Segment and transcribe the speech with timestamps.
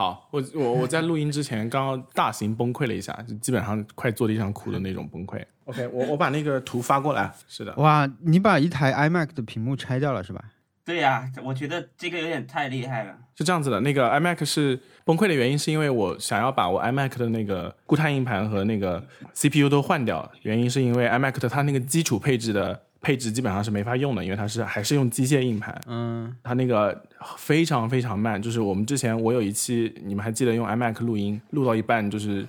[0.00, 5.44] 好，我我我在录音之前刚刚大型崩溃了一下，就基本上快坐地上哭的那种崩溃。
[5.66, 7.30] OK，我我把那个图发过来。
[7.46, 10.42] 是的，哇，你把一台 iMac 的屏幕拆掉了是吧？
[10.86, 13.14] 对呀、我觉得这个有点太厉害了。
[13.36, 13.78] 是这样子的。
[13.82, 20.32] 那个 iMac 是崩溃的原因，是因为我想要把我 iMac 的那个固态硬盘和那个 CPU 都换掉。
[20.44, 25.80] 原因是因为 iMac 的它那个基础配置的配置基本上是没法用的，因为它是还是用机械硬盘。
[25.86, 27.02] 嗯，它那个
[27.36, 32.46] 非常非常慢，就是我们之前我有一期，你们还记得用 iMac 录音，录到一半就是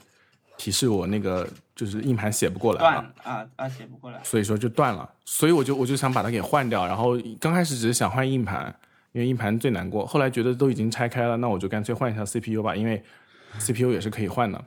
[0.58, 4.20] 提示我那个就是硬盘写不过来断了，啊啊，写不过来。
[4.24, 8.76] 所以说就断了，所以我就我就想把它给换掉，然后刚开始只是想换硬盘，
[9.14, 13.02] 因为硬盘最难过，后来觉得都已经拆开了，那我就干脆换一下 CPU 吧，因为
[13.58, 14.62] CPU 也是可以换的，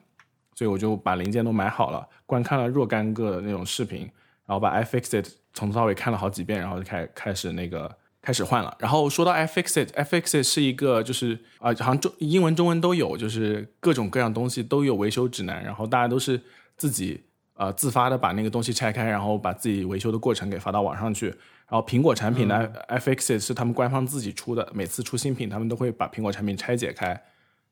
[0.54, 4.00] 所以我就把零件都买好了，观看了若干个那种视频，
[4.46, 7.90] 然后把 iFixit 从头到尾看了好几遍，然后就开开始那个
[8.20, 8.76] 开始换了。
[8.78, 16.40] 然后说到 iFixit，iFixit 是一个就是啊、好像中英文中文都有，就是各种各样东西都有维修指南，然后大家都是
[16.76, 21.28] 自己呃自发的把那个东西拆开，然后把自己维修的过程给发到网上去。
[21.66, 27.18] 然后苹果产品的 iFixit 是他们官方自己出的，每次出新品，他们都会把苹果产品拆解开，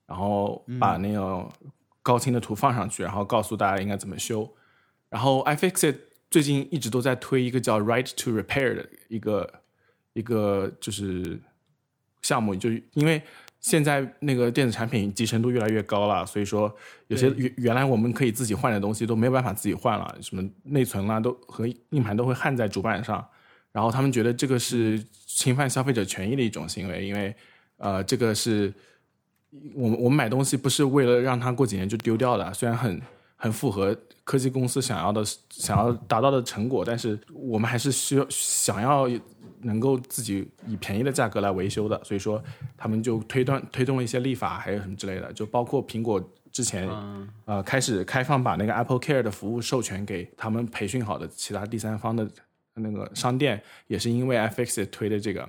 [0.07, 1.47] 然后把那个
[2.03, 4.49] 高清的图放上去，然后告诉大家应该怎么修。
[5.11, 5.97] 然后 iFixit
[6.33, 9.53] 最近一直都在推一个叫 Right to Repair 的一个
[10.15, 11.39] 一个就是
[12.23, 13.21] 项目，就因为
[13.61, 16.75] 现在那个电子产品集成度越来越高了，所以说
[17.09, 23.23] 有些原原来我们可以自己换的东西都没有办法自己换了，什么内存啦都和硬盘都会焊在主板上，
[23.71, 27.37] 然后他们觉得这个是侵犯消费者权益的一种行为，因为
[27.77, 28.73] 呃这个是
[29.75, 32.99] 我们我们买东西不是为了让它过几年就丢掉的，虽然很
[33.43, 39.09] 很符合科技公司想要的想要达到的成果，但是我们还是需要想要
[39.63, 42.41] 能够自己以便宜的价格来维修的，所以说
[42.77, 46.89] 他们就推断推动了一些立法，还有什么之类的，就包括苹果之前、
[47.47, 52.25] 呃开始开放把那个 Apple Care 的服务授权给他们培训好的其他第三方的
[52.75, 55.49] 那个商店，也是因为 iFixit 推的这个。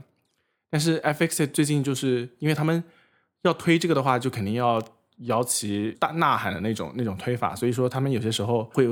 [0.72, 2.84] 但是 iFixit 最近就是因为他们
[3.44, 4.82] 要推这个的话，就肯定要
[5.20, 8.88] 摇旗大呐喊的那种那种推法，所以说他们有些时候会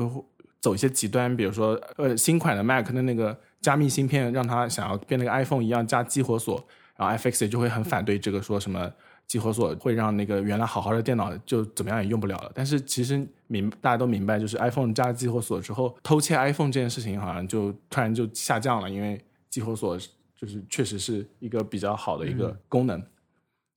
[0.59, 6.63] 走一些极端，比如说呃新款的 Mac 的那个加密芯片，让它想要变那个 iPhone 一样加激活锁，
[6.95, 8.91] 然后 iFixit 就会很反对这个，说什么
[9.25, 12.51] 激活锁会让那个原来好好的电脑就怎么样也用不了了。
[12.53, 19.97] 但是其实明大家都明白，就是 iPhone 加了激活锁之后，偷窃 iPhone 这件事情好像就突然就下降了，因为激活锁
[20.35, 23.01] 就是确实是一个比较好的一个功能。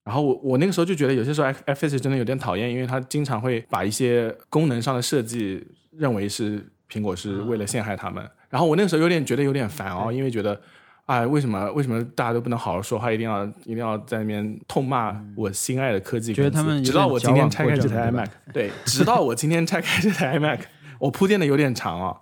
[0.05, 8.23] 然后我我那个时候就觉得有些时候 iFixit 真的有点讨厌，因为它经常会把一些功能上的设计认为是苹果是为了陷害他们。
[8.49, 10.61] 然后我那个时候有点觉得有点烦哦，因为觉得，
[11.07, 16.33] 哎，为什么为什么大家都不能好好说话，一定要一定要在那边痛骂我心爱的科技？
[16.33, 20.59] 觉得他们直到我今天拆开这台 iMac，对，直到我今天拆开这台 iMac，
[20.99, 22.15] 我铺垫的有点长啊、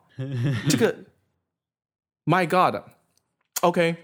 [0.70, 0.96] 这个，
[2.26, 3.98] My God，OK，、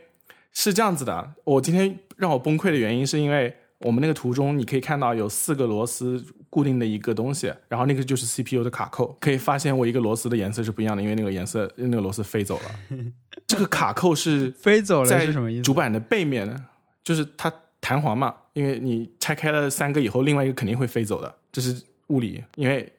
[0.52, 1.32] 是这样子的。
[1.46, 9.18] 我今天让我崩溃的原因是因为我们那个图中你可以看到有四个螺丝固定的一个东西，然后那个就是 CPU 的卡扣。
[9.20, 13.00] 可以发现我一个螺丝的颜色是不一样的，因为那个颜色那个螺丝飞走了。
[13.48, 15.62] 这个卡扣是 飞走了在是什么意思？
[15.62, 16.66] 主板的背面呢，
[17.04, 22.92] 就是它弹簧嘛，因为你拆开了三个以后，另外一个肯定会飞走的，这是物理，因为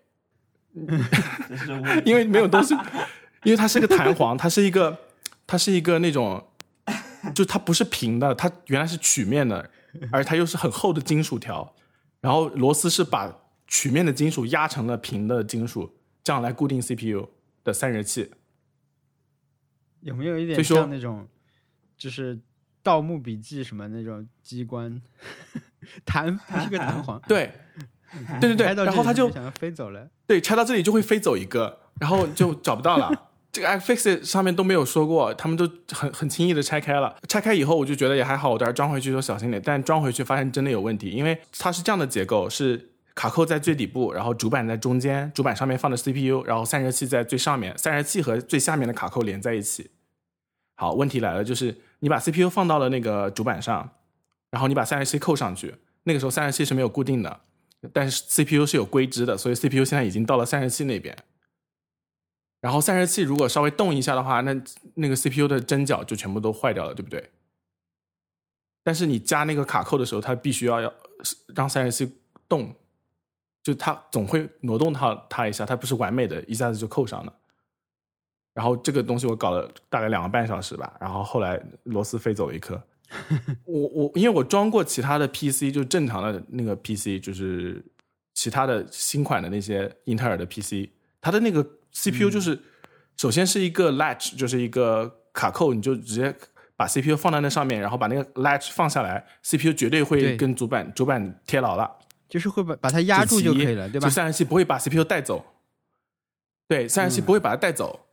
[2.07, 2.75] 因为没有东西，
[3.43, 4.97] 因为它是个弹簧，它是一个，
[5.47, 6.43] 它是一个那种，
[7.35, 9.69] 就它不是平的，它原来是曲面的，
[10.13, 11.75] 而它又是很厚的金属条，
[12.21, 13.35] 然后螺丝是把
[13.67, 17.29] 曲面的金属压成了平的金属，这样来固定 CPU
[17.65, 18.31] 的散热器。
[20.01, 21.29] 有没有一点像那种，
[21.97, 22.37] 就是
[22.83, 25.01] 《盗墓笔记》什么那种机关
[26.05, 27.53] 弹，它是个弹簧， 对，
[28.41, 30.09] 对对对，然后它就想要飞走了。
[30.27, 33.30] 对，拆到这里就会飞走一个，然后就找不到了。
[33.53, 37.17] 这个 iFixit 上面都没有说过，他们都很很轻易的拆开了。
[37.29, 39.61] 拆开以后，我就觉得也还好，我等下装回去就小心点。
[39.65, 49.91] 但装回去发现真的有问题，因为它是这样的结构：是卡扣在最底部，然后主板在中间，主板上面放的 CPU，然后散热器在最上面，散热器和最下面的卡扣连在一起。
[50.77, 53.91] 好，问题来了，就是你把 CPU 放到了那个主板上，
[54.51, 55.75] 然后你把散热器扣上去，
[56.05, 57.41] 那个时候散热器是没有固定的，
[57.93, 61.17] 但是 CPU 是有归支的，所以 CPU 现在已经到了散热器那边。
[62.61, 64.55] 然后散热器如果稍微动一下的话，那
[64.95, 67.31] 那个 CPU 的针脚就全部都坏掉了，对不对？
[68.83, 70.93] 但是你加那个卡扣的时候，它必须要要
[71.55, 72.11] 让散热器
[72.49, 72.75] 动，
[73.63, 77.33] 就它总会挪动它它一下，它不是完美的一下子就扣上了。
[78.53, 82.83] 然后这个东西我搞了大概两个半小时吧，然后后来螺丝飞走一颗，
[83.65, 87.83] 我我因为我装过其他的 PC，就正常的那个 PC，就是
[88.35, 90.91] 其他的新款的那些英特尔的 PC，
[91.21, 92.59] 它的那个 CPU 就是、
[93.17, 96.35] 首先是一个 latch，就是一个卡扣，你就直接
[96.77, 101.91] 把 CPU 放在那上面，然后把那个 latch 放下来，CPU 绝对会跟主板主板贴牢了。
[102.29, 104.11] 就是会把把它压住就可以了，对吧就？
[104.11, 105.45] 散热器不会把 CPU 带走，
[106.69, 108.07] 对，散热器不会把它带走，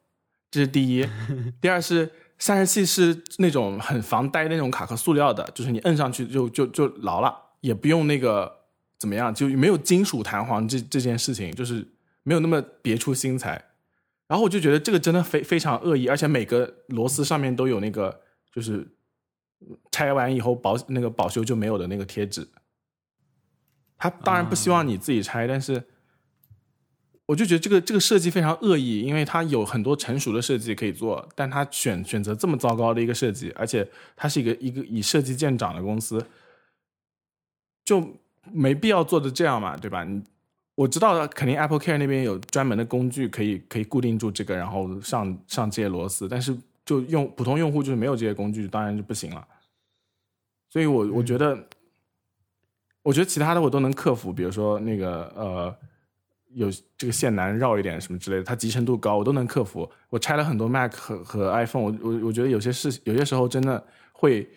[0.49, 1.07] 这是第一。
[1.61, 7.31] 第二是散热器是那种很防呆的那种卡壳塑料的，就是你摁上去就就就牢了，
[7.61, 8.51] 也不用那个
[8.97, 11.87] 怎么样，就没有金属弹簧这这件事情，就是
[12.27, 13.63] 没有那么别出心裁。
[14.27, 18.19] 然后我就觉得这个真的非非常恶意，而且每个螺丝上面都有那个
[18.51, 18.85] 就是
[19.89, 22.45] 拆完以后保那个保修就没有的那个贴纸。
[23.97, 25.81] 他当然不希望你自己拆，但是
[27.27, 36.25] 我就觉得这个这个设计非常恶意，因为它有很多成熟的设计可以做，但他选选择这么糟糕的一个设计，而且它是一个一个以设计见长的公司，
[37.85, 38.17] 就
[38.51, 40.03] 没必要做的这样嘛，对吧？
[40.03, 40.21] 你
[40.77, 49.43] 我知道肯定 Apple Care 那边有专门的工具可以可以固定住这个，然后上上这些螺丝，但是就用普通用户就是没有这些工具，当然就不行了。
[50.69, 51.57] 所以我我觉得，
[53.01, 55.75] 我觉得其他的我都能克服，比如说那个呃，
[56.49, 59.91] 有这个线难绕一点什么之类的，它集成度高，我都能克服。
[60.11, 64.47] 我拆了很多 Mac 和和 iPhone，我我我觉得有些事有些时候真的会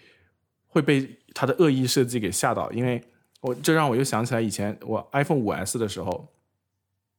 [0.67, 3.03] 会被它的恶意设计给吓到，因为
[3.41, 6.29] 我这让我又想起来以前我 iPhone 五 S 的时候，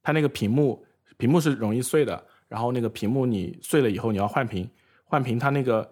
[0.03, 0.85] 它那个屏幕
[1.17, 4.69] 屏幕是容易碎的，然后那个屏幕你碎了以后你要换屏，
[5.03, 5.91] 换屏它那个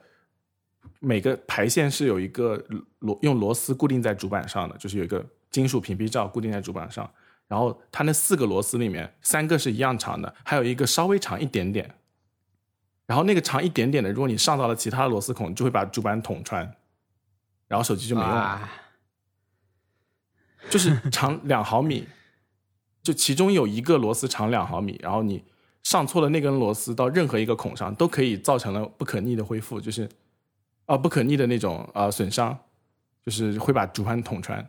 [0.99, 2.63] 每个排线是有一个
[2.99, 7.09] 螺用螺丝固定在主板上的，就是有一个金属屏蔽罩固定在主板上，
[7.47, 11.91] 然后它那四个螺丝里面三个是一样长的，还有一个稍微长一点点，
[13.07, 16.75] 然后那个长一点点的，如果你上到了其他的螺丝孔，就会把主板捅穿，
[17.67, 18.69] 然后手机就没用了。
[20.69, 22.07] 就是长两毫米，
[23.03, 25.43] 就其中有一个螺丝长两毫米，然后你
[25.83, 30.09] 上错了那根螺丝到任何一个孔上，都可以造成了不可逆的恢复，就是
[30.85, 32.57] 啊、不可逆的那种呃损伤，
[33.23, 34.67] 就是会把主盘捅穿。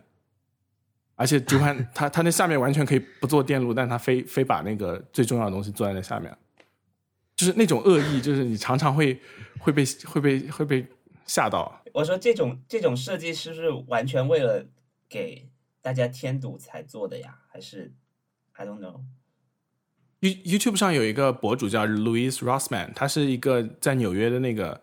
[1.15, 6.35] 而且主盘它它那下面完全可以不做电路，但它非非把那个最重要的东西做在那下面，
[7.35, 9.19] 就是那种恶意，就是你常常会
[9.59, 10.83] 会被会被会被
[11.27, 11.83] 吓到。
[11.93, 14.65] 我说这种这种设计是不是完全为了
[15.09, 15.47] 给
[15.81, 17.39] 大家添堵才做的呀？
[17.51, 17.91] 还是
[18.53, 24.79] I don't know？You YouTube 上有一个博主叫 Louis Rossman，他是一个在纽约的那个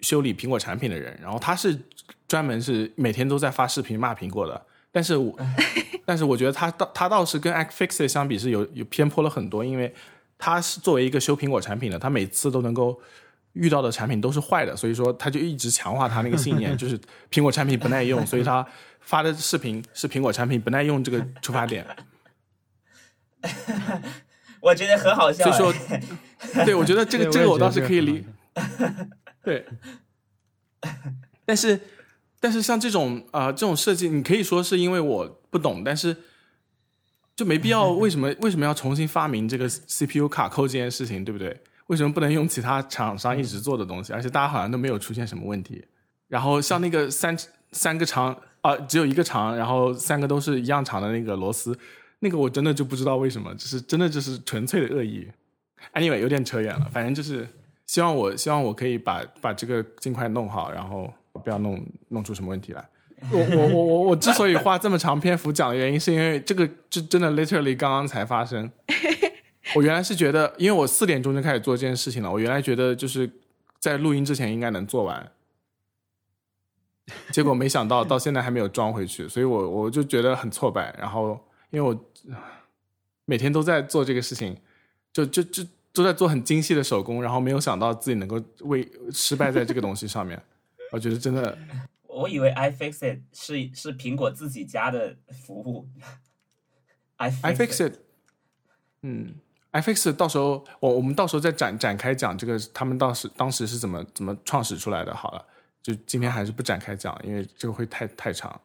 [0.00, 1.78] 修理苹果产品的人，然后他是
[2.26, 4.66] 专门是每天都在发视频骂苹果的。
[4.90, 5.36] 但是我，
[6.04, 9.94] 但是我觉得他倒他倒是跟 iFixit 相比是有有偏颇了很多，因为
[10.38, 13.00] 他是作为一个修苹果产品的，他每次都能够
[13.52, 16.98] 遇到的产品都是坏的，所以说他就一直强化他那个信念， 就是
[17.30, 18.66] 苹果产品不耐用，所以他
[19.04, 21.86] 发的视频是苹果产品不耐用这个 出发点。
[24.60, 26.00] 我觉得很好笑所以哎。
[26.00, 28.24] 说，对我觉得这个这个我倒是可以理
[29.44, 29.66] 对，
[31.44, 31.78] 但是
[32.40, 36.16] 但是像这种啊、呃这种设计，你可以说是因为我不懂，但是
[37.36, 41.62] 就没必要为什么为什么要重新发明这个 CPU 卡扣这件事情，对不对？
[41.88, 44.12] 为什么不能用其他厂商一直做的东西？
[44.14, 45.84] 而且大家好像都没有出现什么问题。
[46.28, 47.36] 然后像那个三
[47.72, 51.78] 三个长啊、只有一个长，然后三个都是一样长的那个螺丝，
[52.20, 55.28] 那个我真的就不知道为什么，就是真的就是纯粹的恶意。
[55.92, 57.46] Anyway，有点扯远了，反正就是
[57.84, 61.12] 希望我希望我可以把把这个尽快弄好，然后
[61.44, 62.82] 不要弄弄出什么问题来。
[63.30, 68.70] 我我我我我之所以花这么长篇幅讲的原因，是因为这个就真的 literally 刚刚才发生。
[69.74, 73.30] 我原来是觉得，因为我四点钟就开始做这件事情了，我原来觉得就是
[73.78, 75.30] 在录音之前应该能做完，
[77.32, 80.94] 结果没想到到现在还没有装回去，所以我我就觉得很挫败。
[80.98, 81.38] 然后
[81.70, 81.98] 因为我
[83.26, 84.56] 每天都在做这个事情，
[85.12, 90.40] 就就就都在做很精细的手工，然后没有想到自己能够为失败在这个东西上面，
[90.92, 91.56] 我觉得真的
[92.08, 95.88] 我以为 iFixit 是是苹果自己家的服务。
[97.18, 97.94] iFixit，
[99.02, 99.34] 嗯
[99.72, 105.14] ，iFixit 到时候我我们到时候再展展开讲这个他们当时当时是怎么怎么创始出来的。
[105.14, 105.44] 好了，
[105.84, 108.58] 就今天还是不展开讲，因为这个会太太长。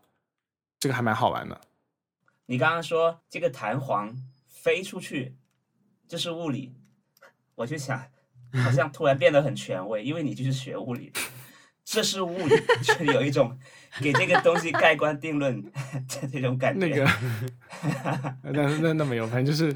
[0.79, 1.59] 这个还蛮好玩的，
[2.45, 4.15] 你刚刚说这个弹簧
[4.47, 5.35] 飞出去，
[6.07, 6.73] 这是物理，
[7.55, 8.01] 我就想，
[8.63, 11.19] 好像突然变得很权威，因为你就是学物理的，
[11.83, 13.59] 这是物理，就有一种
[13.99, 15.69] 给这个东西盖棺定论的
[16.31, 17.05] 这种感觉。
[18.41, 19.75] 那个，那那那没有，反正就是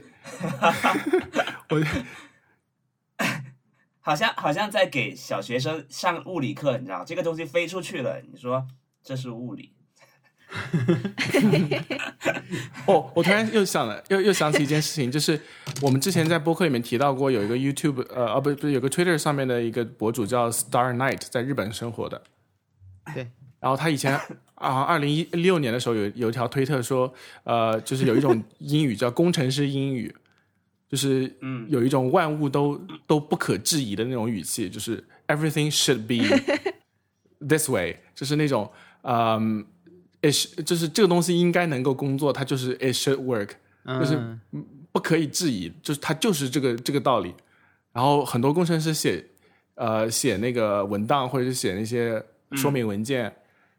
[1.68, 1.84] 我
[4.06, 8.68] 好像好像在给小学生上物理课，你知道，这个东西飞出去了，你说
[9.02, 9.72] 这是物理？
[12.86, 15.40] 哦，我突然又想了，又又想起一件事情，就是
[15.82, 22.22] 我们之前在播客里面提到过，有一个 YouTube，呃，哦不不是，有个 Twitter 上面的一个博主叫 Star Night，在日本生活的。
[23.14, 23.32] 对。
[23.60, 24.20] 然后他以前
[24.56, 27.12] 啊，二零一六年的时候有有一条推特说，
[27.46, 30.14] 呃，就是有一种英语叫工程师英语，
[30.94, 36.24] 就是嗯有一种万物都都不可质疑的那种语气，就是 everything should be
[37.50, 38.72] this way，就是那种
[39.02, 39.66] 嗯。
[40.22, 43.50] it 就是这个东西应该能够工作，它就是 it should work，
[44.00, 44.16] 就是
[44.52, 47.34] 嗯不可以质疑，就是它就是这个这个道理。
[47.92, 49.22] 然后很多工程师写
[49.76, 52.24] 呃写那个文档或者是写那些
[52.54, 53.30] 说明文件，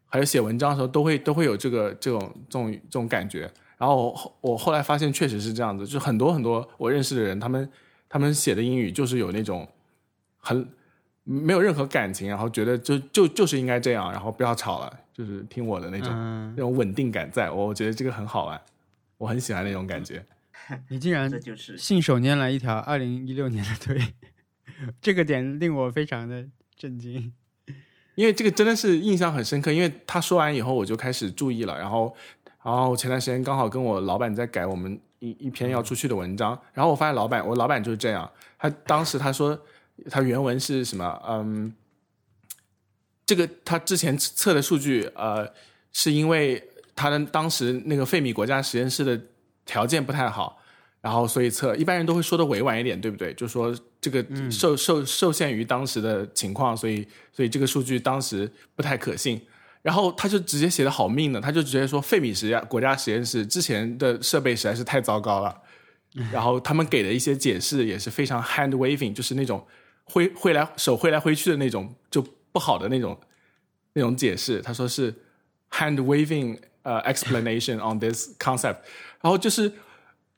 [0.05, 3.49] 还有写文章的时候，都会都会有这个这种这种这种感觉。
[3.77, 7.69] 然后我我后来发现确实是这样子，就很多很多我认识的人，他们
[8.07, 9.67] 他们写的英语就是有那种
[10.37, 10.67] 很
[11.23, 18.61] 没有任何感情，然后觉得就就就是应该这样，然后不要吵了，就是听我的那种、嗯那种稳定感在，我觉得这个很好玩，
[19.17, 20.25] 我很喜欢那种感觉。
[20.89, 24.01] 你竟然这就是信手拈来一条二零一六年的推，
[25.01, 27.33] 这个点令我非常的震惊。
[28.15, 32.15] 因为这个真的是印象很深刻，因为他说完以后我就开始注意了，然后，
[32.65, 39.55] 然后前段时间刚好跟我老板在改我们一一篇要出去的文章，然后我发现老板，我老板就是这样，他当时他说
[40.09, 41.71] 他原文是什么，嗯，
[43.23, 45.47] 这个他之前测的数据，呃，
[45.93, 46.59] 是因为
[46.95, 49.21] 他的当时那个费米国家实验室的
[49.63, 50.59] 条件不太好，
[51.01, 53.31] 然后所以测，一般人都会说的委婉一点，对不对？
[53.35, 59.39] 就说这个受受受限于当时的情况，所以所以这个数据当时不太可信。
[59.85, 65.55] 然后他就直接写的好命的，他就直接说费米实验国家实验室之前的设备实在是太糟糕了，
[66.31, 69.63] 然后他们给的一些解释也是非常 hand waving，就是那种
[70.05, 73.15] 挥挥来手挥来挥去的那种就不好的那种
[73.93, 74.59] 那种解释。
[74.63, 75.13] 他说是
[75.69, 78.77] hand waving 呃、explanation on this concept，
[79.21, 79.71] 然后就是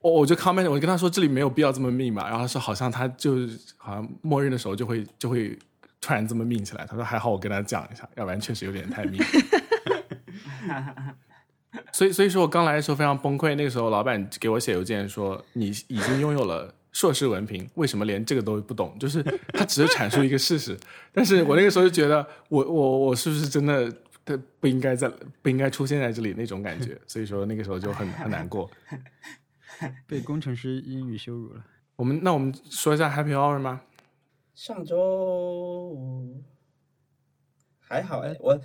[0.00, 3.46] 我我就 comment，我就跟他说这里没有必要这么密嘛，然后他说好像他就
[3.78, 5.58] 好像默认的时候就会就会
[6.00, 6.86] 突然这么命起来。
[6.86, 9.22] 他说还好我跟他讲一下，要不然确实有点太命。
[11.92, 16.74] 所以 所以说我刚来的时候非常崩溃，那个时候老板给我写邮件说你已经拥有了。
[16.90, 18.96] 硕士文凭，为什么连这个都不懂？
[18.98, 20.76] 就是他只是阐述一个事实，
[21.12, 23.92] 但是我那个时候就觉得，我我我是不是真的
[24.24, 25.08] 他不应该在
[25.42, 26.98] 不应该出现在这里那种感觉？
[27.06, 28.68] 所以说那个时候就很很难过。
[30.08, 31.62] 被工程师英语羞辱了。
[31.94, 33.82] 我们那我们说一下 Happy Hour 吗？
[34.58, 35.96] 上周
[37.78, 38.60] 还好哎，我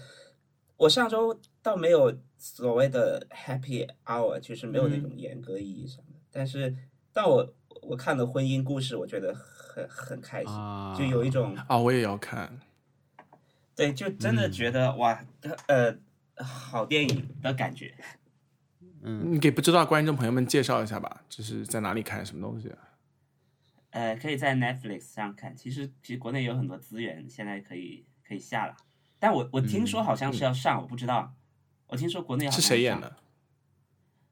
[0.75, 6.13] 我上周倒没有所谓的 happy hour，就是没有那种严格意义上的。
[6.31, 6.75] 但是，
[7.13, 12.59] 但我我看的婚姻故事，我觉得很很开心，啊就有一种啊，我也要看。
[13.75, 15.23] 对，就真的觉得、哇，
[15.67, 15.95] 呃，
[16.38, 17.93] 好电影的感觉。
[19.03, 22.73] 嗯，你给不知道观众朋友们介绍一下吧，就是在哪里看什么东西？
[23.93, 25.55] 呃，可以在 Netflix 上看。
[25.55, 28.75] 其实其实国内有很多资源，现在可以可以下了。
[29.19, 31.33] 但我我听说好像是要上，我不知道。
[31.88, 33.00] 我听说国内好像是谁演？
[33.00, 33.15] 的？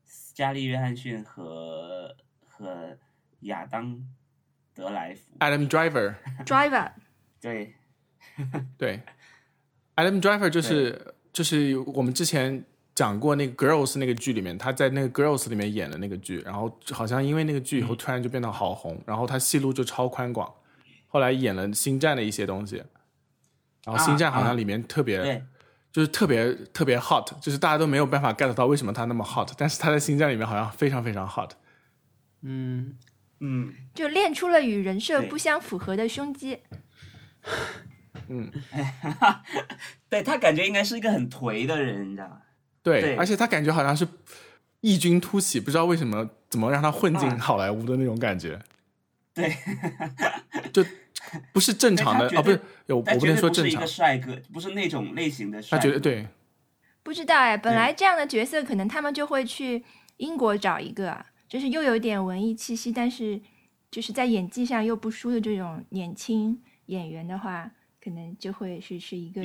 [0.04, 2.98] 斯嘉丽·约翰逊和和
[3.42, 3.96] 亚当·
[4.74, 5.38] 德莱福。
[5.40, 6.92] Adam Driver，Driver，
[7.40, 7.76] 对，
[8.78, 9.00] 对
[9.96, 12.64] ，Adam Driver 就是就是我们之前
[12.94, 20.54] 讲过那个 Girls 那个剧里面，他在那个 Girls 里面演的那个剧，然后好像因为那个剧以后突然就变得好红，然后他戏路就超宽广，
[21.08, 22.84] 后来演了星战的一些东西，
[23.86, 25.44] 然后星战好像里面特别、对，
[25.92, 31.52] 就是特别特别 hot，就是大家都没有办法 get 到为什么他那么 hot，但是他在星战里面好像非常非常 hot。
[32.42, 32.98] 嗯，
[33.40, 36.60] 嗯，就练出了与人设不相符合的胸肌。
[38.28, 38.52] 嗯
[40.10, 42.42] 对他感觉应该是一个很颓的人，你知道吗？
[42.84, 43.16] 对，对。
[43.16, 44.08] 而且他感觉好像是
[44.82, 47.38] 异军突起，不知道为什么怎么让他混进啊。
[47.38, 48.60] 好莱坞的那种感觉，
[49.34, 49.56] 对，
[50.74, 50.84] 就
[51.54, 53.70] 不是正常的啊，不是有我他不能说正常。
[53.70, 55.82] 绝对不是一个，帅哥，不是那种类型的帅哥。
[55.82, 56.28] 他觉得对，
[57.04, 59.84] 不知道哎，本来这样的角色可能他们就会去
[60.18, 63.40] 英国找一个啊，就是又有点文艺气息，但是
[63.90, 67.70] 就是在演技上又不输的这种年轻演员的话，
[68.04, 69.44] 可能就会是是一个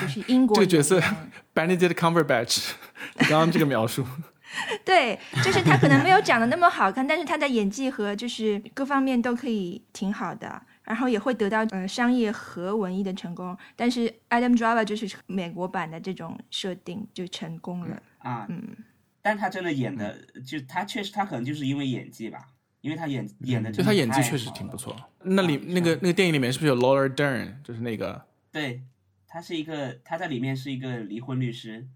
[0.00, 1.00] 就是英国这个角色
[1.54, 2.72] Benedict Cumberbatch，
[3.18, 4.04] 你刚刚这个描述，
[4.84, 13.56] 对，就是他可能没有长得那么好看，但是他的演技和就是各方面都可以挺好的，然后也会得到呃商业和文艺的成功。
[13.76, 18.02] 但是 Adam Driver 就是美国版的这种设定就成功了。
[18.18, 18.76] 啊，嗯，
[19.22, 20.16] 但他真的演的，
[20.46, 22.38] 就他确实他可能就是因为演技吧，
[22.80, 24.96] 因为他演演的就他演技确实挺不错。
[25.22, 27.54] 那里那个那个电影里面是不是有 Laura Dern？
[27.62, 28.80] 就是那个对，
[29.28, 31.86] 他是一个他在里面是一个离婚律师，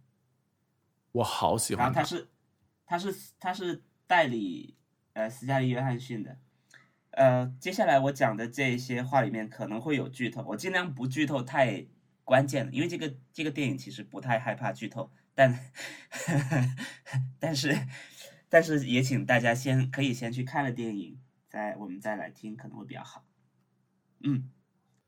[1.10, 2.28] 我好喜欢然后他是
[2.86, 4.76] 他是他是代理
[5.14, 6.38] 呃斯嘉丽约翰逊的。
[7.12, 11.86] 呃，接下来我讲的这些话里面可能会有剧透，我尽量不剧透太
[12.24, 15.58] 关键的，因为这个这个电影其实不太害怕剧透，但
[17.38, 17.76] 但是
[18.48, 23.26] 但是也请大家先可以先去看了电影，再我们再来听可能会比较好。
[24.20, 24.50] 嗯，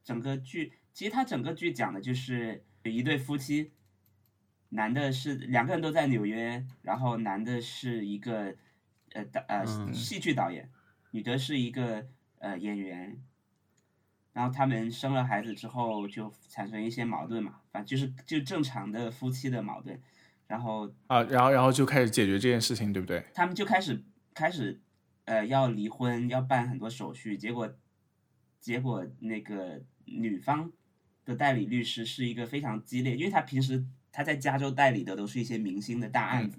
[0.03, 3.73] 整个剧其实它整个剧讲的就是一对夫妻，
[4.69, 8.55] 男的是两个人都在纽约，然后男的是一个
[9.13, 9.93] 呃导呃嗯。
[9.93, 10.71] 戏剧导演，
[11.11, 12.07] 女的是一个
[12.39, 13.21] 呃演员，
[14.33, 20.01] 然后他们生了孩子之后就产生一些矛盾嘛，反正就是就正常的夫妻的矛盾，
[20.47, 23.25] 然后啊，然后然后就开始解决这件事情，对不对？
[23.35, 24.81] 他们就开始开始
[25.25, 27.75] 呃要离婚，要办很多手续，结果
[28.61, 30.71] 结果那个女方
[31.25, 36.59] 的代理律师是一个非常激烈，因为他平时他在加州代理的都是一些明星的大案子，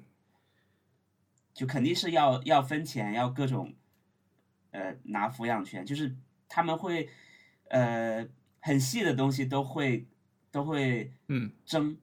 [1.53, 3.73] 就肯定是要要分钱，要各种
[4.71, 6.15] 呃拿抚养权，就是
[6.49, 7.09] 他们会
[7.69, 8.27] 呃
[8.59, 10.07] 很细的东西都会
[10.51, 11.51] 都会嗯。
[11.65, 11.97] 争，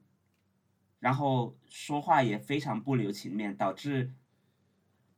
[0.99, 4.13] 然后说话也非常不留情面，导致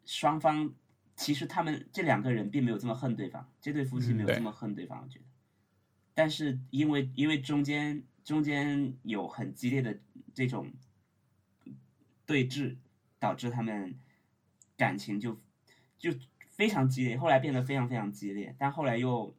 [0.04, 0.74] 双方
[1.16, 5.25] 其实他们这两个人并没有这么恨对方，这对夫妻没有这么恨对方，我觉得。
[6.16, 10.00] 但是因为因为中间中间有很激烈的
[10.34, 10.72] 这种
[12.26, 12.78] 对峙，
[13.20, 14.00] 导致他们
[14.76, 15.38] 感情就
[16.00, 16.12] 就
[16.50, 19.36] 非常激烈，后来变得非常非常激烈，但后来又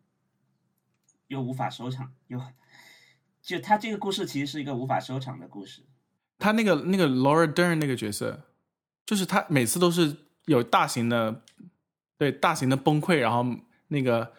[1.26, 2.40] 又无法收场，又
[3.42, 5.82] 就他这个故事其实是一个无法收场的故事。
[6.38, 8.44] 他那个那个 Laura Dern 那个角色，
[9.06, 10.14] 就是他每次都是
[10.44, 11.42] 有大型的，
[12.18, 13.44] 对大型的崩溃，然后
[13.88, 14.34] 那个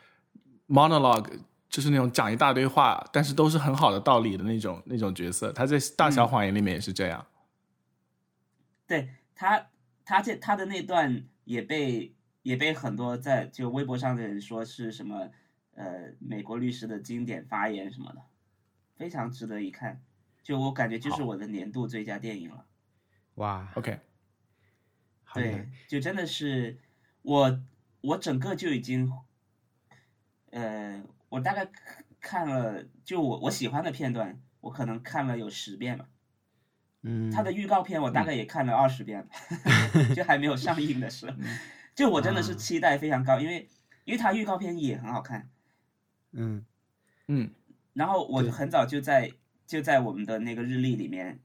[0.67, 5.51] monologue 就是那种讲一大堆话，但是都是很好的道理的那种那种角色。
[5.51, 7.25] 他在《大小谎言》里面也是这样。
[8.86, 9.67] 对他，
[10.05, 15.29] 他这他的那段也被也被很多在就微博上的人说是什么
[15.75, 18.22] 呃美国律师的经典发言什么的，
[18.96, 20.01] 非常值得一看。
[20.42, 22.65] 就我感觉就是我的年度最佳电影了。
[23.35, 24.00] 哇，OK，
[25.33, 26.79] 对就真的是
[27.22, 27.61] 我
[28.00, 29.11] 我整个就已经，
[30.51, 31.70] 呃，我大概
[32.20, 36.07] 看了就我我喜欢的片段，我可能看了有十遍吧。
[37.03, 39.27] 嗯，他的预告片我大概也看了二十遍，
[40.16, 41.37] 就还没有上映的时候，
[41.96, 43.68] 就我真的是啊期待非常高，因为
[44.03, 45.50] 因为他预告片也很好看，
[46.31, 46.66] 嗯
[47.27, 47.51] 嗯。
[47.94, 49.31] 然后我很早就在
[49.66, 51.40] 就在我们的那个日历里面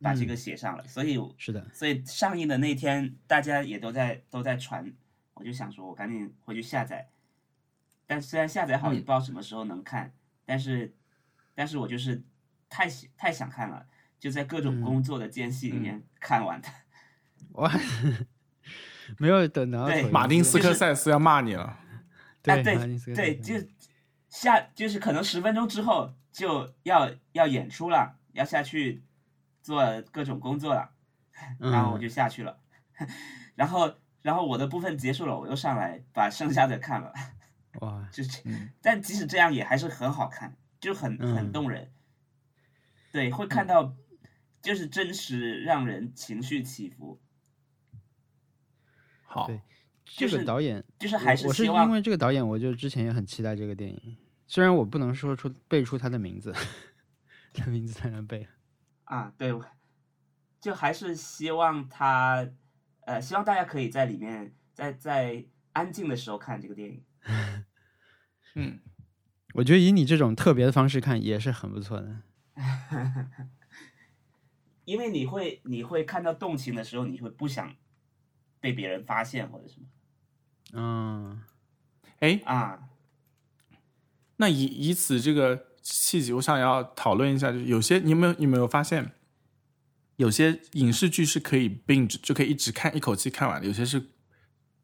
[0.00, 4.90] 把这个写上了，所以是的，所以上映的那天大家也都在都在传，
[5.34, 7.08] 我就想说我赶紧回去下载，
[8.08, 10.12] 但虽然下载好也不知道什么时候能看，
[10.44, 10.92] 但是
[11.54, 12.24] 但是我就是
[12.68, 13.86] 太想太想看了，
[14.18, 16.68] 就在各种嗯工作的间隙里面看完的。
[17.52, 17.70] 我，
[19.18, 21.78] 没有等到对马丁斯科塞斯要骂你了。
[22.42, 23.54] 对啊，对对，就
[24.28, 29.02] 下就是可能十分钟之后就要要演出了，要下去
[29.60, 30.90] 做各种工作了，
[31.58, 32.58] 然后我嗯就下去了，
[33.54, 37.12] 然后然后我的部分结束了，我又上来把剩下的看了，
[37.80, 41.52] 哇，就是嗯，但即使这样也还是很好看，就很很嗯。
[41.52, 41.92] 动人，
[43.12, 43.94] 对，会看到
[44.60, 47.20] 就是真实让人情绪起伏，
[49.22, 49.60] 好，对
[50.04, 56.52] 就是这个导演就是还我我是因为这个导演，我就之前也很期待这个电影，虽然我不能说出背出他的名字，
[57.54, 58.48] 他名字太难背了。
[59.04, 59.54] 啊，对，
[60.60, 62.48] 就还是希望他，
[63.02, 67.04] 呃，希望大家可以在里面，在在安静的时候看这个电影。
[68.54, 68.80] 嗯，
[69.54, 72.22] 我觉得以你这种特别的方式看也是很不错的。
[74.84, 77.76] 因为你会你会看到动情的时候，你会不想
[78.58, 79.86] 被别人发现或者什么。
[80.72, 81.42] 嗯，
[82.20, 82.88] 哎，啊，
[84.36, 89.12] 那以以此这个契机，我想要讨论一下，就是有些你有没有你有没有发现，
[90.16, 94.08] 有些影视剧是可以 binge 就可以一直看一口气看完的，有些是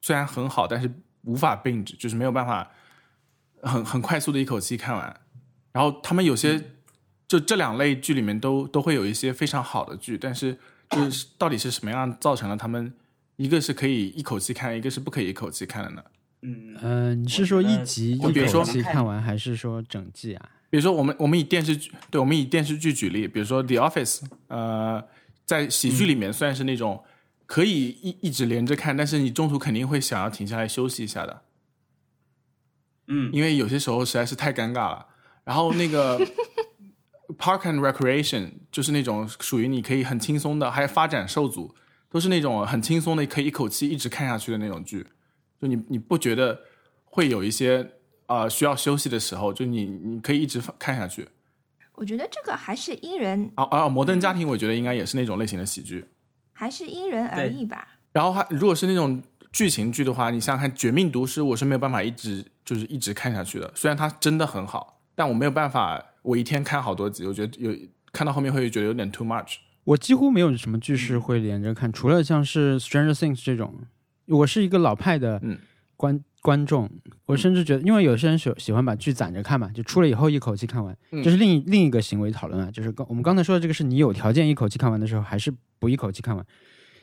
[0.01, 2.71] 虽然很好，但是无法 binge，就是没有办法
[3.63, 5.21] 很很快速的一口气看完。
[5.73, 6.63] 然后他们有些、
[7.27, 10.59] 就这两类剧里面都都会有一些非常好的剧，但是
[10.91, 12.93] 就是到底是什么样造成了他们
[13.37, 16.05] 一个是可以一口气看，一个是不可以一口气看的呢？
[16.43, 20.51] 嗯呃，你是说一集一就比如说口气看完，还是说整季啊？
[20.71, 25.03] 比如说，我们我们以电视剧，对我们以电视剧举例，比如说《The Office》，呃，
[25.45, 27.03] 在喜剧里面虽然是那种
[27.47, 31.43] 可以一一直连着看，但是你中途肯定会想要停下来休息一下的，
[33.09, 35.07] 嗯，因为有些时候实在是太尴尬了。
[35.45, 36.19] 然后那个
[37.39, 41.75] Park and Recreation 就是那种属于你可以很轻松的，还有发展受阻，
[42.09, 45.07] 都是那种很轻松的，可以一口气一直看下去的那种剧。
[45.61, 46.59] 就你你不觉得
[47.05, 47.93] 会有一些
[48.27, 51.29] 呃需要休息的时候，就你你可以一直看下去。
[51.93, 56.07] 我觉得这个还是因人，啊啊，摩登家庭我觉得应该也是那种类型的喜剧。
[56.55, 57.87] 还是因人而异吧。
[58.13, 63.71] 然后还如果是那种剧情剧的话，你想想看，《绝命毒师》我是没有办法一直就是一直看下去的。
[63.75, 67.77] 虽然它真的很好，但我没有办法我一天看好多集，我觉得有
[68.13, 69.57] 看到后面会觉得有点 too much。
[69.85, 73.75] 我几乎没有什么剧是会连着看，除了像是 Stranger Things 这种，
[74.27, 75.59] 我是一个老派的嗯
[76.45, 76.91] 观、众，
[77.25, 81.23] 我甚至觉得，因为有些人喜喜欢把剧攒着看嘛，就出了以后一口气看完，嗯。
[81.23, 86.45] 这是另一另一个行为讨论啊，就是刚我们刚才说的这个是你有条件一口气看完的时候，还是不一口气看完？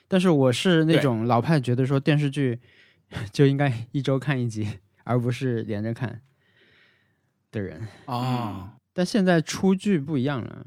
[0.07, 2.59] 但是我是那种老派，觉得说电视剧
[3.33, 4.67] 就应该一周看一集，
[5.05, 6.21] 而不是连着看
[7.51, 7.87] 的人。
[8.05, 10.63] 啊，但现在出剧不一样了，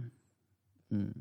[0.94, 1.12] 嗯，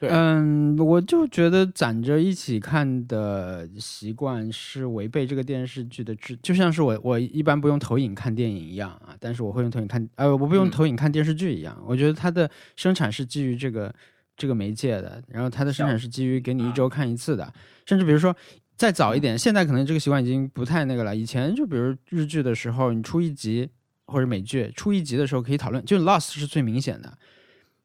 [0.00, 13.94] 对嗯，我就觉得攒着一起看的习惯是违背这个电视剧的制，就像是我我一般不用投影看电影一样啊，但是我会用投影看，呃，我不用嗯投影看电视剧一样，我觉得它的生产是基于这个
[14.36, 17.52] 这个媒介的，然后它的生产是基于给你一周看一次的，
[17.86, 18.34] 甚至比如说。
[18.74, 21.14] 再早一点，现在可能这个习惯已经不太那个了。
[21.14, 23.68] 以前就比如日剧的时候，你出一集
[24.06, 27.16] 或者美剧出一集的时候可以讨论，就 Lost 是最明显的，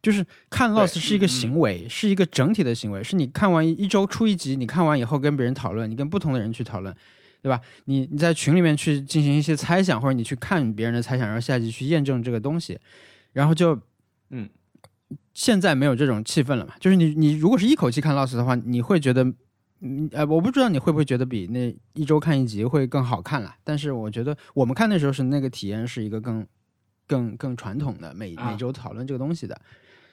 [0.02, 6.96] 就是看 Lost 是一个行为，是一个整体的行为，是你看完一周出一集，你看完以后跟别人讨论，你跟不同的人去讨论，
[7.42, 7.60] 对吧？
[7.86, 12.80] 你你在群里面去进行一些猜想，或者你去看别人的猜想，然后下集去验证这个东西，
[13.34, 13.80] 然后就
[14.30, 14.50] 嗯，
[15.34, 16.76] 现在没有这种气氛了嘛？
[16.80, 19.34] 就是你你如果是一口气看 Lost 的话，你会觉得。
[19.80, 23.56] 嗯，呃，我不知道你会不会觉得比那一周看一集会更好看啦。
[23.64, 26.44] 但是我觉得我们看的时候是那个体验是一个更、
[27.06, 29.56] 更、更传统的，每啊每周讨论这个东西的。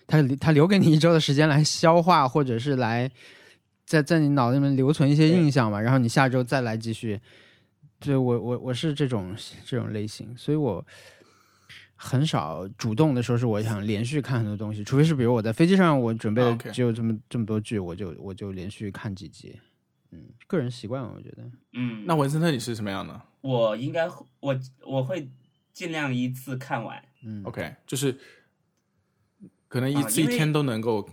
[0.07, 3.11] 他他留给你一周的时间来消化，或者是来
[3.85, 7.21] 在在你脑子里面留存一些印象嘛，然后你下周再来继续。
[8.01, 10.85] 对我我我是这种这种类型，所以我
[11.97, 19.59] 很少主动的说是我想连续看很多东西，除非是比如我在飞机上我准备啊的，OK 只有这么这么多剧，我就我就连续看几集。
[20.11, 21.43] 嗯，个人习惯我觉得。
[21.73, 24.07] 嗯，那文森特你是什么样的我应该
[24.40, 25.27] 我我会
[25.73, 27.03] 尽量一次看完。
[27.25, 28.14] 嗯？OK，就是
[29.74, 31.10] 可能一次一天都能够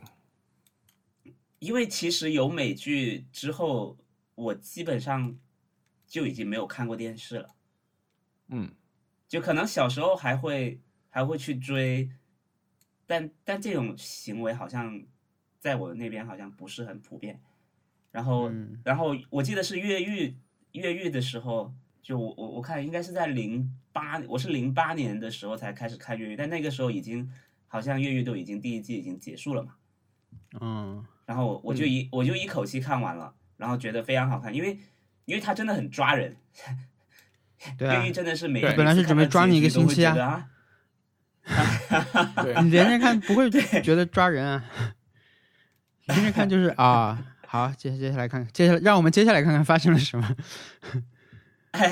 [1.57, 3.97] 因为其实有美剧之后，
[4.35, 5.35] 我基本上
[6.05, 7.55] 就已经没有看过电视了。
[8.49, 8.71] 嗯
[9.27, 12.11] 就可能小时候还会还会去追，
[13.07, 15.03] 但但这种行为好像
[15.59, 17.41] 在我那边好像不是很普遍。
[18.11, 20.35] 然后、嗯然后我记得是越狱
[20.73, 27.27] 越狱的时候，就我我我看应该是在零八，我是零八年的时候才开始看越狱，但那个时候已经
[27.71, 29.71] 好像越狱都已经第一季已经结束了嘛。
[30.59, 34.77] 嗯然后我我就一、我就一口气看完了，然后觉得非常好看，因为
[35.23, 36.35] 因为它真的很抓人。
[37.77, 40.49] 对啊越狱真的是每本来是准备抓你一个星期啊觉得啊
[42.43, 43.49] 对 你连着看不会
[43.81, 44.63] 觉得抓人啊？
[46.07, 50.35] 连着看就是啊，好，接接下来看，接下来让我们接下来看看发生了什么。
[51.79, 51.87] 对，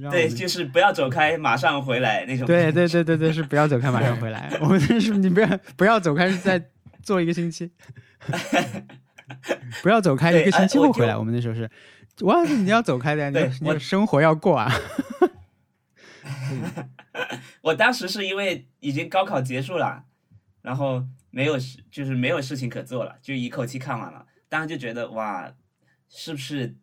[0.00, 2.46] 让我们就是不要走开，马上回来那种。
[2.46, 4.50] 对对对对对，是不要走开，马上回来。
[4.60, 6.60] 我们是你不要不要走开，是在
[7.02, 7.70] 做一个星期，
[9.82, 11.12] 不要走开一个星期后回来。
[11.12, 11.70] 对哎我们那时候是，
[12.24, 14.72] 哇，你要走开的呀，你你的生活要过啊。
[17.62, 20.04] 我当时是因为已经高考结束了，
[20.62, 24.26] 然后没有事，就是没有事情可做了，就一口气看完了。
[24.48, 25.52] 当时就觉得哇，
[26.08, 26.76] 是不是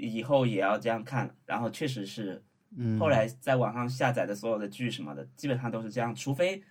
[0.00, 1.34] 以后也要这样看？
[1.46, 2.42] 然后确实是，
[2.76, 6.62] 嗯，后来在网上下载的所有的剧什么的，基本上都是这样，除非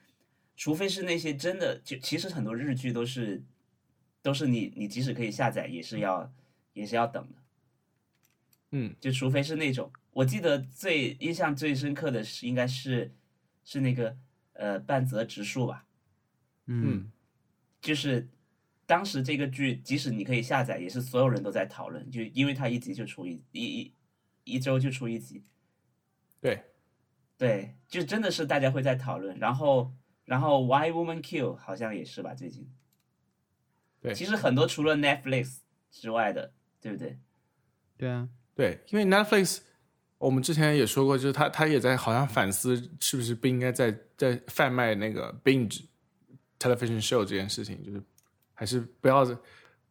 [0.55, 3.43] 除非是那些真的，就其实很多日剧都是
[4.21, 6.31] 都是你你即使可以下载，也是要
[6.73, 7.35] 也是要等的。
[8.71, 8.95] 嗯。
[8.99, 13.13] 就除非是那种，我记得最印象最深刻的是应该是
[13.63, 14.17] 是那个
[14.53, 15.85] 呃半泽直树吧，
[16.65, 17.11] 嗯。
[17.81, 18.27] 就是
[18.89, 23.93] 当时这个剧即使你可以下载，也是所有人都在讨论，就因为它一集就出一一一
[24.55, 25.43] 一周就出一集，
[26.41, 26.63] 对。
[27.37, 29.93] 对，就真的是大家会在讨论，然后
[30.25, 32.67] 然后 Why Woman Kill 好像也是吧，最近，
[34.01, 34.13] 对。
[34.13, 35.59] 其实很多除了 Netflix
[35.91, 37.17] 之外的，对不对？
[37.95, 39.59] 对啊，对，因为 Netflix
[40.17, 45.85] 我们之前也说过，就是他他也在好像反思是不是不应该在在贩卖那个 binge
[46.57, 48.03] television show 这件事情，就是
[48.59, 49.25] 还是不要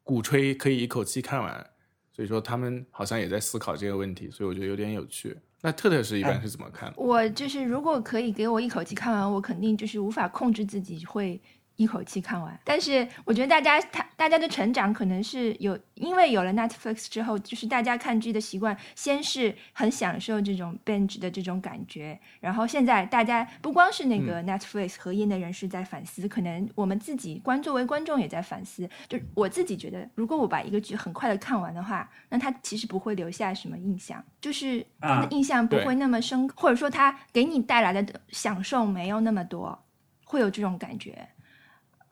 [0.02, 1.70] 鼓吹可以一口气看完，
[2.12, 5.34] 所以说他们好像也在思考这个问题，所以我觉得有点有趣。
[5.62, 6.92] 那特特是一般是怎么看？
[6.94, 11.40] 我就是如果可以给我一口气看完，我肯定就是无法控制自己会。
[11.78, 28.90] 一口气看完，但是我觉得大家他大家的成长可能是有，因为有了 Netflix 之后，就是大家看剧的习惯，先是很享受这种 binge 的这种感觉，然后现在大家不光是那个 Netflix 和业内人士在反思，可能我们自己观作为观众也在反思。
[29.08, 39.78] 就我自己觉得，如果我把一个剧很快的看完的话，那它其实不会留下什么印象，就是它的印象不会那么深，或者说它给你带来的享受没有那么多，
[40.24, 41.28] 会有这种感觉。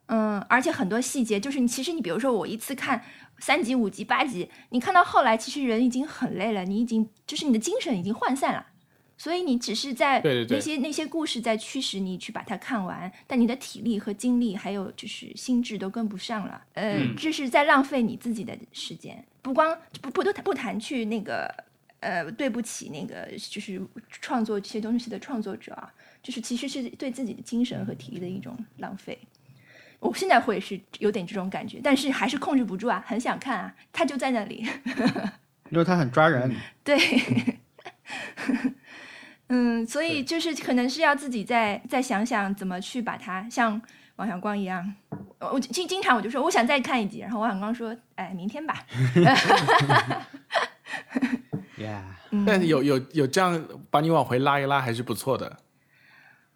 [0.07, 3.03] 嗯，而且很多细节就是你，其实你比如说我一次看
[3.39, 8.67] 三集、五集、八集，你看到后来，其实人已经很累了，你已经就是你的精神已经涣散了，
[9.19, 19.25] 所以你只是在那些那些故事在驱使你去把它看完，但你的体力和精力还有就是心智都跟不上了，呃，这是在浪费你自己的时间。
[19.43, 21.53] 不光不不都不谈去那个
[22.01, 25.93] 呃对不起那个就是创作这些东西的创作者啊，
[26.23, 29.19] 就是其实是对自己的精神和体力的一种浪费。
[30.01, 34.67] 我现在会是有点这种感觉，但是还是控制不住啊，很想看啊，他就在那里，
[35.71, 36.55] 因为他很抓人。
[36.85, 36.99] 对，
[39.49, 43.81] 嗯，所以就是可能是要自己再再想想怎么去把它像
[44.17, 44.95] 王小光一样，
[45.39, 48.87] 我经经常我就说我想再看一集，然后王小光说，哎，明天吧。
[51.77, 52.01] Yeah，
[52.47, 55.59] 但是有有有这样把你往回拉一拉还是不错的。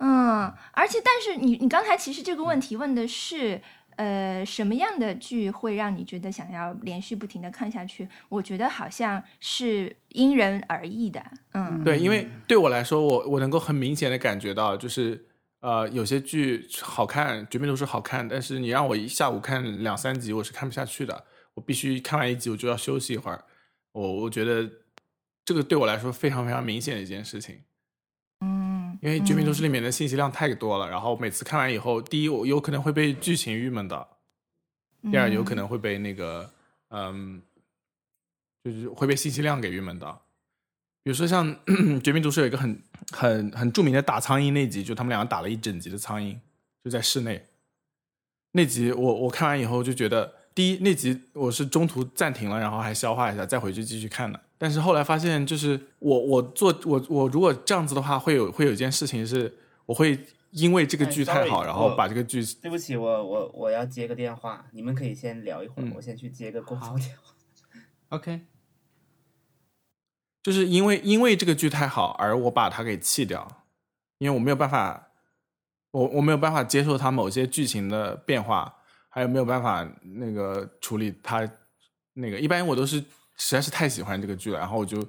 [0.01, 3.61] 嗯，而且，但是你你刚才其实这个问题问的是，
[3.97, 8.09] 呃，什么样的剧会让你觉得想要连续不停的看下去？
[8.31, 11.23] 我觉得好像是因人而异的。
[11.53, 15.23] 嗯，对，因为对我来说，我我能够很明显的感觉到，就是
[15.61, 21.25] 呃，有些剧好看，绝命毒师好看，但是你让我一下午看两三集，我是看不下去的。
[21.53, 23.45] 我必须看完一集，我就要休息一会儿。
[23.93, 24.67] 我我觉得
[25.45, 27.61] 这个对我来说非常非常明显的一件事情。
[29.01, 34.07] 因为《绝命毒师》里面的信息量太多了，然后每次看完以后，第一我有可能会被剧情郁闷的，
[35.11, 36.51] 第二有可能会被那个
[36.89, 37.41] 嗯，
[38.63, 40.19] 就是会被信息量给郁闷的。
[41.03, 41.55] 比如说像
[42.01, 46.37] 《绝命毒师》有一个很很很著名的打苍蝇那集，就他们两个打了一整集的苍蝇，
[46.85, 47.47] 就在室内。
[48.53, 54.39] 那集我我看完以后就觉得，第一那集我是中途暂停了，然后还消化一下，再回去继续看的。
[54.63, 59.51] 但是后来发现，就是我我做我我如果这样子的话，会有会有一件事情是，
[59.87, 62.45] 我会因为这个剧太好，然后把这个剧。
[62.61, 67.35] 对不起，我我我要接个电话，你们可以先聊一会儿，我先去接个公众电话。
[68.11, 68.43] OK。
[70.43, 73.65] 就是因为因为这个剧太好，而我把它给弃掉，
[74.19, 75.09] 因为我没有办法，
[75.93, 78.77] 我我没有办法接受它某些剧情的变化，
[79.09, 81.51] 还有没有办法那个处理它
[82.13, 83.03] 那个，一般我都是。
[83.41, 85.01] 实在是太喜欢这个剧了，然后我就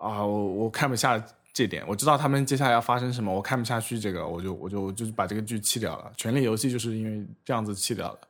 [0.00, 6.12] 啊，我我看不下这点，我知道他们接下来要发生什么，我看不下去这个，我就我就就是把这个剧弃掉了。
[6.16, 8.20] 权力游戏就是因为这样子弃掉了。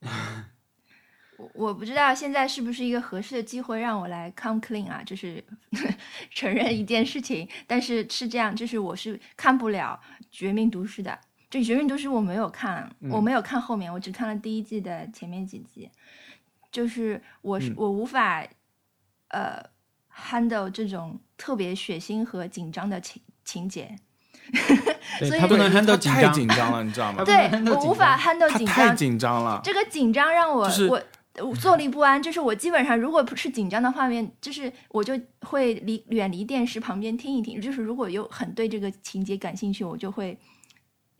[1.38, 5.44] 我我不知道现在是不是一个合适的机会让我来 come clean 啊，就是
[6.32, 11.18] 承认一件事情，但是是这样，就是我是看不了《绝命毒师》的，
[11.50, 15.90] 就《绝命毒师》我没有看，我没有看后面，我只看了第一季的前面几集。
[16.76, 18.46] 就是我是我无法，
[19.28, 19.58] 呃
[20.14, 23.96] ，handle 这种特别血腥和紧张的情情节，
[25.20, 27.24] 所以他不能 handle 太紧张了，你知道吗？
[27.24, 29.58] 对，我无法 handle 紧张，太紧张了。
[29.64, 30.68] 这个紧张让我
[31.38, 32.22] 我坐立不安。
[32.22, 37.58] 就是我基本上如果不是紧张的画面，就是我就会离远离电视旁边听一听。
[37.58, 40.38] 就是如果有很对这个情节感兴趣，我就会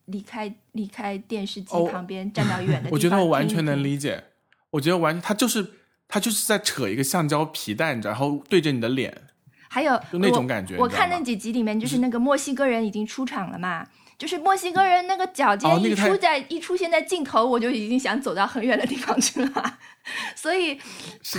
[0.05, 2.91] 离开离开电视机旁边，站到远的地方。
[2.93, 4.23] 我觉得我完全能理解。
[4.71, 5.67] 我觉得完，他就是
[6.09, 9.23] 他就是在扯一个橡胶皮带，然后对着你的脸，
[9.69, 10.77] 还有就那种感觉。
[10.77, 13.87] 我看那几集里面，就是那个墨西哥人已经出场了嘛，
[14.19, 19.79] 就是墨西哥人那个脚尖一出在一出现在镜头，我就已经想走到很远的地方去了，
[20.35, 20.79] 所以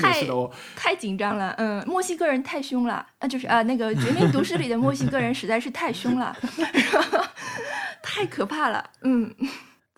[0.01, 0.25] 太
[0.75, 1.53] 太紧张了。
[1.57, 6.35] 嗯，墨西哥人太凶了，啊，就是啊，那个《绝命毒师》里的墨西哥人实在是太凶了，
[8.01, 8.89] 太可怕了。
[9.01, 9.33] 嗯。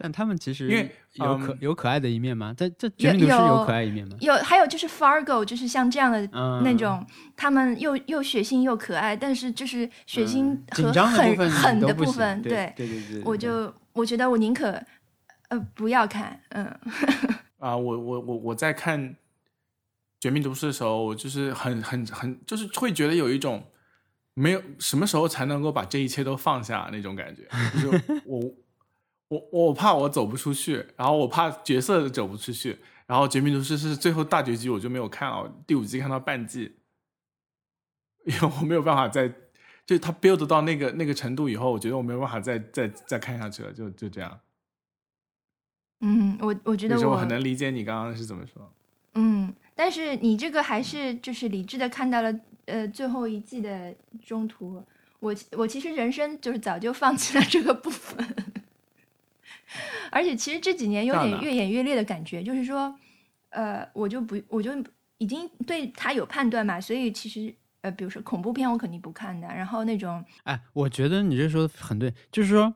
[0.02, 0.90] 但他们其实
[1.26, 2.54] 有可有可爱的一面吗？
[2.58, 4.16] 这这绝命毒师有可爱一面吗？
[4.20, 6.26] 有，还有就是 Fargo，就是像这样的
[6.64, 7.06] 那种，
[7.36, 14.82] 他们又又血腥又可爱，但是就是血腥和很狠的部分，对对对对，我就我觉得我宁可
[15.50, 16.66] 呃不要看，嗯。
[17.60, 19.16] 啊，我我我我在看
[20.20, 23.64] 绝命毒师的时候，我就是很很很，就是会觉得有一种
[24.34, 27.48] 没有什么时候才能够把这一切都放下那种感觉，
[27.82, 28.42] 就是我。
[29.30, 36.76] 我我怕我走不出去，然后我怕角色走不出去，然后《绝命毒师》是最后大结局，我就没有看了，第五季看到半季，
[38.26, 39.32] 因为我没有办法再，
[39.86, 44.40] 就他 build 到那个那个程度以后，我觉得我没有办法再再再看下去了，就就这样。
[46.02, 48.74] 嗯，我我觉得我所以说我很能理解你刚刚是怎么说。
[49.16, 53.94] 嗯，但是你这个还是就是理智的看到了呃最后一季的
[54.26, 54.84] 中途，
[55.20, 58.26] 我我其实人生就是早就放弃了这个部分，
[60.12, 62.94] 而且其实这几年有点越演越烈的感觉，就是说，
[63.50, 64.72] 呃，我就不我就
[65.18, 72.74] 已经对他有判断嘛，所以其实呃，比如说恐怖片我肯定不看的，然后那种哎，我觉得你这说的很对，就是说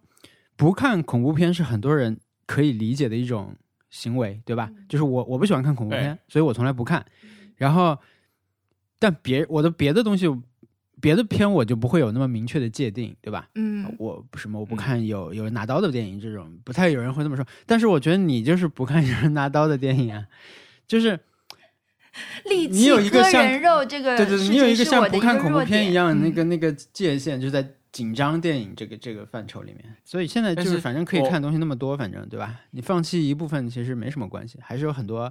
[0.55, 3.55] 不看恐怖片是很多人可以理解的一种
[3.89, 4.71] 行为，对吧？
[4.87, 7.05] 就是我我不喜欢看恐怖片，所以我从来不看。
[7.55, 7.97] 然后，
[8.99, 10.27] 但别我的别的东西，
[11.03, 13.49] 别的片我就不会有那么明确的界定，对吧？
[13.55, 17.45] 嗯我不什么我不看有有人拿刀的电影，这种不太有人会这么说。
[17.65, 20.25] 但是我觉得你就是不看有人拿刀的电影啊，
[20.87, 21.19] 就是
[22.47, 29.83] 你有一个像人肉这个对对对，你有一个像不看恐怖片一样，那嗯个那个界限就在紧张电影这个这个范畴里面。
[30.05, 32.61] 所以现在就是是反正可以看的东西那么多，反正对吧？
[32.71, 35.29] 你放弃一部分其实没什么关系，还是有很多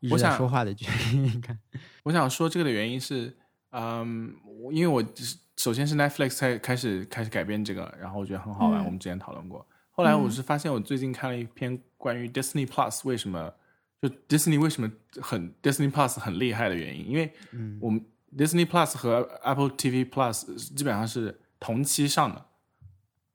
[0.00, 0.84] 一直在我想说话的剧。
[1.16, 1.58] 你看，
[2.02, 3.34] 我想说这个的原因是，
[3.70, 8.84] 嗯，我因为我只首先是 Netflix 才开始开始改编这个，然后我觉得很好玩，嗯。
[8.84, 9.66] 我们之前讨论过。
[9.90, 10.30] 后来我嗯。
[10.30, 13.52] 是发现我最近看了一篇关于 Disney Plus 为什么
[14.00, 14.90] 就 Disney 为什么
[15.20, 17.78] 很 Disney Plus 很厉害的原因，因为嗯。
[17.80, 18.04] 我们
[18.36, 22.44] Disney Plus 和 Apple TV Plus 基本上是同期上的，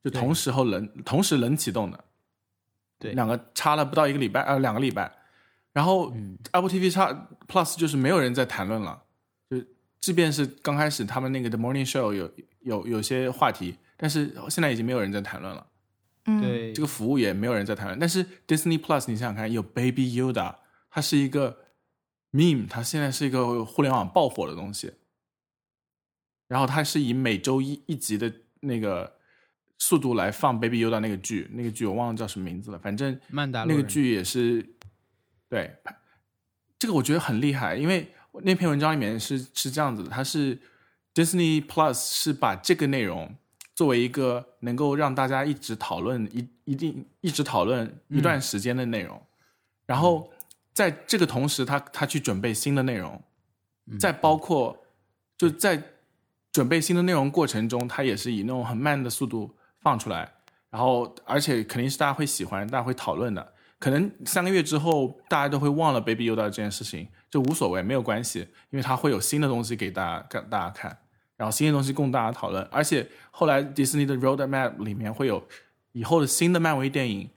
[0.04, 2.04] 就同时候冷同时冷启动的，
[3.00, 3.12] 对。
[3.14, 5.12] 两个差了不到一个礼拜，呃，两个礼拜。
[5.72, 6.38] 然后嗯。
[6.52, 9.11] Apple TV 差 Plus 就是没有人在谈论了，就
[10.02, 15.66] 即便是刚开始他们那个 The Morning Show 有有有些话题，但是现在已经没有人在谈论了，
[16.26, 17.98] 嗯对这个服务也没有人在谈论。
[17.98, 20.56] 但是 Disney Plus 你想想看，有 Baby Yoda，
[20.90, 21.56] 它是一个
[22.32, 24.92] meme，它现在是一个互联网爆火的东西。
[26.48, 29.18] 然后它是以每周一一集的那个
[29.78, 34.74] 速度来放 Baby Yoda 那个剧，那个剧我忘了叫什么名字了，反正曼达那个剧也是，
[35.48, 35.74] 对，
[36.78, 40.58] 这个我觉得很厉害，因为那篇文章里面是是这样子的，它是
[41.14, 43.34] Disney Plus 是把这个内容
[43.74, 49.20] 作为一个能够让大家一直讨论一一定一直讨论一段时间的内容，
[49.86, 50.30] 然后
[50.72, 53.22] 在这个同时他，他去准备新的内容，
[53.98, 54.76] 再包括
[55.36, 55.82] 就在
[56.50, 60.32] 准备新的内容过程中，他也是以那种很慢的速度放出来，
[60.70, 63.52] 然后而且肯定是大家会喜欢，大家会讨论的。
[63.78, 70.98] 可能三个月之后，大家都会忘了 Baby Yoda 这件事情，这无所谓，没有关系，因为它会有新的东西给大家给大家看，
[71.34, 72.62] 然后新的东西供大家讨论。
[72.64, 75.48] 而且后来迪士尼的 Road Map 里面会有
[75.92, 77.30] 以后的新的漫威电影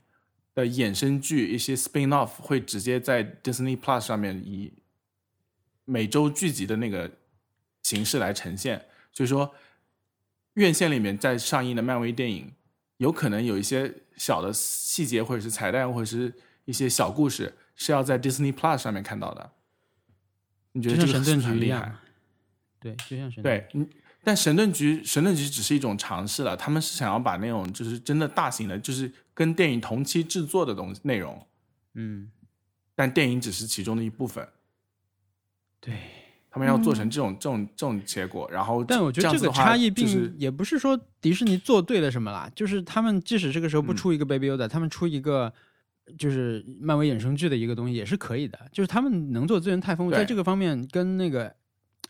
[0.53, 4.73] 的衍生剧，一些 spin off 会直接在 Disney Plus 上面以
[5.85, 7.09] 每周剧集的那个
[7.83, 8.85] 形式来呈现。
[9.13, 9.55] 所以说，
[10.55, 12.53] 院线里面在上映的漫威电影，
[12.97, 16.33] 有可能有一些小的细节，或者是彩蛋，或者是
[16.65, 19.51] 一些小故事，是要在 Disney Plus 上面看到的。
[20.75, 21.99] 你觉得神盾不是很厉害局一样？，
[22.79, 23.89] 对，就像神盾对，嗯，
[24.23, 31.47] 但神盾局神盾局只是一种尝试了，他们是想要把那种就是真的大型的，就是跟电影同期制作的东西内容，
[31.93, 32.29] 嗯，
[32.93, 34.47] 但电影只是其中的一部分，
[35.79, 35.93] 对。
[36.47, 43.95] 他们要做成这种、这种这种结果，然后嗯但我觉得这个差异并就是也不是说迪士尼做对了什么啦，就是他们即使这个时候不嗯。
[43.97, 45.53] 出一个 Baby Yoda，、他们出一个
[46.17, 51.53] 就是漫威衍生剧的一个东西也是可以的，就是他们能做资源太丰富，在这个方面跟那个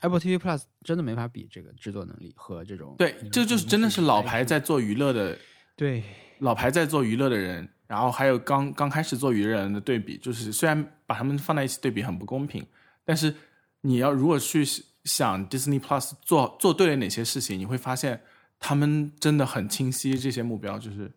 [0.02, 5.38] Apple TV Plus 真的没法比，这个制作能力和这种对，这就是真的是老牌在做娱乐的。
[5.76, 6.04] 对。
[6.40, 12.62] 老牌在做娱乐的人，然后还有刚刚开始做娱乐人的对比，就是虽然把他们放在一起对比很不公平，
[13.06, 13.34] 但是
[13.80, 14.66] 你要如果去
[15.06, 18.20] 想 Disney Plus 做做对了哪些事情，你会发现
[18.60, 21.10] 他们真的很清晰这些目标，就是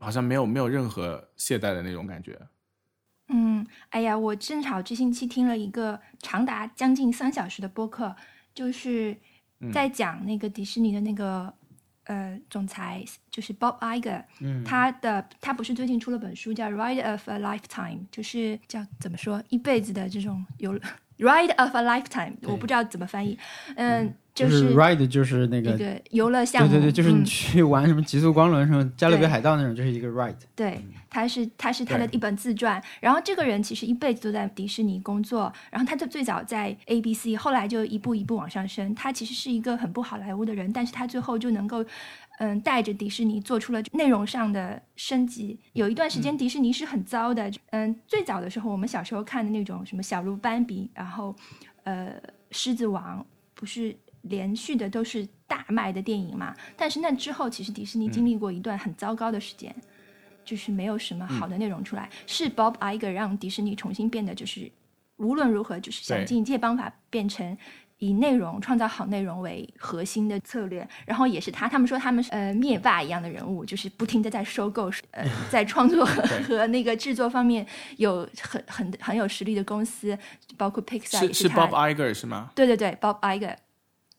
[0.00, 2.40] 好像没有没有任何懈怠的那种感觉。
[3.28, 8.16] 嗯，哎呀，我正好这星期听了一个长达将近三小时的播客，
[8.52, 9.16] 就是
[9.60, 11.54] 嗯在讲那个迪士尼的那个、
[12.04, 20.76] 呃总裁，就是 Bob Iger，嗯他的他不是最近出了本书叫《Ride of a Lifetime》，就是叫怎么说一辈子的这种有
[21.20, 23.38] Ride of a Lifetime，我不知道怎么翻译。
[23.76, 30.34] 嗯，就就是 ride 就是那个一个游乐项目，对对对，就是你嗯去玩什么极速光轮、什么加勒比海盗那种，就是一个 ride。
[30.56, 38.94] 对，他是他是他的一本自传，然后这个人其实一辈子都在迪士尼工作，然后他就最早在 ABC，后来就一步一步往上升。
[38.94, 41.84] 他其实是一个很不好莱坞的人，但是他最后就能够。
[42.40, 45.58] 嗯，带着迪士尼做出了内容上的升级。
[45.74, 47.52] 有一段时间，迪士尼是很糟的。
[47.70, 51.36] 嗯，最早的时候，我们小时候看的那种什么小鹿斑比，然后
[51.84, 52.20] 呃，
[52.50, 53.24] 狮子王，
[53.54, 56.56] 不是连续的都是大卖的电影嘛？
[56.76, 59.74] 但是那之后，其实迪士尼经历过一段很糟糕的时间。
[60.42, 64.68] 就是没有什么好的内容出来，是 Bob Iger 让迪士尼重新变得就是
[65.18, 67.56] 无论如何就是想尽一切方法变成
[68.00, 77.64] 以内容创造好内容为核心的策略，然后也是他，他们说他们是呃灭霸一样的人物，就是不停的在收购，呃， 在创作和和那个制作方面
[77.98, 80.18] 有很很很有实力的公司，
[80.56, 82.50] 包括 Pixar 也是是 Bob Iger 是吗？
[82.54, 83.54] 对对对，Bob Iger，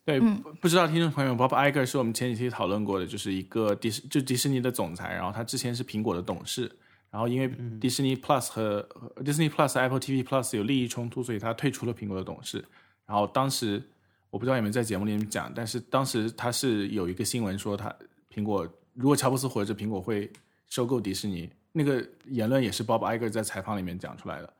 [0.05, 6.71] 对，嗯不不知道听众朋友，Bob Iger 是我们前几期讨论过的，就是一个迪士就迪士尼的总裁，然后他之前是苹果的董事，
[7.09, 12.63] 然后因为迪士尼 Plus 和和 Disney Plus、Apple TV Plus 有利益冲突，所以他退出了苹果的董事。
[13.11, 13.83] 然后当时
[14.29, 17.93] 我不知道有没有在节目里面讲，但是当时他是有一个新闻说他
[18.33, 20.31] 苹果如果乔布斯活着，苹果会
[20.69, 24.53] 收购迪士尼，那个言论也是 Bob Iger 在采访里面讲出来的。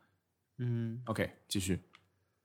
[0.57, 1.79] 嗯，OK，继续。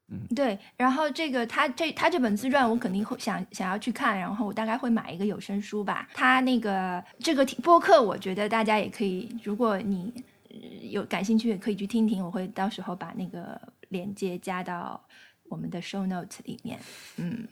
[0.06, 6.08] 嗯对，然后这个他这他这本自传我肯定会想想要去看，然后我大概会买一个有声书吧。
[6.14, 10.12] 他那个这个播客，我觉得大家也可以，如果你
[10.50, 10.56] 呃
[10.88, 12.24] 有感兴趣，也可以去听听。
[12.24, 15.04] 我会到时候把那个链接加到
[15.48, 16.78] 我们的 show note 里面。
[17.16, 17.46] 嗯，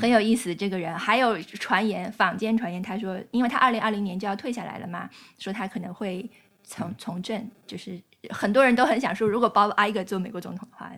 [0.00, 0.54] 很有意思。
[0.54, 5.08] 这个人还有传言，坊间传言，他说，因为他二零二零年就要退下来了嘛，
[5.38, 6.28] 说他可能会
[6.64, 8.00] 从从政，就是
[8.30, 10.92] 很多人都很想说，如果 Bob Iger 做美国总统的话，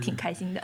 [0.00, 0.62] 挺开心的。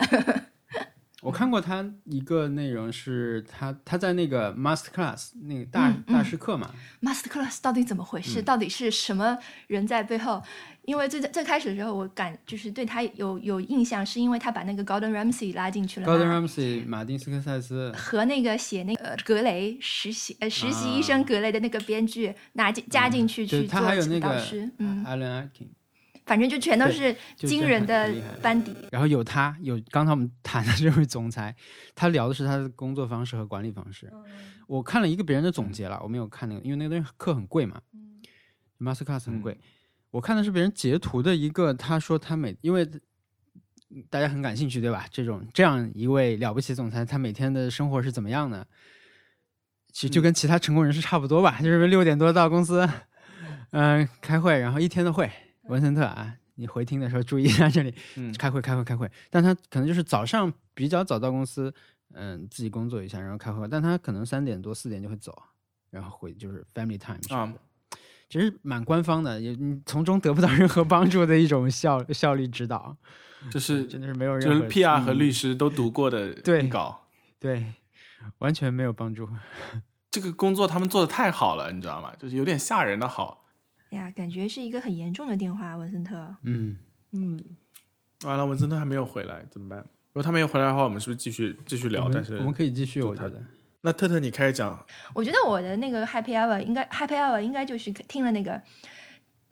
[1.22, 6.14] 我看过他一个内容是他他在那个 master class 那个大、嗯嗯。
[6.14, 8.42] 大师课嘛，Master Class 到底怎么回事？
[8.42, 10.42] 到底是什么人在背后？
[10.84, 25.68] 因为最最开始的时候，我感就是对他有有印象，是因为他把那个 Gordon Ramsay 拉进去了 Gordon Ramsay、马丁斯科塞斯，和那个写那个呃格雷实习呃实习医生格雷的那个编剧拿进加进去去做他还有那个导师，嗯，Alan Arkin，
[26.30, 28.08] 反正就全都是惊人的
[28.40, 28.72] 班底。
[28.92, 31.52] 然后有他有刚才我们谈的这位总裁，
[31.92, 34.08] 他聊的是他的工作方式和管理方式。
[34.68, 37.80] 我看了一个别人的总结了，我没有看那个，因为那个东西课很贵嘛、
[38.78, 39.58] m a s t e r class 很贵。
[40.12, 42.88] 我看的是别人截图的一个，他说他每因为
[44.08, 45.04] 大家很感兴趣对吧？
[45.10, 48.64] 这种这样一位了不起总裁，他每天的生活是怎么样的？
[49.92, 52.88] 其实就跟其他成功人士差不多吧，就是六点多到公司，
[53.72, 55.28] 嗯、开会，然后一天的会。
[55.70, 59.10] 文森特啊，你回听的时候注意一下这里，嗯开会开会开会。
[59.30, 61.72] 但他可能就是早上比较早到公司，
[62.12, 63.66] 嗯，自己工作一下，然后开会。
[63.68, 65.42] 但他可能三点多四点就会走，
[65.90, 67.54] 然后回就是 family time 啊的。
[68.28, 72.96] 其实蛮官方的，也你从中得不到任何帮助的一种效效率指导，
[73.50, 77.08] 就是 真的是没有任何就是 PR 和律师都读过的对稿。
[77.38, 77.74] 对，
[78.38, 79.28] 完全没有帮助。
[80.10, 82.12] 这个工作他们做的太好了，你知道吗？
[82.18, 83.46] 就是有点吓人的好。
[83.90, 86.34] 呀，感觉是一个很严重的电话，文森特。
[86.42, 86.76] 嗯
[87.12, 87.38] 嗯，
[88.24, 89.78] 完了，文森特还没有回来，怎么办？
[90.12, 92.08] 如果他没有回来的话，我们是不是继续继续聊？
[92.12, 93.40] 但是我们可以继续，我觉得。
[93.82, 94.78] 那特特你开始讲，
[95.14, 98.60] 我觉得我的那个 Happy Hour 应该 Happy Hour 应该就是听了那个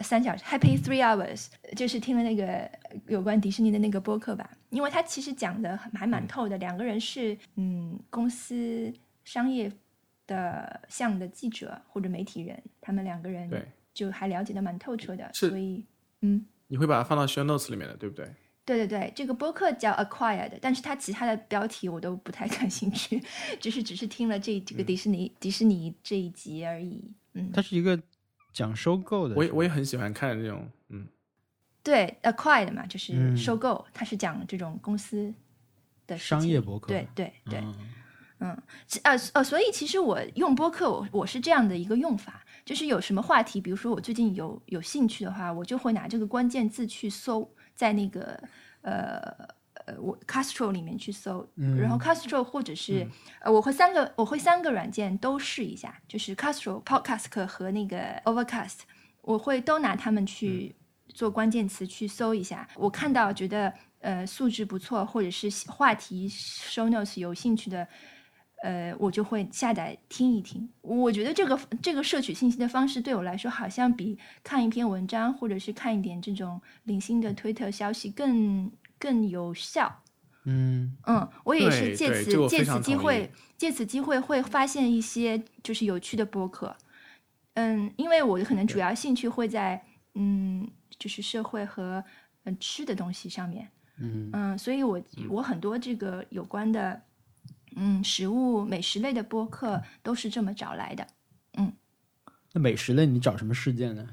[0.00, 2.70] 三小时 Happy Three Hours，就是听了那个
[3.06, 6.58] 有关迪士尼的那个播客吧，因为他其实讲的还蛮透的。
[6.58, 8.92] 两个人是嗯公司
[9.24, 9.72] 商业
[10.26, 13.66] 的项目的记者或者媒体人，他们两个人对
[13.98, 15.84] 就还了解的蛮透彻的，所以
[16.20, 16.46] 嗯。
[16.68, 18.24] 你会把它放到 show notes 里面的，对不对？
[18.64, 23.20] 对对对，这个播客叫 Acquired，但是它其他的标题我都不太感兴趣，
[23.58, 27.10] 只是只是听了这这个迪士尼、迪士尼这一集而已。
[27.32, 28.00] 嗯，它是一个
[28.52, 31.08] 讲收购的，我也我也很喜欢看这种，嗯，
[31.82, 33.36] 对，Acquired 嘛，就是嗯。
[33.36, 35.32] 收购，它是讲这种公司
[36.06, 36.88] 的商业博客。
[36.88, 37.60] 对对对，
[38.40, 38.62] 嗯。
[39.02, 48.38] 呃呃，所以其实我用播客，我我是这样的一个用法，就是有什么话题，比如说我最近有有兴趣的话，我就会拿这个关键字去搜，在那个
[48.82, 49.18] 呃
[49.86, 51.48] 呃我 Castro 里面去搜，
[51.78, 53.08] 然后 Castro 或者是、
[53.40, 57.96] 呃我会三个我会三个软件都试一下，就是 Castro、Podcast 和那个
[58.26, 58.80] Overcast，
[59.22, 60.76] 我会都拿它们去
[61.08, 67.88] 做关键词去搜一下，我看到觉得呃素质不错，或者是话题 show notes 有兴趣的，
[68.62, 70.68] 呃，我就会下载听一听。
[70.80, 80.02] 我觉得这个这个摄取信息的方式对我来说，好像比看一篇文章或者是看一点这种零星的推特消息更更有效。
[80.44, 86.74] 嗯嗯，我也是借此借此机会借此机会会发现一些就是有趣的播客。
[87.54, 89.84] 嗯，因为我可能主要兴趣会在
[90.14, 90.66] 嗯，
[90.98, 92.02] 就是社会和
[92.44, 93.68] 嗯吃的东西上面。
[94.00, 97.00] 嗯嗯，所以我我很多这个有关的
[97.78, 101.06] 嗯食物美食类的播客都是这么找来的。
[101.56, 101.72] 嗯
[102.52, 104.08] 那美食类你找什么事件呢？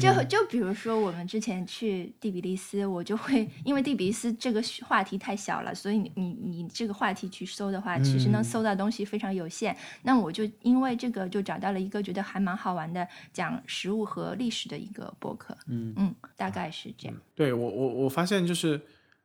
[0.00, 9.76] 就就比如说我们之前去第比利斯，我就会因为第比利斯这个话题太小了，所以你你你这个话题去搜的话，其实能嗯搜到东西非常有限。
[10.02, 15.56] 那我就因为这个就找到了一个觉得还蛮好玩的讲食物和历史的一个博客。
[15.66, 17.16] 嗯嗯，大概是这样。
[17.34, 18.80] 对我我我发现就是，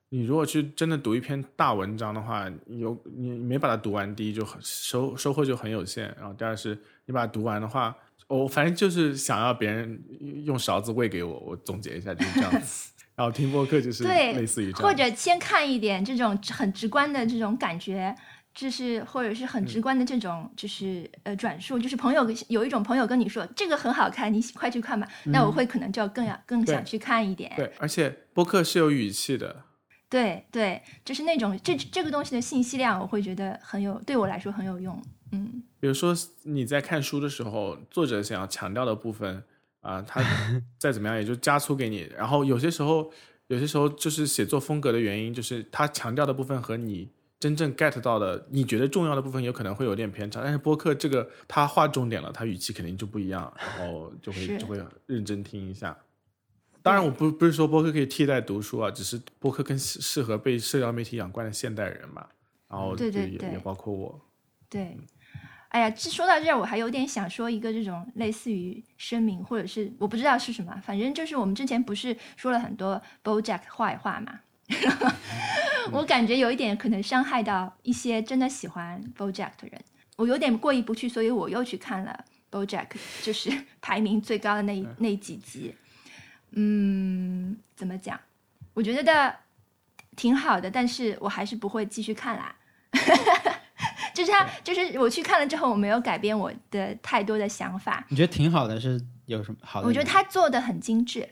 [0.09, 7.95] 你如果去真的读一篇大文章的话，有你没把它读完，第一就很收收获就很有限，然后第二是你把它读完的话，
[8.27, 10.03] 我反正就是想要别人
[10.45, 12.91] 用勺子喂给我，我总结一下就是这样子。
[13.15, 18.15] 然后听播客就是对类似于这样，或者先看一点这种很直观的这种感觉，
[18.53, 27.51] 就是或者是很直观的这种就是呃转述，就是朋友有一种朋友跟你说这个很好看，你快去看吧，那我会可能就更要更想去看一点。
[27.57, 29.63] 对，而且播客是有语气的，
[30.09, 34.99] 对对，就是那种这这个东西的信息量，我会觉得很有，对我来说很有用。
[35.31, 39.43] 嗯，比如说你在看书的时候，作者想要强调的部分
[39.81, 40.21] 啊、他
[40.79, 42.09] 再怎么样也就加粗给你。
[42.17, 43.11] 然后有些时候，
[43.47, 47.07] 有些时候就是写作风格的原因，就是他强调的部分和你
[47.39, 50.41] 真正 get 到的，你觉得重要的部分有可能会有点偏差。
[50.41, 55.95] 但是播客这个他划重点了，他语气肯定就不一样，然后就会就会认真听一下。
[56.81, 62.25] 当然，我不不是说播客可以替代读书啊，只是播客更适适合被社交媒体养惯的现代人嘛。
[62.69, 64.21] 然后也对对对也包括我。
[64.69, 64.97] 对。
[65.69, 74.39] 哎呀，这说到这儿，我还有点想说一个这种类似于声明，或者是我不知道是什么，反正就是我们之前不是说了很多 BoJack 坏话嘛，
[75.93, 79.79] 我感觉有一点可能伤害到一些真的喜欢 BoJack 的人，
[80.15, 82.87] 我有点过意不去，所以我又去看了 BoJack，
[83.21, 85.75] 就是排名最高的那一那几集。
[86.51, 88.19] 嗯，怎么讲？
[88.73, 89.35] 我觉得
[90.15, 92.55] 挺好的，但是我还是不会继续看啦。
[94.13, 98.05] 就是他，就是我去看了之后，我没有改变我的太多的想法。
[98.09, 99.87] 你觉得挺好的，是有什么好的？
[99.87, 101.29] 我觉得他做的很精致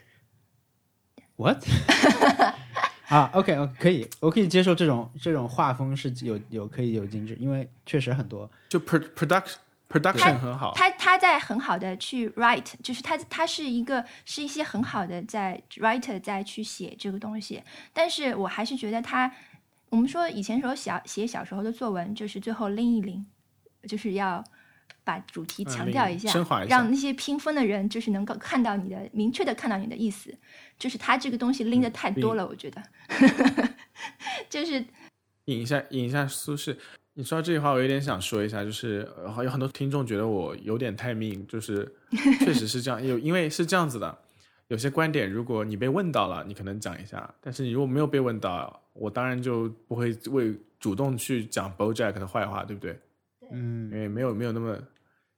[1.36, 1.62] ，what
[3.10, 9.56] 啊？OK，哦，可以，我可以接受这种这种画风是有有可以有精致，因为确实很多就 pro production
[9.90, 17.64] production 很好，他他在很好的去 write，就是他他是一个是一些很好的在 writer 在去写这个东西，
[17.94, 19.32] 但是我还是觉得他，
[19.90, 23.26] 我们说以前时候小写小时候的作文，就是最后拎一拎，
[23.88, 24.44] 就是要
[25.06, 26.76] 把主题强调一下，升华一下。
[26.76, 30.38] 让那些评分的人就是能够看到你的明确的看到你的意思，
[30.78, 32.84] 就是他这个东西拎的太多了，我觉得，
[34.50, 34.86] 就是
[35.46, 36.78] 引一下引一下苏轼。
[37.18, 41.92] 你说到这句话，我有点想说一下，就是呃有很多听众觉得我有点太命，就是
[42.46, 44.16] 确实是这样，有因为是这样子的，
[44.68, 53.00] 有些观点如果你被问到了，你可能讲一下，但是你如果没有被问到，我当然就不会为主动去讲 BoJack 的坏话，对不对？
[53.52, 54.78] 嗯因为没有没有那么，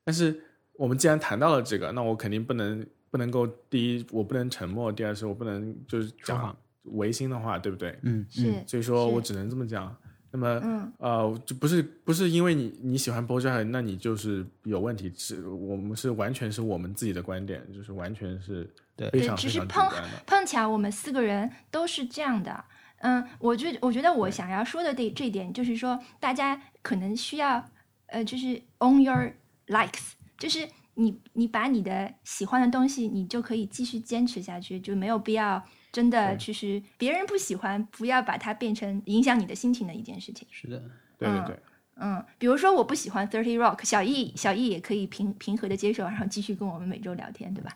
[0.03, 0.37] 但是
[0.73, 6.53] 我们既然谈到了这个，那我肯定不能不能够第一我不能沉默，第二是我不能就是讲
[6.83, 7.97] 违心的话，对不对？
[8.01, 9.95] 嗯是嗯所以说我只能这么讲。
[10.31, 15.11] 那么，嗯呃，就不是不是因为你你喜欢 BoJack，那你就是有问题。
[15.17, 19.89] 是我们是完全是我们自己的观点，就是完全是对非对常非常主只是碰。
[20.25, 22.63] 碰巧我们四个人都是这样的。
[22.99, 27.65] 嗯，我觉我觉得我想要说的这这一点就是说，大家可能需要
[28.07, 29.33] 呃，就是 own your
[29.67, 40.47] likes，就是你你把你的喜欢的东西，你就可以继续坚持下去，就没有必要真的对就是别人不喜欢，不要把它变成影响你的心情的一件事情。
[40.51, 41.59] 是的，嗯对对对，
[41.95, 47.71] 嗯，比如说我不喜欢 Thirty Rock，小易小易也可以平平和的接受，然后继续跟我们每周聊天，对吧？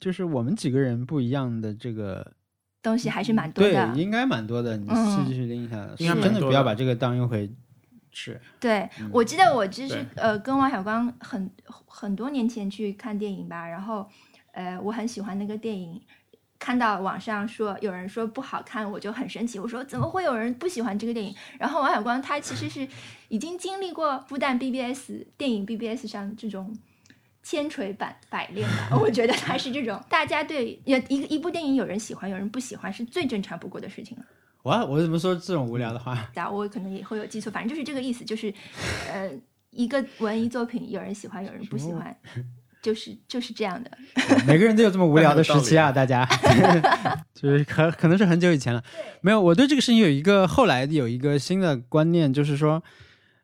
[0.00, 2.34] 就是我们几个人不一样的这个，
[2.82, 3.92] 东西还是蛮多对的，。
[3.96, 4.76] 应该蛮多的。
[4.76, 7.50] 你嗯继续拎一下，应该真的不要把这个当一回
[8.12, 8.40] 事。
[8.58, 11.50] 对，我记得我就是呃跟王小光很
[11.84, 14.08] 很多年前去看电影吧，然后
[14.52, 16.00] 呃我很喜欢那个电影，
[16.66, 21.32] 看到网上说有人说不好看，我就很生气，我说怎么会有人不喜欢这个电影？
[21.60, 22.88] 然后王小光他其实是
[23.28, 26.76] 已经经历过复旦 BBS 电影 BBS 上这种。
[27.44, 34.24] 千锤百百炼吧，我觉得他是这种，大家对也一个一部电影有人喜欢，有人不喜欢是最正常不过的事情了。
[34.64, 36.28] 我我怎么说这种无聊的话？
[36.34, 38.52] 啊，我可能也会有记错，反正就是这个意思，就是，
[39.08, 39.30] 呃，
[39.70, 42.16] 一个文艺作品有人喜欢，有人不喜欢，
[42.86, 43.90] 就是就是这样的。
[44.46, 46.24] 每个人都有这么无聊的时期啊， 大家，
[47.34, 48.80] 就是可可能是很久以前了。
[49.20, 52.80] 没有，我对这个事情有一个后来有一个新的观念，就是说，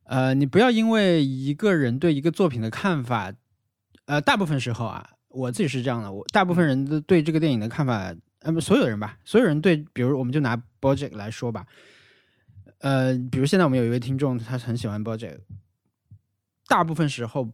[0.04, 3.32] 呃，你不要因为一个人对一个作品的看法，
[4.06, 11.66] 呃，大部分时候啊，我自己是这样的，我大部分人的对这个电影的看法，呃，不，所有人吧，所有人对，比如我们就拿 BoJack 来说吧，
[12.78, 15.38] 呃，比如现在我们有一位听众，他很喜欢 BoJack，
[16.68, 17.50] 大部分时候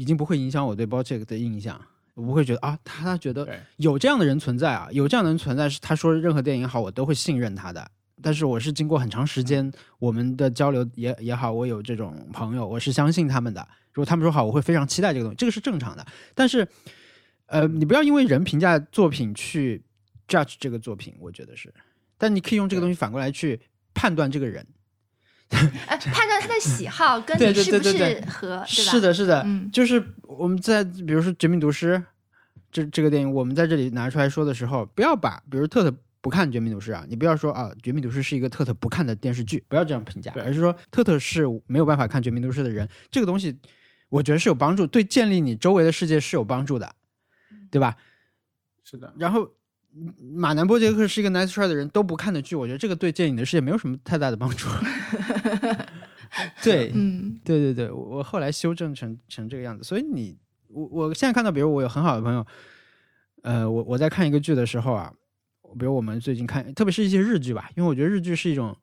[0.00, 1.78] 已经不会影响我对 BoJack 的印象。
[2.14, 3.46] 我不会觉得啊，他他觉得
[3.76, 7.86] 有这样的人存在啊，有这样的人存在，是他说任何电影好，我都会信任他的。
[8.22, 13.60] 但是我是经过很长时间我们的交流也也好，我有这种朋友，我是相信他们的。
[13.92, 16.06] 如果他们说好，我会非常期待这个东西，这个是正常的。
[16.34, 16.66] 但是，
[17.44, 19.82] 呃，你不要因为人评价作品去
[20.26, 21.72] judge 这个作品，我觉得是。
[22.16, 23.60] 但你可以用这个东西反过来去
[23.92, 24.66] 判断这个人。
[25.50, 28.64] 呃，判断他的喜好 跟你是不是对对对合？
[28.66, 31.96] 是的，是的，嗯就是我们在比如说《绝命毒师》
[32.70, 43.58] 这这个电影，我们在这里拿出来说的时候，不要把比如特特不看《绝命毒师》啊，你不要说啊，《绝命毒师》是一个特特不看的电视剧，不要这样评价，而是说特特是没有办法看《绝命毒师》的人，这个东西
[44.08, 46.94] 我觉得是有帮助，对建立你周围的世界是有帮助的，
[47.70, 47.96] 对吧？
[48.84, 49.50] 是的，然后嗯
[50.34, 54.68] 马南波杰克是一个 nice try 的人都不看的剧，我觉得这个对建立你的世界没有什么太大的帮助。
[56.62, 60.38] 对，嗯对对对，我我后来修正成成这个样子，所以你
[60.68, 62.46] 我我现在看到，比如我有很好的朋友，
[63.42, 65.12] 呃，我我在看一个剧的时候啊，
[65.76, 68.76] 比如我们最近看，特别是一些日剧吧，因为我觉得日剧是一种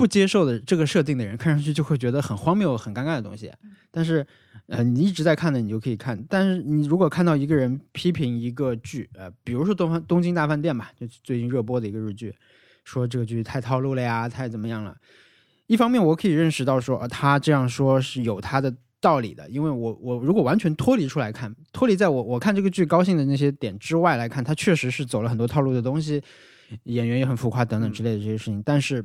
[0.00, 3.52] 不接受的这个设定的人，看上去就会觉得很荒谬、很尴尬的东西。
[3.90, 4.26] 但是，
[4.64, 6.18] 呃，你一直在看的，你就可以看。
[6.26, 12.34] 但是你如果看到一个人批评一个剧，呃，比如说《东方东京大饭店》吧，就最近热播的一个日剧，
[12.82, 14.96] 说这个剧太套路了呀，太怎么样了。
[15.66, 26.22] 一方面，我可以认识到说，呃，他这样说是有他的道理的，因为我我如果完全脱离出来看，脱离在我我看这个剧高兴的那些点之外来看，他确实是走了很多套路的东西，
[26.84, 28.62] 演员也很浮夸等等之类的这些事情。
[28.64, 29.04] 但是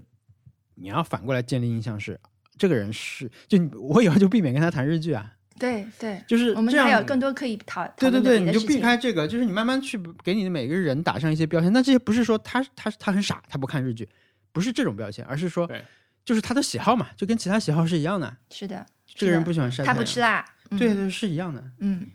[0.75, 2.19] 你要反过来建立印象是，
[2.57, 11.71] 这个人是就你我以后就避免跟他谈日剧啊，对对，就是我们这样还有更多可以讨对对对，你就避开这个，就是你慢慢去给你的每个人打上一些标签。
[11.71, 14.07] 那这些不是说他他他很傻，他不看日剧，
[14.51, 15.83] 不是这种标签，而是说对
[16.23, 18.35] 就是他的喜好嘛，就跟其他喜好是一样的。
[18.51, 21.63] 是的，这个人不喜欢晒太阳，他不吃辣，嗯对，对是一样的。
[21.79, 22.05] 嗯，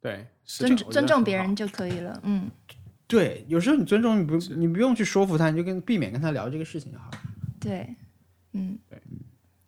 [0.00, 1.36] 对，尊的尊重别。
[1.36, 2.50] 人就可以了，嗯，
[3.06, 7.18] 对，有时候你尊重你不你不用去说服他，你就跟避免跟他聊这个事情就好了。
[7.62, 7.94] 对，
[8.52, 8.98] 嗯，对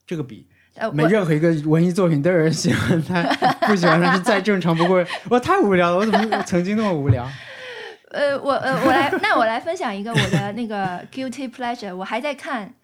[0.06, 3.22] 这个比呃，没任何一个文艺作品都有人喜欢他，
[3.68, 5.04] 不喜欢他是再正常不过。
[5.30, 7.26] 我太无聊了，我怎么曾经那么无聊？
[8.10, 12.74] 呃，我呃，我来， 那我来分享一个我的那个 guilty pleasure，我还在看，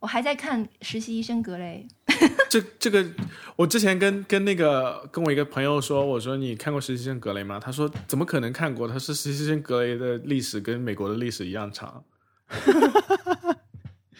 [0.00, 3.04] 我还在看《实习医生格雷得这这个，
[3.56, 7.58] 我之前跟跟那个跟我一个朋友说，我说你看过《实习生格雷》吗？
[7.60, 8.86] 他说怎么可能看过？
[8.86, 12.04] 他说《实习生格雷》的历史跟美国的历史一样长。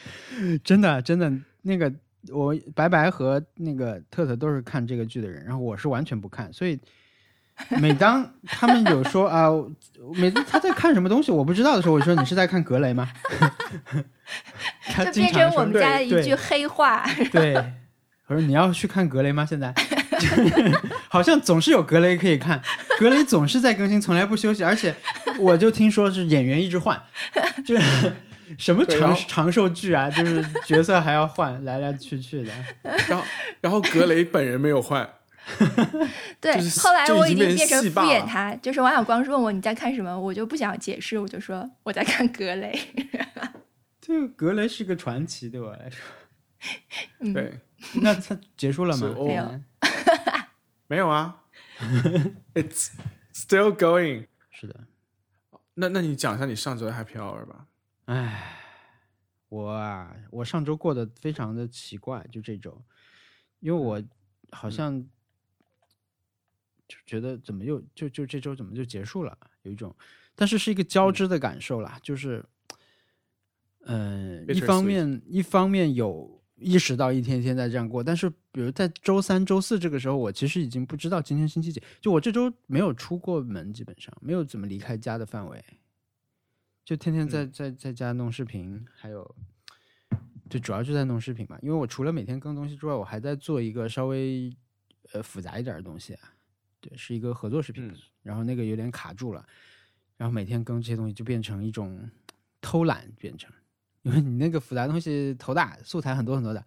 [0.65, 1.33] 真的真的，
[1.63, 1.93] 那个
[2.33, 6.79] 我白白和那个特特都是看这个剧的人，然后我是完全不看，所以
[7.81, 9.49] 每当他们有说啊，
[10.15, 13.09] 每次他在看什么东西我不知道的时候，我说你是在看格雷吗？
[14.87, 17.07] 他》，就经常说变成我们家的一对句黑话。
[17.31, 17.55] 对，
[18.27, 19.45] 我说你要去看格雷吗？
[19.45, 19.73] 现在
[21.09, 22.61] 好像总是有格雷可以看，
[22.99, 24.95] 格雷总是在更新，从来不休息，而且
[25.39, 27.01] 我就听说是演员一直换，
[27.65, 28.13] 就是
[28.59, 32.53] 什么长长寿剧啊，就是角色还要换来来去去的。
[33.09, 33.24] 然后
[33.61, 35.09] 然后格雷本人没有换，
[36.40, 42.78] 对，就是后来我已经变成敷衍他，就是王小光说问我你在看什么，我就不想解释，我就说我在看格雷。
[44.01, 46.05] 这个格雷是个传奇，对我来说。
[47.20, 47.59] 嗯，对，
[48.03, 49.14] 那他结束了吗？
[49.26, 49.61] 没有
[50.86, 51.42] 没有啊
[52.55, 52.90] ，It's
[53.34, 54.26] still going。
[54.51, 54.80] 是的，
[55.74, 57.66] 那那你讲一下你上周的 Happy Hour 吧。
[58.07, 58.61] 唉，
[59.49, 62.83] 我啊，我上周过得非常的奇怪，就这周，
[63.61, 64.03] 因为我
[64.51, 65.03] 好像
[66.87, 69.95] 就觉得怎么又就就这周怎么就结束了，有一种，
[70.35, 72.45] 但是是一个交织的感受啦，就是，
[73.87, 85.65] 嗯、一方面一方面有意识到一天一天在这样过，但是比如在周三、周四这个时候，我其实已经不知道今天星期几，就我这周没有出过门，基本上没有怎么离开家的范围。
[86.85, 89.35] 就天天在在在家弄视频，还有，
[90.51, 91.59] 就主要就在弄视频嘛。
[91.62, 94.55] 因为我除了每天更东西之外，我还在做一个稍微
[95.12, 96.12] 呃复杂一点的东西。
[96.14, 96.35] 啊，
[96.80, 97.97] 对，是一个合作视频，嗯。
[98.22, 99.47] 然后那个有点卡住了，
[100.16, 102.09] 然后每天更这些东西就变成一种
[102.61, 103.51] 偷懒，变成，
[104.03, 106.64] 因为你那个复杂东西头大，素材很多很多的，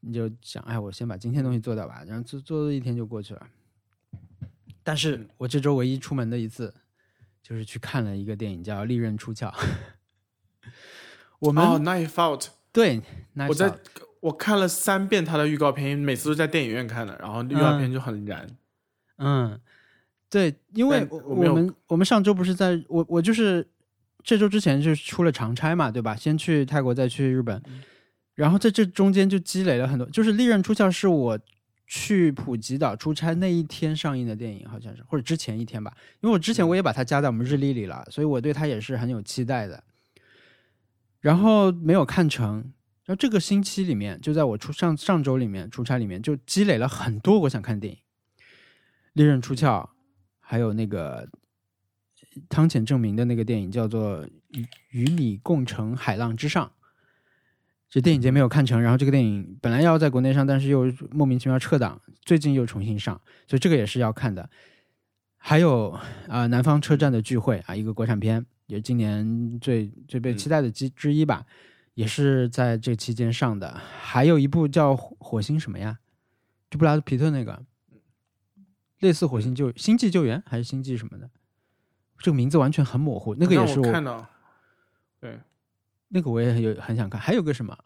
[0.00, 3.48] 你就想，哎，我先把今天东西做掉吧，然后做做一天就过去了。
[4.82, 6.72] 但是我这周唯一出门的一次，
[7.50, 9.48] 就是去看了一个电影叫《利刃出鞘》。
[11.40, 13.74] 我们、哦，Night Out，对，那我在
[14.20, 18.46] 我看了三遍他的预告片，每次都在电影院看的，然后预告片就很燃。
[19.18, 19.60] 嗯，
[20.28, 23.66] 对，因为我们我们上周不是在我我就是
[24.22, 26.14] 这周之前就是出了长差嘛，对吧？
[26.14, 27.60] 先去泰国，再去日本，
[28.36, 30.08] 然后在这中间就积累了很多。
[30.10, 31.36] 就是《利刃出鞘》是我
[31.92, 35.92] 去普吉岛出差那一天上映的电影，好像是或者之前一天吧。
[36.20, 39.82] 因为我之前我也把它加在我们日历里了，所以我对它也是很有期待的。
[41.18, 42.58] 然后没有看成，
[43.04, 47.98] 然后这个星期里面，就在我出上上周里面出差里面，就积累了很多我想看的电影，
[49.14, 49.66] 《利刃出鞘》，
[50.38, 51.28] 还有那个
[52.48, 56.64] 汤浅证明的那个电影叫做《与与你共乘海浪之上》。
[57.90, 64.48] 这电影节没有看成，然后这个电影本来要在国内上，但是又莫名其妙撤档，最近又重新上，所以这个也是要看的。
[65.36, 71.44] 还有啊、南方车站的聚会》啊，一个国产片，也是今年最最被期待的之之一吧，
[71.94, 73.76] 也是在这期间上的。
[74.00, 75.98] 还有一部叫《火火星什么呀》，
[76.70, 77.64] 就布拉德皮特那个，
[79.00, 81.28] 类似《火星救星际救援》还是星际什么的，
[82.18, 83.34] 这个名字完全很模糊。
[83.34, 84.24] 那个也让是我看到，
[85.18, 85.40] 对，
[86.10, 87.76] 那个我也有很想看，还有个什么，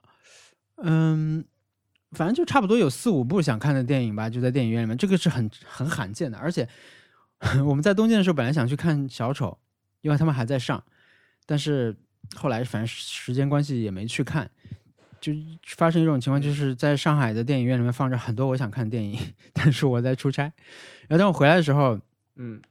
[0.79, 1.45] 嗯，
[2.13, 6.39] 反正就差不多有四五部想看的电影吧，就在电影院里面，这个是很很罕见的。
[6.39, 6.69] 而且
[7.67, 9.59] 我们在东京的时候，本来想去看小丑，
[10.01, 10.83] 因为他们还在上，
[11.47, 11.95] 但是
[12.35, 14.51] 后来反正时间关系也没去看，
[15.21, 15.33] 就
[15.77, 19.19] 发生一种情况，就是在上海的电影院里面放着很多我想看的电影，
[19.53, 20.45] 但是我在出差，
[21.09, 22.01] 然后当我回来的时候，
[22.37, 22.63] 嗯，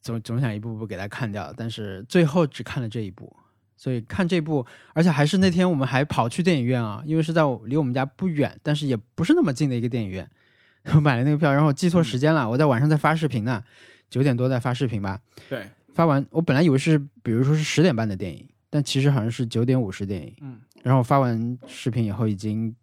[0.00, 3.36] 总总想一步步给它看掉，但是最后只看了这一部，
[3.78, 10.28] 所以看这部，而且还是那天我们还跑去电影院啊，因为是在离我们家不远，但是也不是那么近的一个电影院，
[10.94, 13.62] 我买了那个票，然后我记错时间了，我在晚上在发视频呢，
[14.10, 22.74] 九点多在发视频吧，对，发完我本来以为是比如说是十点半的电影，但其实好像是九点五十电影，嗯，然后我发完视频以后已经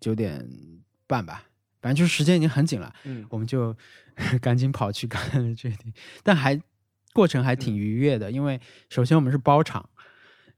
[0.00, 0.48] 九点
[1.06, 1.42] 半吧，
[1.82, 2.94] 反正就是时间已经很紧了。
[3.04, 3.76] 嗯，我们就
[4.40, 6.60] 赶紧跑去看了这个电影，但还
[7.12, 9.88] 过程还挺愉悦的，因为首先我们是包场，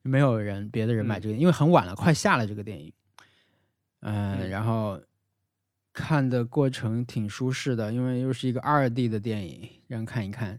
[0.02, 2.92] 没有人别的人买这个，因为很晚了，快下了这个电影，
[4.00, 4.48] 嗯、嗯。
[4.48, 5.00] 然后
[5.92, 10.58] 看的过程挺舒适的，因为又是一个二 D 的电影，让人看一看，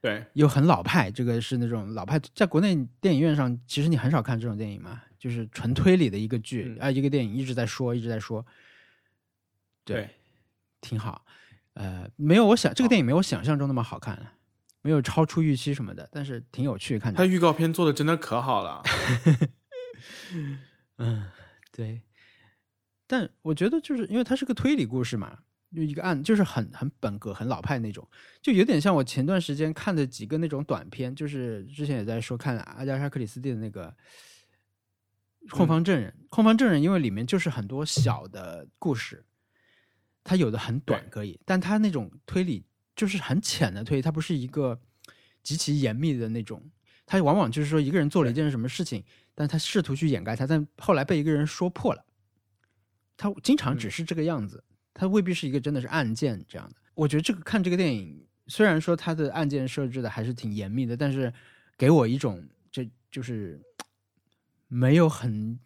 [0.00, 6.84] 对，又很老派，这个是那种老派，在国内电影院上其实你很少看这种电影嘛，就是纯推理的一个剧嗯。
[6.84, 8.44] 啊、一个电影一直在说，一直在说，
[9.84, 10.10] 对，对。
[10.82, 11.24] 挺好。
[11.72, 14.16] 呃，没有我想这个电影没有我想象中那么好看，
[14.86, 17.18] 没有超出预期什么的，但是挺有趣看的。
[17.18, 18.80] 他预告片做的真的可好了，
[20.98, 21.28] 嗯，
[21.72, 22.02] 对。
[23.08, 25.38] 但我觉得就是因为它是个推理故事嘛，
[25.74, 28.08] 就一个案，就是很很本格、很老派那种，
[28.40, 33.92] 就有点像我前段时间看的几个那种短片，就是之前也在说看阿加莎·克里斯蒂的那个
[35.50, 36.14] 《控方证人》。
[36.28, 39.24] 控方证人》因为里面就是很多小的故事，
[40.22, 42.64] 它有的很短可以，但它那种推理
[42.96, 44.80] 就是很浅的推理，它不是一个
[45.42, 46.60] 极其严密的那种。
[47.04, 52.04] 它往往就是说一个人做了一件什么事情，但他试图去掩盖它，但后来被一个人说破了。
[53.16, 56.74] 他经常只是这个样子，他未必是一个真的是案件这样的。
[56.94, 61.32] 我觉得这个看这个电影，虽然说它的案件设置的还是挺严密的，但是
[61.78, 63.60] 给我一种这就是
[64.66, 65.58] 没有很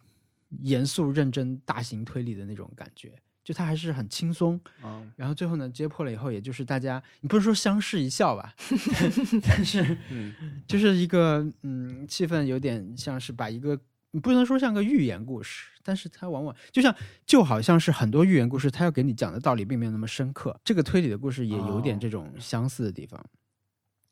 [0.61, 4.59] 严肃认真大型推理的那种感觉，就他还是很轻松。
[4.83, 8.53] 嗯然后最后呢，揭破了以后，也就是大家，你不是说相视一笑吧，
[9.43, 10.33] 但是嗯，
[10.67, 13.79] 就是一个嗯，气氛有点像是把一个，
[14.11, 20.59] 你不能说像个寓言故事，但是它往往就像就好像是很多寓言故事，它要给你讲的道理并没有那么深刻。
[20.63, 23.23] 这个推理的故事也有点这种相似的地方。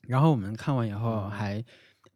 [0.08, 1.64] 然后我们看完以后，哦还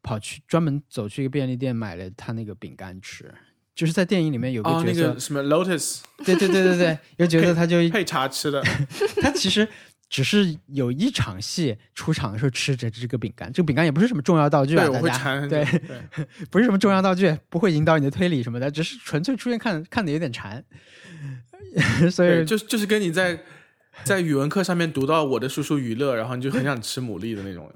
[0.02, 3.34] 跑去专门走去一个便利店买了他那个饼干吃。
[3.76, 8.62] 就是在电影里面有个哦，角色，那个什么 Lotus 对对对对对， 有角色他就配茶吃的，
[9.22, 9.68] 他其实
[10.10, 20.64] 只是有一场戏出场的时候吃着这个饼干，这个饼干也不是什么重要道具啊，对，我会大家馋，对，对，不是什么重要道具，不会引导你的推理什么的，只是纯粹出现看看的有点馋，
[22.12, 23.40] 所以，就是就是跟你在
[24.04, 27.72] 在语文课上面读到我的叔叔娱乐，然后你就很想吃牡蛎的那种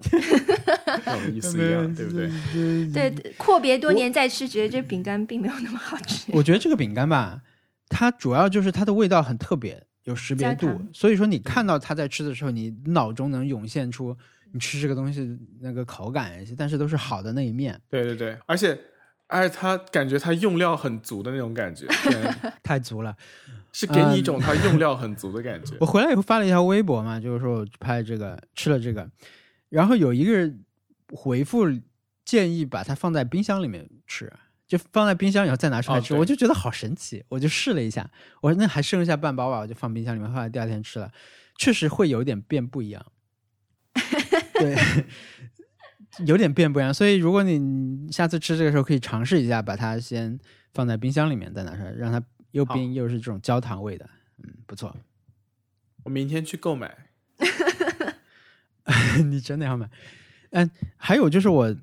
[1.06, 3.12] 那种意思一样， 对不对？
[3.12, 6.32] 对，阔别多年再吃，觉得这饼干并没有那么好吃。
[6.34, 7.42] 我觉得这个饼干吧，
[7.88, 14.18] 它主要就是它的味道很特别，有识别度，所以说你看到它在吃的时候，你脑中能涌现出
[14.52, 18.78] 你吃这个东西那个口感，但是都是好的那一面，对对对，而且
[19.28, 21.86] 而且它感觉它用料很足的那种感觉，
[22.64, 23.16] 太足了。
[23.80, 25.86] 是给你一种它用料很足的感觉 我。
[25.86, 29.08] 回来以后发了一条微博嘛，就是说我拍这个吃了这个，
[29.70, 30.66] 然后有一个人
[31.14, 31.68] 回复
[32.26, 34.34] 建议把它放在冰箱里面吃，
[34.68, 38.10] 就放在冰箱以后再拿出来吃，哦我就觉得好神奇，我就试了一下，
[38.42, 41.12] 我说那还剩下半包吧，我就放冰箱里面，后来第二天吃了，
[41.60, 43.06] 确实会有点变不一样，
[44.58, 44.76] 对。
[46.26, 50.40] 有点变不一样，所以如果你下次吃这个时候可以尝试一下，把它先
[50.74, 52.20] 放在冰箱里面再拿出来，让它
[52.52, 54.10] 又好冰又是这种焦糖味的，
[54.44, 54.96] 嗯，不错。
[56.04, 56.98] 我明天去购买。
[59.30, 59.90] 你真的要买？
[60.52, 61.76] 嗯，还有就是我，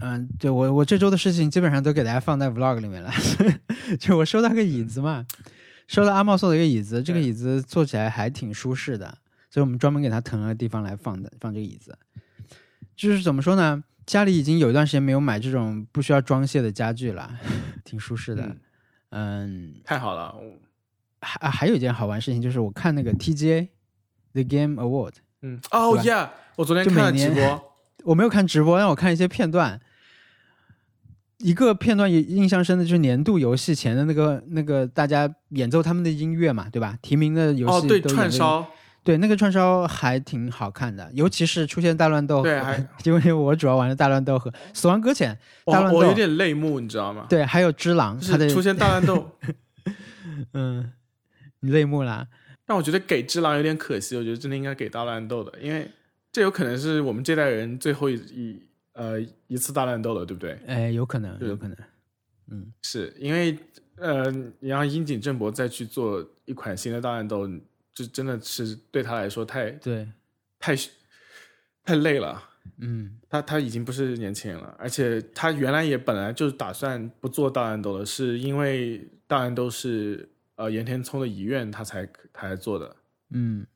[0.00, 3.12] 嗯，对我我这周的事情基本上都给大家放在 vlog 里面了。
[3.98, 5.26] 就我收到个椅子嘛，
[5.88, 9.18] 收到阿茂送的一个椅子，这个椅子坐起来还挺舒适的，
[9.50, 11.98] 所以我们专门给它腾了个地方来放的，放这个椅子。
[12.94, 13.82] 就是怎么说呢？
[14.06, 17.36] 家里已经有一段时间没有买这种不需要装卸的家具了，
[17.84, 18.44] 挺舒适的。
[18.44, 18.56] 嗯
[19.14, 20.34] 嗯，太好了，
[21.20, 23.68] 还啊还有一件好玩事情，就是我看那个 TGA
[24.32, 25.12] The Game Award，
[25.42, 27.72] 嗯，哦对呀，我昨天看了直播，
[28.04, 29.80] 我没有看直播，但我看一些片段。
[31.38, 36.96] 一个片段也印象深的就是年度游戏前的那个那个大家演奏他们的音乐嘛，对吧？
[37.02, 38.66] 提名的游戏哦，对，串烧，
[39.04, 47.26] 对那个串烧还挺好看的，尤其是出现大乱斗，对还 因为我主要玩的大乱斗和死亡搁浅，大乱斗我我有点泪目，你知道吗？
[47.28, 49.30] 对，还有只狼，就他的是出现大乱斗，
[50.54, 50.90] 嗯，
[51.60, 52.26] 你泪目啦，
[52.64, 54.16] 但我觉得给只狼有点可惜。
[54.16, 55.90] 我觉得真的应该给大乱斗的，因为
[56.32, 58.62] 这有可能是我们这代人最后一一
[58.94, 60.58] 呃一次大乱斗了，对不对？
[60.66, 61.76] 哎，有可能，有可能，
[62.50, 63.56] 嗯，是因为
[63.96, 64.30] 呃，
[64.60, 67.46] 你让樱井正博再去做一款新的大乱斗，
[67.94, 70.08] 这真的是对他来说太对，
[70.58, 70.74] 太
[71.84, 72.42] 太累了。
[72.78, 73.18] 嗯。
[73.28, 82.96] 他他已经不是年轻人了，而且他原来也本来就是打算不做大乱斗了，是因为大乱斗是呃岩田聪的遗愿，他才他才做的，
[83.30, 83.66] 嗯，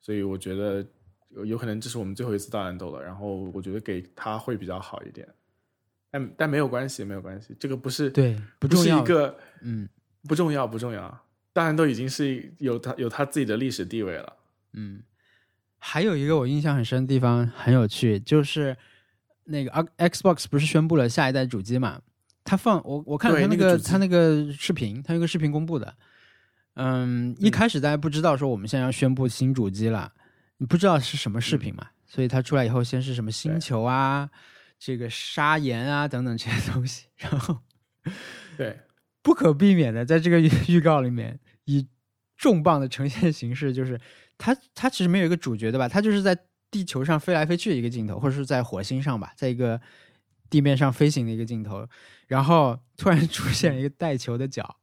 [0.00, 0.84] 所以我觉得
[1.30, 5.28] 有有可能这是我们最后一次大乱斗了，然后我觉得给他会比较好一点，
[6.10, 9.88] 但但没有关系，没有关系，这个不是对，不不重要，是一个嗯。
[10.28, 14.36] 不重要不重要，大乱斗已经是有他有他自己的历史地位了，
[14.72, 15.02] 嗯，
[15.78, 18.76] 还有一个我印象很深的地方很有趣，就是
[19.44, 22.00] 那个 Xbox 不是宣布了下一代主机嘛？
[22.44, 25.94] 他放我我看了他那个他那个视频，他有个视频公布的。
[26.74, 30.10] 嗯，一嗯开始大家不知道说我们现在要宣布新主机了，
[30.56, 34.30] 你不知道是什么视频嘛，所以它出来以后先是什么星球啊，
[34.78, 37.58] 这个砂岩啊等等这些东西，然后
[38.56, 38.80] 对，
[39.20, 41.86] 不可避免的在这个预 预告里面以
[42.36, 44.00] 重磅的呈现形式，就是
[44.36, 45.88] 它它其实没有一个主角对吧？
[45.88, 46.36] 它就是在
[46.70, 49.80] 地球上飞来飞去的一个镜头，或者是在火星上吧，在一个
[50.50, 51.86] 地面上飞行的一个镜头，
[52.26, 54.76] 然后突然出现一个带球的脚，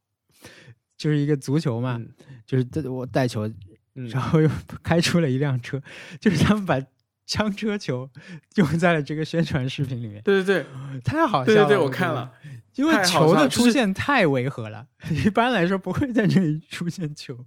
[0.96, 2.10] 就是一个足球嘛，嗯
[2.46, 3.46] 就是带我带球，
[3.94, 4.48] 嗯，然后又
[4.82, 5.82] 开出了一辆车，
[6.20, 6.80] 就是他们把
[7.26, 8.08] 枪车球
[8.56, 11.56] 用在了这个宣传视频里面，对对对太好笑了。
[11.56, 12.32] 对对对，我看了。
[12.80, 14.86] 因为球的出现太违和了，
[15.24, 17.44] 一般来说不会在这里出现球。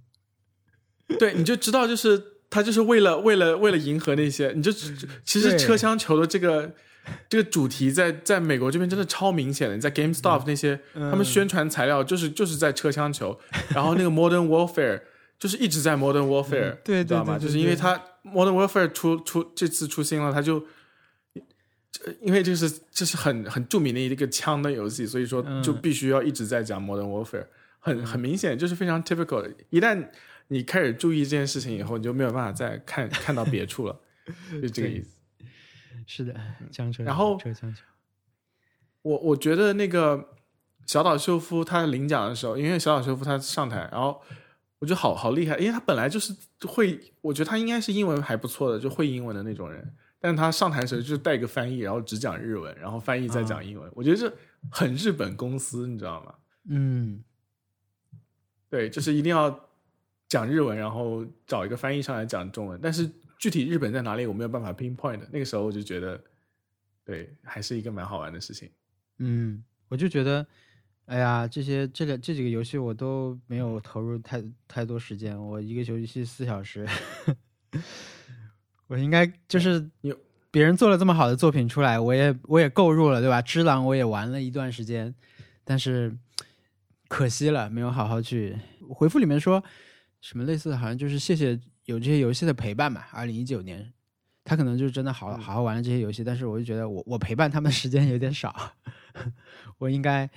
[1.18, 4.70] 对，你就知道，就是他就是为了为了为了迎合那些，你就
[5.24, 6.72] 其实车厢球的这个
[7.28, 9.74] 这个主题在在美国这边真的超明显的。
[9.74, 13.36] 你在 GameStop 那些、嗯他们宣传材料就是就是在车厢球，
[13.70, 15.02] 然后那个 Modern Warfare
[15.40, 16.76] 就是一直在 Modern Warfare？
[16.84, 20.64] 对对对就是因为他 Modern Warfare 出出这次出新了，他就。
[21.94, 27.46] 这因为这是这是很很著名的一个枪的游戏，所以说嗯就必须要一直在讲 Modern Warfare，
[27.78, 29.54] 很很明显就是非常 typical 的。
[29.70, 30.08] 一旦
[30.48, 34.00] 你开始注意这件事情以后，你就没有办法再看看到别处了，
[34.60, 35.10] 就这个意思。
[36.06, 36.34] 是的，
[36.72, 37.38] 枪车，然后
[39.02, 40.34] 我我觉得那个
[40.86, 44.20] 小岛秀夫他领奖的时候，因为小岛秀夫他上台，然后
[44.80, 46.34] 我觉得好好厉害，因为他本来就是
[46.66, 49.94] 会，我觉得他应该是英文还不错的，就会英文的那种人。
[50.24, 54.34] 但他上台的时候就带个翻译，然后只讲日文，然后翻译再讲英文，我觉得这
[54.70, 56.34] 很日本公司，你知道吗？
[56.70, 57.22] 嗯，
[58.70, 59.68] 对，就是一定要
[60.26, 62.80] 讲日文，然后找一个翻译上来讲中文。
[62.82, 63.06] 但是
[63.38, 65.20] 具体日本在哪里，我没有办法 pinpoint。
[65.30, 66.18] 那个时候我就觉得，
[67.04, 68.70] 对，还是一个蛮好玩的事情。
[69.18, 70.46] 嗯，我就觉得，
[71.04, 76.88] 哎呀，这些这个这几个游戏我都没有投入太太多时间，我一个游戏四小时，
[78.86, 80.16] 我应该就是有
[80.50, 83.40] 别人做了这么好的作品出来，我也我也购入了，对吧？
[83.42, 85.14] 只狼我也玩了一段时间，
[85.64, 86.16] 但是
[87.08, 88.56] 可惜了，没有好好去
[88.88, 89.62] 回复里面说
[90.20, 93.04] 什么类似的，好像就是谢谢有这些游戏的陪伴嘛。
[93.12, 93.92] 二零一九年，
[94.44, 98.54] 他可能就真的好嗯好好玩了这些游戏，但是我就觉得我我陪伴他们的时间有点少，
[99.78, 100.28] 我应该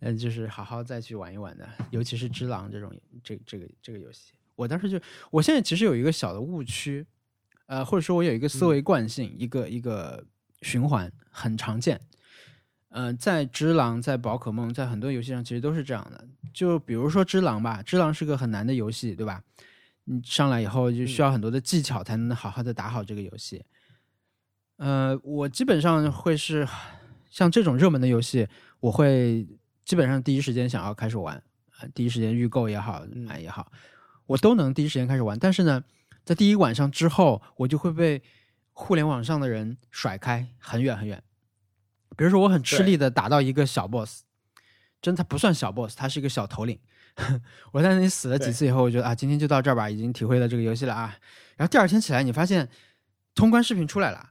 [0.00, 2.92] 嗯，就是好好再去玩一玩的，尤其是《只狼》这种
[3.22, 4.32] 这这个这个游戏。
[4.56, 4.98] 我当时就，
[5.30, 7.06] 我现在其实有一个小的误区，
[7.70, 10.24] 呃，或者说我有一个思维惯性，一个一个
[10.60, 12.00] 循环，很常见。
[12.88, 16.26] 呃，在《只狼》、在《宝可梦》、在很多游戏上，其实都是这样的。
[16.52, 19.40] 就比如说《只狼》吧，《只狼》是个很难的游戏，对吧？
[20.02, 23.64] 你上来以后就需要很多的技巧才能好好的打好这个游戏。
[24.78, 26.66] 呃，我基本上会是
[27.30, 28.48] 像这种热门的游戏，
[28.80, 29.46] 我会
[29.84, 31.36] 基本上第一时间想要开始玩，
[31.78, 33.70] 啊，第一时间预购也好，买也好，
[34.26, 35.38] 我都能第一时间开始玩。
[35.38, 35.84] 但是呢，
[36.30, 38.22] 在第一晚上之后，我就会被
[38.72, 41.20] 互联网上的人甩开很远很远。
[42.16, 44.22] 比如说，我很吃力的打到一个小 boss，
[45.02, 46.78] 真他不算小 boss，他是一个小头领。
[47.72, 51.16] 我在那里死了几次以后，我觉得啊，今天就到这儿吧，已经体会了这个游戏了啊。
[51.56, 52.68] 然后第二天起来，你发现
[53.34, 54.30] 通关视频出来了，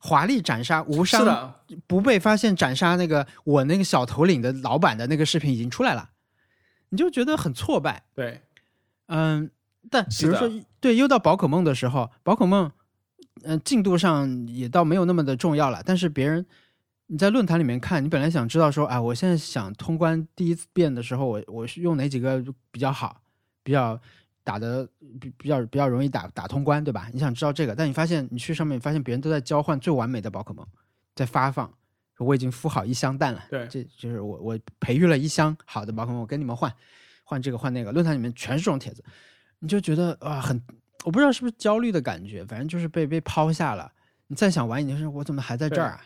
[0.00, 6.10] 华丽斩杀无伤的，不被发现斩杀那个我那个小头领的老板的那个视频已经出来了，
[6.90, 8.04] 你就觉得很挫败。
[8.14, 8.42] 对，
[9.06, 9.50] 嗯，
[9.90, 12.70] 但比如说对，又到宝可梦的时候，宝可梦，
[13.42, 16.46] 嗯、进度上也倒没有那么的重要了，但是别人。
[17.08, 23.20] 你在论坛里面看，你本来想知道说，啊，我现在想通关第一遍的时候，我我是用哪几个比较好，
[23.62, 24.00] 比较
[24.42, 24.88] 打的
[25.20, 27.10] 比比较比较容易打打通关，对吧？
[27.12, 30.66] 你想知道这个，但你发现你去上面发现别人都在交换最完美的宝可梦，
[31.14, 31.70] 在发放，
[32.16, 36.72] 我已经孵好一箱蛋了，对这就是我我培育了一箱好的宝可梦，我跟你们换
[37.24, 39.04] 换这个换那个，论坛里面全是这种帖子，
[39.62, 40.60] 你就觉得啊很，
[41.04, 43.92] 我不知道是不是焦虑的感觉，反正就是被被抛下了。
[44.26, 46.00] 你再想玩，你就是我怎么还在这儿啊？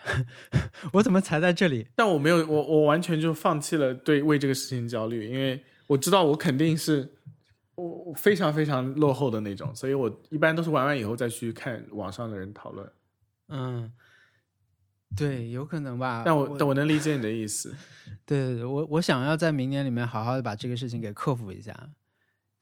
[0.93, 1.87] 我怎么才在这里？
[1.97, 7.09] 但我没有，我我完全就放弃了对为这个事情焦虑，因为我知道我肯定是
[7.77, 12.93] 我我非常非常落后的那种，所以我一般都是玩完以后再去看网上的人讨论。
[13.49, 13.93] 嗯，
[15.17, 16.23] 对，有可能吧。
[16.27, 17.73] 但我但我能理解你的意思。
[18.27, 21.73] 对对对，我我想要在明年里面好好的把这个事情给克服一下，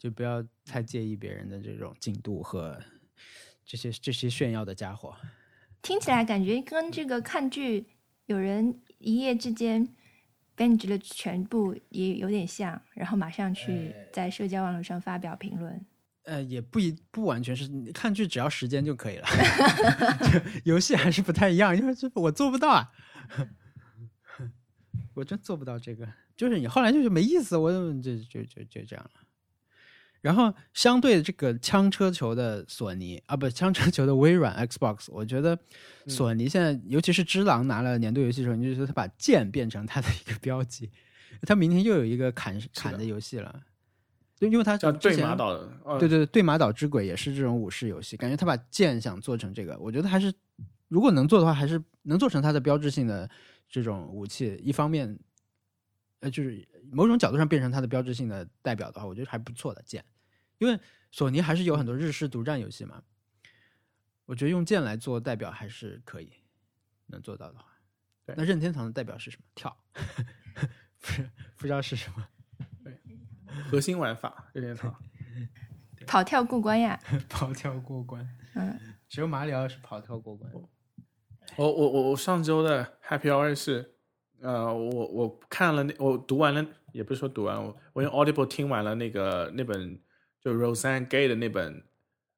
[0.05, 2.79] 就不要太介意别人的这种进度和
[3.65, 5.17] 这些这些炫耀的家伙。
[5.81, 7.87] 听起来感觉跟这个看剧
[8.27, 9.89] 有人一夜之间
[10.55, 15.87] binge 了全部也有点像，然后马上去在社交网络上发表评论。
[16.25, 19.27] 呃，也不一不完全是你看剧，只要时间就可以了。
[20.31, 22.93] 就游戏还是不太一样，因为这我做不到啊，
[25.17, 26.07] 我真做不到这个。
[26.37, 29.24] 就是你后来就是没意思，我就就就就这样了。
[30.25, 35.59] 然后相对这个枪车球的索尼啊，不 枪车球的微软 Xbox，我觉得
[36.09, 40.91] 索尼现在、尤其是《只狼》拿了年度游戏的时候，你就觉得他把剑变成他的一个标记，
[41.47, 43.65] 他明天又有一个砍砍的游戏了。
[44.37, 50.33] 就因为他叫对马岛的，哦对对对，对马岛之鬼也是这种武士游戏，感觉他把剑想做成这个，我觉得还是
[50.89, 53.29] 如果能做的话，还是能做成它的标志性的
[53.69, 54.59] 这种武器。
[54.63, 55.19] 一方面，
[56.21, 60.03] 呃，就是某种角度上变成它的标志性的代表的话，我觉得还不错的剑。
[60.65, 63.03] 因为索尼还是有很多日式独占游戏嘛，
[64.25, 66.33] 我觉得用剑来做代表还是可以，
[67.07, 67.67] 能做到的话。
[68.25, 69.45] 对那任天堂的代表是什么？
[69.55, 69.77] 跳，
[71.01, 72.27] 不是不知道是什么。
[72.83, 72.99] 对
[73.71, 74.95] 核心玩法任天堂。
[76.07, 76.99] 跑跳过关呀，
[77.29, 80.53] 跑跳过关，嗯，只有马里奥是跑跳过关。
[80.53, 80.67] 我
[81.57, 83.95] 我我我上周的 Happy Hour 是，
[84.41, 89.99] 呃，我我看了那我读完了，也不是说读完，我我用 Audible 听完了那个那本
[90.45, 91.83] 就 Roseanne Gay 的那本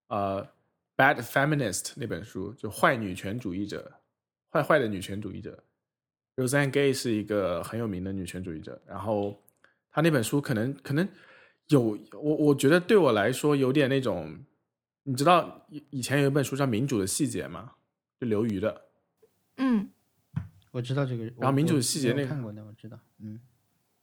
[0.06, 0.48] 呃
[0.96, 3.92] Bad Feminist 那本书，就坏女权主义者，
[4.50, 5.64] 坏坏的女权主义者。
[6.36, 9.42] Roseanne Gay 是一个很有名的女权主义者，然后
[9.90, 11.08] 她那本书可能可能
[11.68, 14.38] 有我我觉得对我来说有点那种，
[15.02, 17.72] 你知道以以前有一本书叫《民主的细节》吗？
[18.20, 18.82] 就刘瑜的。
[19.56, 19.90] 嗯，
[20.70, 23.40] 我知道这个，然后民主细节那个看过的，我知道，嗯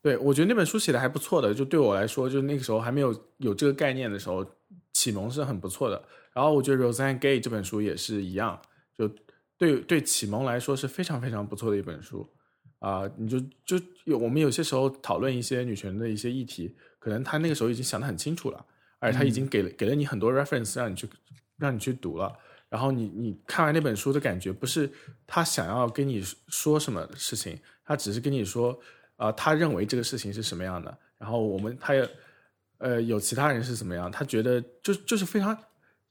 [0.03, 4.45] 对，我觉得那本书写的还不错的，就对我来说，就那个时候还没有有这个概念的时候，
[4.91, 6.03] 启蒙是很不错的。
[6.33, 8.61] 然后我觉得 Roseanne Gay 这本书也是一样，
[8.97, 9.09] 就
[9.57, 12.29] 对对启蒙来说是非常非常不错的一本书
[12.79, 18.65] 啊、你就就有我们有些时候讨论一些女权的一些议题，可能他那个时候已经想得很清楚了，
[18.99, 21.07] 而且他已经给了、给了你很多 reference 让你去
[21.55, 22.37] 让你去读了。
[22.67, 24.91] 然后你你看完那本书的感觉，不是
[25.25, 28.77] 他想要跟你说什么事情，他只是跟你说，
[29.15, 32.09] 啊、他认为这个事情是什么样的，然后我们他也，
[32.79, 35.57] 呃，有其他人是怎么样，他觉得就就是非常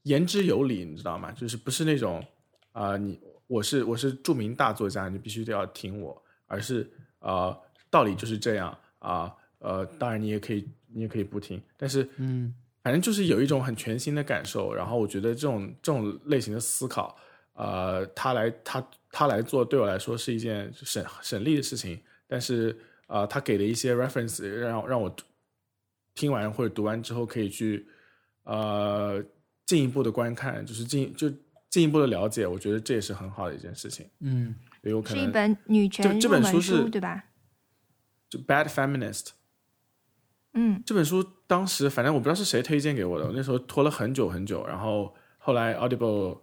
[0.03, 1.31] 言之有理，你知道吗？
[1.33, 2.25] 就是不是那种
[2.73, 7.55] 啊、你我是我是著名大作家，你必须得要听我，而是啊、
[7.91, 17.17] 道理就是这样啊，呃，当然你也可以你也可以不听，但是嗯反正就是有一种很全新的感受，然后我觉得这种这种类型的思考，
[17.53, 22.77] 呃，他来他他来做对我来说是一件省省力的事情，但是
[23.13, 25.15] 呃，他给的一些 reference 让让我
[26.15, 27.87] 听完或者读完之后可以去
[28.45, 29.23] 呃
[29.67, 31.31] 进一步的观看，就是进就
[31.69, 34.09] 进一步的了解，我觉得这也是很好的一件事情。
[34.21, 37.23] 嗯所以我可能是一本女权这这入门本书是对吧？
[38.31, 39.29] 就 Bad Feminist
[40.55, 46.41] 嗯，这本书当时反正我不知道是谁推荐给我的，我那时候拖了很久很久，然后后来 Audible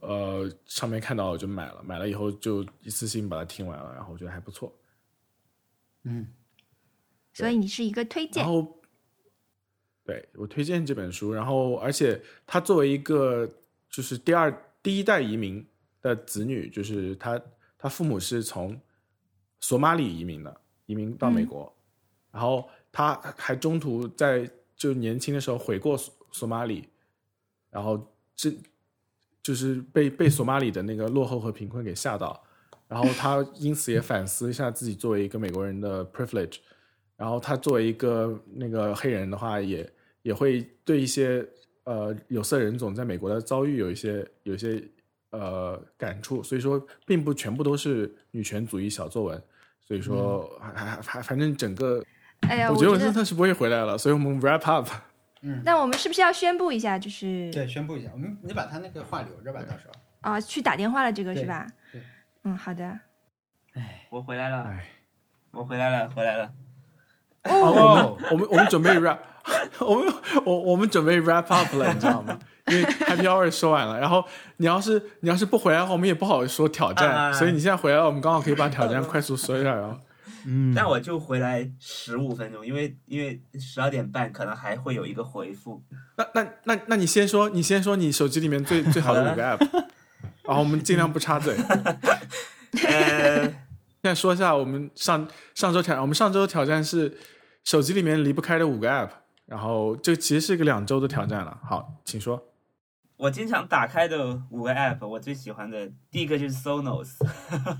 [0.00, 4.70] 呃上面看到我就买了，买了以后就一次性把它听完了，然后我觉得还不错。
[6.04, 6.26] 嗯。
[7.34, 8.44] 所以你是一个推荐。
[8.44, 8.80] 然，后，
[10.04, 13.48] 对我推荐这本书，然后而且他作为一个
[13.88, 15.66] 就是第二第一代移民
[16.02, 17.40] 的子女，就是他
[17.78, 18.78] 他父母是从
[19.60, 21.74] 索马里移民的，移民到美国，
[22.30, 26.86] 然后他还中途在就年轻的时候回过索索马里，
[27.70, 28.52] 然后这
[29.42, 32.44] 就是被被索马里的那个落后和贫困给吓到，
[32.92, 36.58] 然后他因此也反思一下自己作为一个美国人的 privilege。
[37.16, 39.88] 然后他作为一个那个黑人的话，也
[40.22, 41.46] 也会对一些
[41.84, 44.82] 呃有色人种在美国的遭遇有一些有一些
[45.30, 49.42] 呃感触，所以说并不全部都是女权主义小作文，
[49.80, 52.04] 所以说还还还反正整个，
[52.40, 54.88] 哎呀，我我觉得文森得，特是不会回来了，所以我们 wrap up。
[55.42, 59.94] 嗯那我们是不是要宣布一下，就是对，宣布一下，我们你把他那个话留着吧，到时候。
[60.20, 61.66] 啊、去打电话了，这个是对吧？
[61.90, 62.00] 对
[62.44, 62.84] 嗯，好的。
[63.74, 64.06] 哎。
[64.10, 64.84] 我回来了，哎，
[65.52, 66.52] 我回来了，回来了。
[67.44, 69.16] 哦，我们我们准备 wrap，
[69.80, 70.14] 我们
[70.44, 72.38] 我我们准备 wrap up 了，你知道吗？
[72.66, 74.22] 因为 Happy Hour 说完了，然后
[74.58, 79.98] 你要是你要是不回来的话，我们也不好说挑战，啊所以你现在回来了，我们刚好可以把挑战快速说一下，然后
[80.46, 80.74] 嗯。
[80.76, 85.82] 但我就回来十五分钟，因为因为十二点半可能还会有一个回复。
[86.16, 89.84] 那那那那你先说，你先说你手机里面最最好的五个 app，
[90.52, 91.56] 然后我们尽量不插嘴。
[92.84, 93.54] 呃，现
[94.02, 97.16] 在说一下我们上上周挑，我们上周挑战是
[97.64, 99.08] 手机里面离不开的五个 app，
[99.46, 101.58] 然后这其实是一个两周的挑战了。
[101.64, 102.50] 好，请说。
[103.16, 107.12] 我经常打开的五个 app，我最喜欢的第一个就是 Sonos，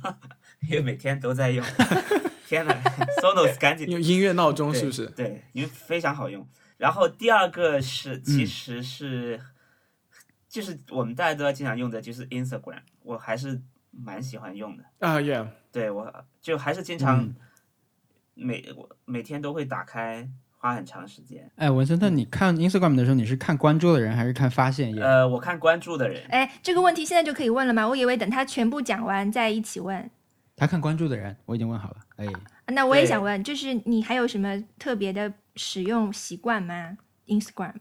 [0.67, 1.63] 因为每天都在用。
[2.49, 2.73] 天哪
[3.21, 5.05] ，Sonos 赶紧用音乐闹钟是不是？
[5.09, 6.49] 对，因为非常好用。
[6.79, 9.39] 然后第二个是，其实是，
[10.53, 13.59] 就是我们大家都要经常用的，就是 Instagram，我还是
[13.91, 14.85] 蛮喜欢用的。
[14.99, 17.35] 啊，yeah，对我就还是经常嗯
[18.35, 20.29] 每我每天都会打开，
[20.59, 21.51] 花很长时间。
[21.57, 25.03] 哎，文森特，你看 Instagram 的时候，你是看关注的人还是看发现页？
[25.03, 27.89] 呃，我看关注的人，哎，这个问题现在就可以问了吗？
[27.89, 30.11] 我以为等他全部讲完再一起问。
[30.55, 31.97] 他看关注的人，我已经问好了。
[32.17, 32.27] 哎，
[32.67, 37.77] 那我也想问，就是你还有什么特别的使用习惯吗？Instagram？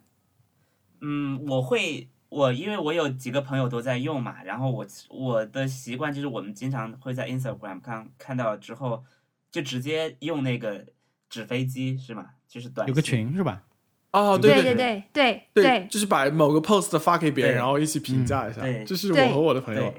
[1.02, 9.04] 嗯，我会我因为我有几个朋友都在用嘛，然后我我的习惯就是我们经常会在 Instagram 看看到之后，
[9.52, 10.86] 就直接用那个
[11.30, 12.28] 纸飞机是吗？
[12.48, 13.64] 就是短有个群是吧？
[14.12, 18.62] 哦，对对对对对对，就是把某个 post 发给别人，然后一起评价一下。
[18.62, 19.94] 对这是我和我的朋友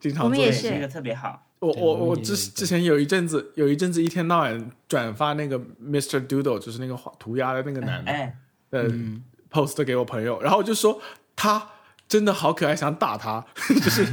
[0.00, 1.46] 经常做的我们也是这个特别好。
[1.60, 6.26] 我我我之之前有一阵子有一阵子一天到晚转发那个 Mr.
[6.26, 8.36] Doodle，就是那个画涂鸦的那个男的哎，
[8.70, 11.00] 的嗯 post 给我朋友，然后我就说
[11.36, 11.70] 他
[12.08, 14.04] 真的好可爱，想打他， 就是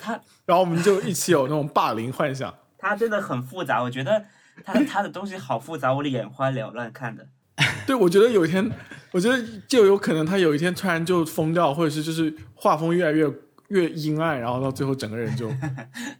[0.00, 2.54] 他， 然后我们就一起有那种霸凌幻想。
[2.78, 4.24] 他真的很复杂，我觉得
[4.64, 7.26] 他他的东西好复杂，我眼花缭乱看的。
[7.86, 8.70] 对，我觉得有一天，
[9.12, 13.28] 我觉得就有可能他有一天突然就疯掉，或者是就是画风越来越
[13.68, 15.48] 越阴暗，然后到最后整个人就，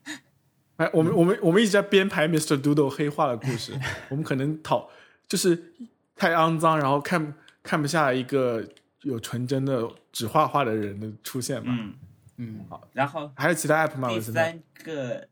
[0.76, 2.60] 哎，我们我们我们一直在编排 Mr.
[2.60, 3.72] Doodle 黑化的故事，
[4.08, 4.88] 我们可能讨
[5.28, 5.72] 就是
[6.16, 8.64] 太肮脏，然后看看不下一个
[9.02, 11.76] 有纯真的只画画的人的出现嘛。
[11.78, 11.94] 嗯，
[12.38, 14.08] 嗯，好然后还有其他 app 吗？
[14.08, 15.28] 第三个，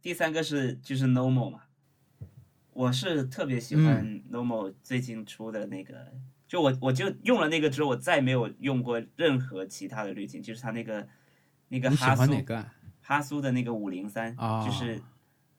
[0.00, 1.60] 第三个是就是 Normal 嘛，
[2.72, 6.12] 我是特别喜欢嗯 Normal 最近出的那个，
[6.48, 11.06] 就我我就用了那个之后，我再没有用过任何其他的滤镜，就是它那个
[11.68, 12.74] 那个哈苏欢哪个啊？
[13.02, 15.00] 哈苏的那个五零三，哦就是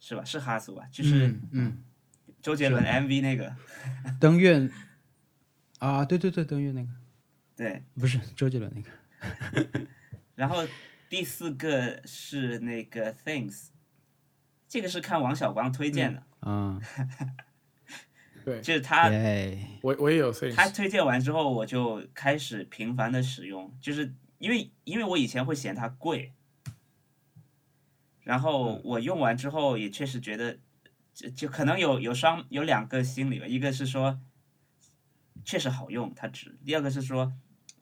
[0.02, 0.26] 是吧？
[0.26, 0.84] 是哈苏吧？
[0.92, 1.84] 就是嗯嗯，
[2.42, 3.56] 周杰伦 MV 那个，
[4.20, 4.70] 登月
[5.80, 6.90] 啊，对对对，登月那个
[7.64, 7.82] 对。
[7.96, 9.88] 不是周杰伦那个。
[10.36, 10.68] 然后
[11.08, 13.68] 第四个是那个 Things，
[14.68, 16.82] 这个是看王小光推荐的，嗯，
[18.44, 18.60] 对。
[18.60, 26.34] 就是他耶，我我也有 things，他推荐完之后，我就开始频繁的使用，就是因为因为我以前会嫌它贵，
[28.24, 30.58] 然后我用完之后也确实觉得，
[31.14, 34.20] 就就可能有有双有两个心理吧，一个是说
[35.46, 37.32] 确实好用，它值；第二个是说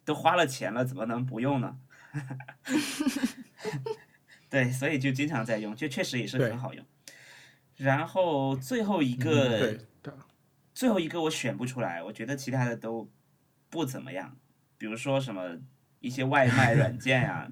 [0.06, 1.78] 都花了钱了，怎么能不用呢？
[4.50, 6.86] 对，所以就经常在用，就确实也是很好用。
[7.78, 10.14] 然后最后一个，嗯对，对
[10.74, 13.10] 最后一个我选不出来，我觉得其他的都
[13.70, 14.36] 不怎么样。
[14.78, 15.58] 比如说什么
[16.00, 17.48] 一些外卖 软件呀、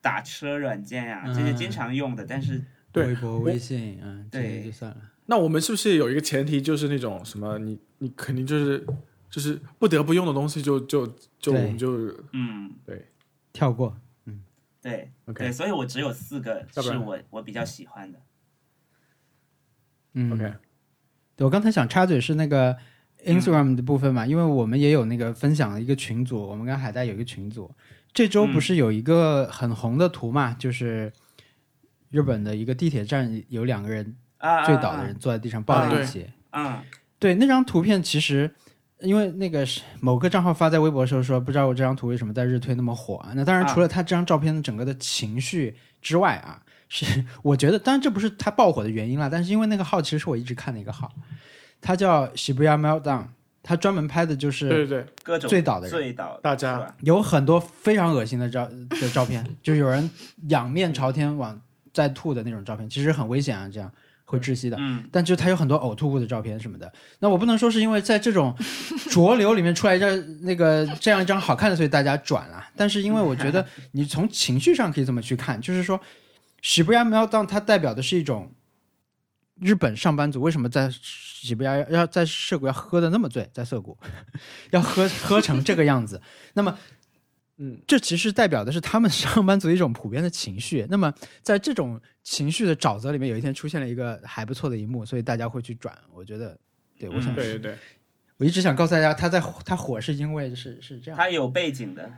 [0.00, 4.96] 打车软件呀，这些经常用的，但是对微博、微信，嗯，这些对就算了。
[5.26, 8.86] 那我们是不是有一个前提，就是那种什么，你你肯定就是
[9.30, 11.06] 就是不得不用的东西就，就
[11.38, 13.06] 就对我们就嗯对，
[13.52, 13.94] 跳过
[14.24, 14.42] 嗯，
[14.80, 18.18] 对 OK 对，所以我只有四个是我我比较喜欢的。
[20.14, 20.54] 嗯 OK。
[21.36, 22.76] 对我刚才想插嘴是那个
[23.24, 27.70] Instagram 的部分嘛，因为我们也有那个分享了一个群组，我们跟海带有一个群组。
[28.14, 31.12] 这周不是有一个很红的图嘛，就是
[32.10, 36.26] 日本的一个地铁站有两个人啊，醉倒的人坐在地上抱在一起。
[36.50, 36.82] 啊，
[37.20, 38.54] 对，那张图片其实。
[39.00, 43.32] 因为那个是某个账号发在微博的时候说，不知道我这张图为什么在日推那么火啊？
[43.34, 49.28] 那当然，啊除了他这张照片的整个的情绪之外啊，是我觉得，当然这不是他爆火的原因啦。
[49.30, 51.12] 但是因为那个号其实是我一直看的一个号，
[51.80, 53.26] 他叫 Shibuya Meltdown，
[53.62, 60.10] 他专门拍的就是对对对，各种醉倒的人醉倒，大家有很多非常恶心的照的照片，就是有人
[60.48, 61.60] 仰面朝天往
[61.92, 63.92] 在吐的那种照片，其实很危险啊，这样
[64.28, 64.76] 会窒息的。
[64.78, 66.92] 嗯，但就他有很多呕吐物的照片什么的。
[67.18, 68.54] 那我不能说是因为在这种
[69.10, 72.62] 浊流里面出来一张那个这样一张好看的，所以大家转了。
[72.76, 75.98] 但是因为我觉得你从情绪上可以这么去看，就是说
[76.60, 78.52] 喜不亚 meltdown 它代表的是一种
[79.60, 83.96] 日本上班族为什么在喜不亚要在涩谷要喝的那么醉，在涩谷
[84.70, 86.20] 要喝喝成这个样子。
[86.54, 86.76] 那么
[87.58, 90.86] 嗯，这其实代表的是他们 上班族一种普遍的情绪。
[90.88, 91.12] 那么
[91.42, 95.96] 在这种情绪的沼泽里面，有一天出现了一个还不错的一幕，所以大家会去转。
[96.12, 96.56] 我觉得，
[96.98, 97.78] 对我想，嗯对对对，
[98.36, 102.10] 我一直想告诉大家，他在他火是因为是是这样，他有背景的，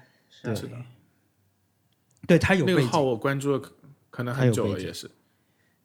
[0.42, 0.76] 对是的，
[2.26, 2.78] 对他有背景。
[2.80, 3.72] 那个号我关注了可
[4.10, 5.10] 可能很久了，也是。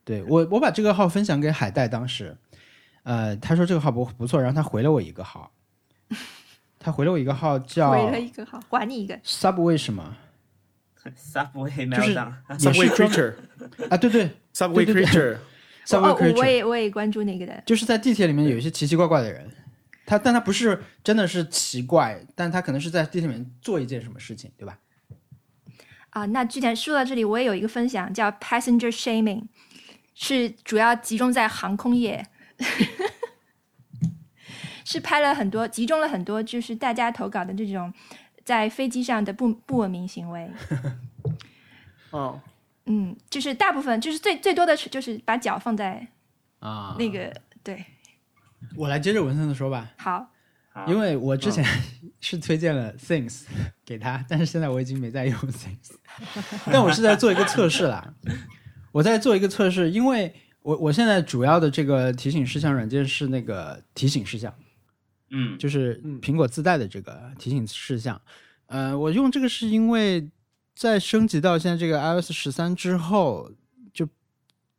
[0.04, 2.36] 对我我把这个号分享给海带，当时，
[3.04, 5.52] 呃，他说这个号不不错，然后他回了我一个号，
[6.86, 9.18] 他回了我一个号叫回了一个号，还你一个。
[9.26, 10.16] Subway 什么
[11.18, 13.98] Subway 就是 Meltdown，也 Subway 是 Creature，Subway 啊？
[13.98, 17.64] 对对 Creature，，Subway 哦，我 Creature，我也我也关注那个的。
[17.66, 19.50] 就是在地铁里面有一些奇奇怪怪的人，
[20.06, 24.78] 他但他不是真的是奇怪，但他可能是在地铁里面做一件什么事情，对吧？
[26.12, 29.46] 啊，那之前说到这里，我也有一个分享叫 passenger shaming，
[30.14, 32.28] 是主要集中在航空业，
[34.86, 37.94] 是拍了很多，集中了很多，就是大家投稿的这种
[38.46, 40.50] 在飞机上的不不文明行为。
[42.12, 42.40] 哦，
[42.86, 46.08] 嗯，就是大部分，就是最最多的是就是把脚放在
[46.60, 46.96] 啊。
[46.98, 47.84] 那个、对，
[48.78, 50.32] 我来接着文森的说吧，好，
[50.72, 50.86] 好。
[50.88, 51.66] 因为我之前
[52.22, 53.44] 是推荐了 Things
[53.84, 55.96] 给他，但是现在我已经没在用 Things，
[56.72, 58.14] 但我是在做一个测试啦。
[58.92, 64.54] 我在做一个测试，因为我我现在主要的这个提醒事项软件是那个提醒事项，
[65.38, 68.20] 嗯，就是苹果自带的这个提醒事项。
[68.68, 70.32] 呃，我用这个是因为
[70.74, 73.52] 在升级到现在这个 iOS 十三之后，
[73.94, 74.08] 就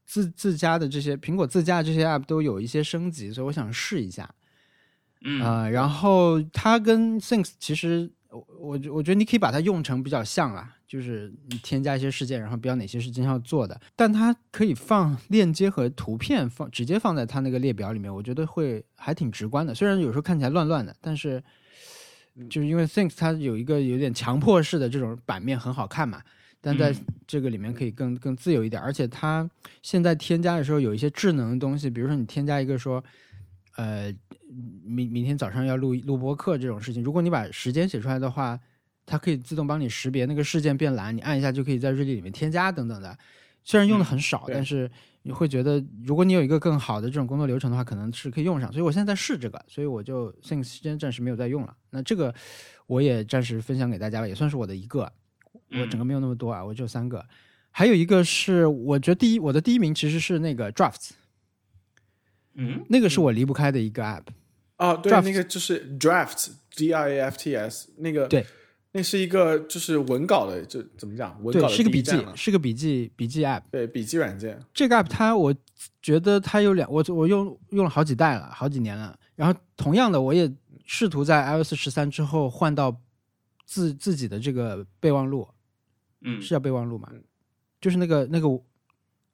[0.07, 4.35] 自自家的这些苹果自家的这些 app 都有一些升级，所以我想试一下。
[5.21, 19.75] 嗯啊、然后它跟 Things 其实我我我觉得你可以把它用成比较像啦，就是你添加一些事件，然后标哪些是今天要做的，但它可以放链接和图片放直接放在它那个列表里面，我觉得会还挺直观的。
[19.75, 21.43] 虽然有时候看起来乱乱的，但是
[22.51, 26.21] 就是因为 Things 它有一个有点强迫式的这种版面很好看嘛。
[26.59, 26.97] 但在嗯
[27.29, 29.49] 这个里面可以更更自由一点，而且它
[29.83, 33.03] 现在添加的时候有一些智能的东西，比如说你添加一个说，
[33.77, 34.13] 呃，
[34.85, 38.59] 明明天早上要录录播课这种事情，如果你把时间写出来的话，
[39.05, 43.17] 它可以自动帮你识别那个事件变蓝，你按一下就可以在日历里面添加等等的。
[43.63, 44.91] 虽然用的很少，对但是
[45.23, 48.73] 你会觉得，如果你有一个更好的这种工作流程的话，可能是可以用上。
[48.73, 51.77] 所以我现在在试这个，所以我就 Things 间暂时没有在用了。
[51.91, 52.33] 那这个
[52.87, 55.13] 我也暂时分享给大家吧，也算是我的一个。
[55.73, 57.27] 我整个没有那么多啊，我只有三个。
[57.73, 61.11] 还有一个是，我觉得第一，我的第一名其实是那个 Drafts，
[62.57, 64.25] 嗯那个是我离不开的一个 app。
[64.79, 68.45] 哦，对 Drafts 那个就是 Draft D I A F T S 那个，对，
[68.93, 73.63] 那是一个就是文稿的，就怎么讲，文稿对，的是个笔记是个笔记笔记 app。
[73.71, 75.55] 对笔记软件，这个 app 它，我
[76.03, 79.19] 觉得它有两，我我用用了好几代了，好几年了。
[79.35, 80.51] 然后同样的，我也
[80.85, 82.95] 试图在 iOS 十三之后换到
[83.65, 85.49] 自自己的这个备忘录，
[86.21, 87.11] 嗯是叫备忘录吗？
[87.81, 88.49] 就是那个那个，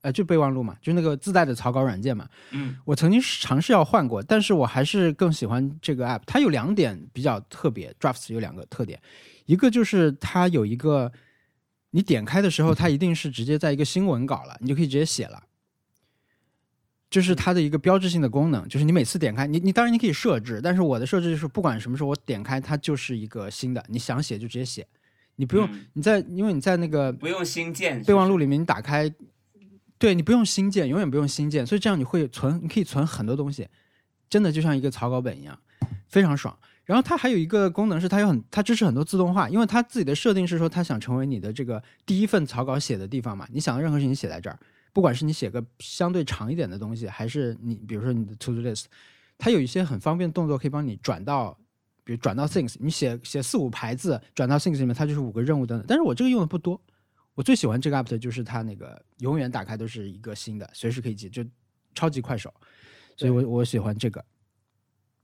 [0.03, 2.29] 呃，就备忘录嘛，就那个自带的草稿软件嘛。
[2.51, 6.21] 嗯我曾经尝试要换过，但是我还是更喜欢这个 app。
[6.27, 9.01] 它有两点比较特别，Drafts 有两个特点，
[9.47, 11.11] 一个就是它有一个，
[11.91, 15.45] 你点开的时候，它一定是直接在一个新闻稿了，你就可以直接写了。
[17.09, 24.87] 就是它的一个标志性的功能，就是你每次点开，你你当然你可以设置，但是我的设置就是不管什么时候我点开它就是一个新的，你想写就直接写，
[25.37, 29.13] 你不用、嗯你在因为你在那个不用新建备忘录里面你打开，
[30.03, 33.69] 对你不用新建，永远不用新建，所以这样你会存，你可以存很多东西，
[34.29, 35.57] 真的就像一个草稿本一样，
[36.09, 36.59] 非常爽。
[36.85, 44.59] 然后它还有一个功能是它有很它支持很多自动化，因为它自己的设定是说它想成为你的这个第一份草稿写的地方嘛，你想的任何事情写在这儿，
[44.93, 48.87] 不管是你写个相对长一点的东西，还是你比如说你的 to do list，
[49.39, 51.57] 它有一些很方便的动作可以帮你转到。
[52.05, 55.87] 比如转到 things，你写写四五排字转到 things 里面，它就是五个任务等等。
[55.87, 56.81] 但是我这个用的不多，
[57.35, 61.45] 我最喜欢这个 app 的就是它那个永远打开都是一个新的，随时可以记，就
[61.95, 62.53] 超级快手，
[63.17, 64.25] 所以我我喜欢这个，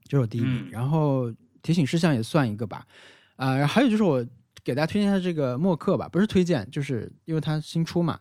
[0.05, 0.67] 这是我第一名。
[0.67, 1.31] 嗯然后
[1.61, 2.87] 提醒事项也算一个吧，
[3.35, 4.25] 啊、还有就是我
[4.63, 8.19] 给大家推荐一下这个默克吧，不是推荐，就是因为它新出嘛。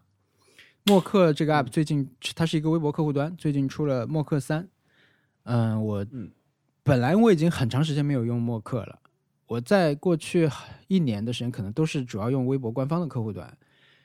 [0.85, 4.69] 默克这个 app 最近它是一个微博客户端，最近出了默克三。
[5.45, 6.31] 嗯，我嗯
[6.83, 8.99] 本来我已经很长时间没有用默克了，
[9.47, 10.51] 我在过去
[10.89, 13.57] 一年的时间可能都是主要用微博官方的客户端。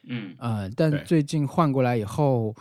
[0.05, 2.55] 嗯呃，但最近换过来以后，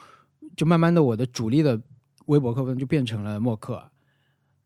[0.57, 1.81] 就慢慢的我的主力的
[2.27, 3.83] 微博客户端就变成了默克。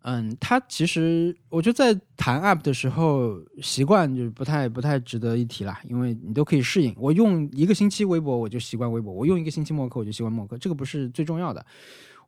[0.03, 6.95] 嗯，它其实我觉得在谈 app 的时候，习惯就是不太不太值得一提啦，因为你都可以适应。
[6.97, 11.65] 我用一个星期微博我就习惯微博，我用一个星期默克我就习惯默克，这个不是最重要的。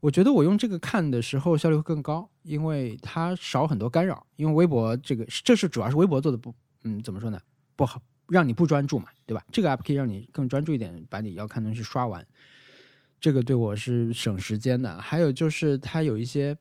[0.00, 4.26] 我觉得我用这个看的时候效率会更高，因为它少很多干扰。
[4.34, 6.52] 因为微博这个这是主要是微博做的不，
[6.82, 7.40] 嗯，怎么说呢？
[7.76, 9.44] 不好，让你不专注嘛，对吧？
[9.50, 12.26] 这个 app 可以让你更专注一点，把你要看的东西刷完，
[13.20, 15.00] 这个对我是省时间的。
[15.00, 16.56] 还有就是它有一些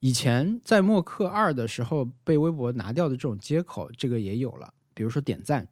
[0.00, 5.66] 以前在默克二的时候被微博拿掉的这种接口，这个也有了，比如说点赞。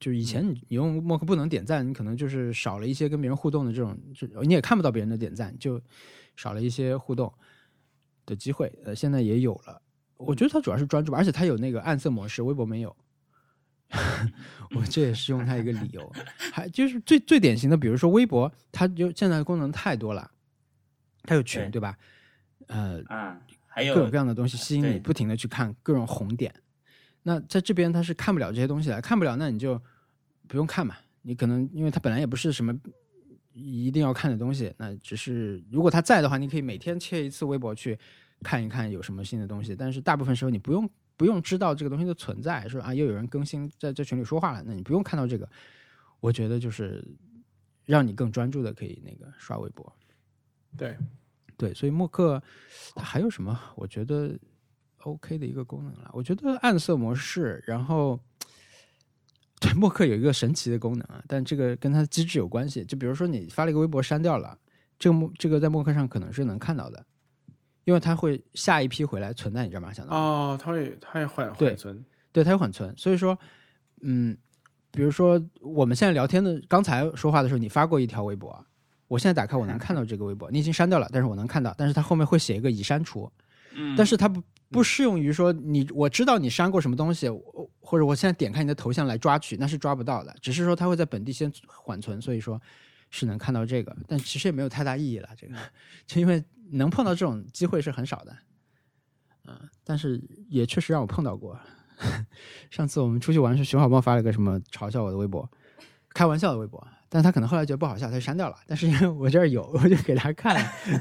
[0.00, 5.80] 就是以前你你用默克不能点赞，你可能就是少了一些跟别人互动的这种，就你也看不到别人的点赞，就
[6.34, 7.32] 少了一些互动
[8.24, 8.72] 的机会。
[8.84, 9.80] 呃，现在也有了。
[10.16, 12.96] 我觉得它主要是专注吧，而且它有那个暗色模式，微博没有。
[14.74, 16.10] 我这也是用它一个理由，
[16.52, 20.30] 还就是最最典型的，比如说微博，它就现在的功能太多了，
[21.24, 21.98] 它有群，对对吧？
[22.68, 26.54] 呃，啊，还有各种各样的东西吸引你不停的去看各种红点。
[27.22, 29.80] 那在这边它是看不了这些东西的，看不了，那你就
[30.48, 30.96] 不用看嘛。
[31.20, 32.74] 你可能因为它本来也不是什么
[33.52, 37.98] 一定要看的东西，那只是如果它在的话，你可以每天切一次微博去
[38.42, 39.76] 看一看有什么新的东西。
[39.76, 45.48] 但是大部分时候你不用不用知道这个东西的存在，说啊又有人更新在这群里说话了，那你不用看到这个。
[46.20, 47.04] 我觉得就是
[47.84, 49.92] 让你更专注的可以那个刷微博。
[50.76, 50.96] 对，
[51.56, 52.40] 对，所以默克
[52.94, 53.60] 它还有什么？
[53.74, 54.38] 我觉得
[54.98, 56.08] OK 的一个功能了。
[56.14, 58.18] 我觉得暗色模式，然后
[59.60, 62.84] 对默克有一个神奇的功能啊，但这个跟它的机制有关系。
[62.84, 64.56] 就比如说你发了一个微博删掉了，
[64.98, 67.04] 这个默这个在默克上可能是能看到的，
[67.84, 70.20] 因为它会下一批回来存在你这儿嘛，相当于。
[70.20, 72.94] 哦，它会它会缓缓存，对，它有缓存。
[72.96, 73.38] 所以说，
[74.02, 74.36] 嗯，
[74.90, 78.64] 比如说我们现在聊天的，刚才说话的时候，你发过一条微博，
[79.08, 83.30] 我现在打开我能看到这个微博，你已经删掉了，但是我能看到，但是它后面会写一个已删除，
[83.74, 87.28] 嗯，但是它不不适用于说你我知道你删过什么东西，
[87.80, 92.60] 或者我现在点开你的头像来抓取，那是抓不到的，只是说它会在本地先缓存，所以说
[93.10, 95.54] 是能看到这个，但其实也没有太大意义了，这个。
[96.06, 96.42] 就因为
[96.72, 98.36] 能碰到这种机会是很少的，
[99.46, 101.58] 嗯、但是也确实让我碰到过。
[102.70, 105.48] 上次我们出去玩时，熊小猫发了个什么嘲笑我的微博，
[106.12, 108.56] 开玩笑的微博，但他可能后来觉得不好笑，他就删掉了。
[108.66, 110.56] 但是因为我这儿有，我就给他看，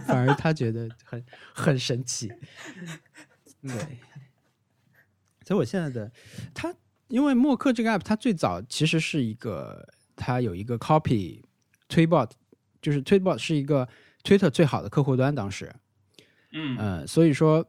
[0.05, 2.31] 反而他觉得很很神奇。
[3.63, 3.99] 对，
[5.43, 6.11] 所以我现在的
[6.53, 6.71] 他，
[7.07, 11.41] 因为默克这个 app，它最早其实是一个，它有一个 copy
[11.87, 12.35] t w e e b o t
[12.81, 13.87] 就是 t w e e b o t 是一个
[14.23, 15.73] Twitter 最好的客户端，当时，
[16.51, 17.65] 嗯呃，所以说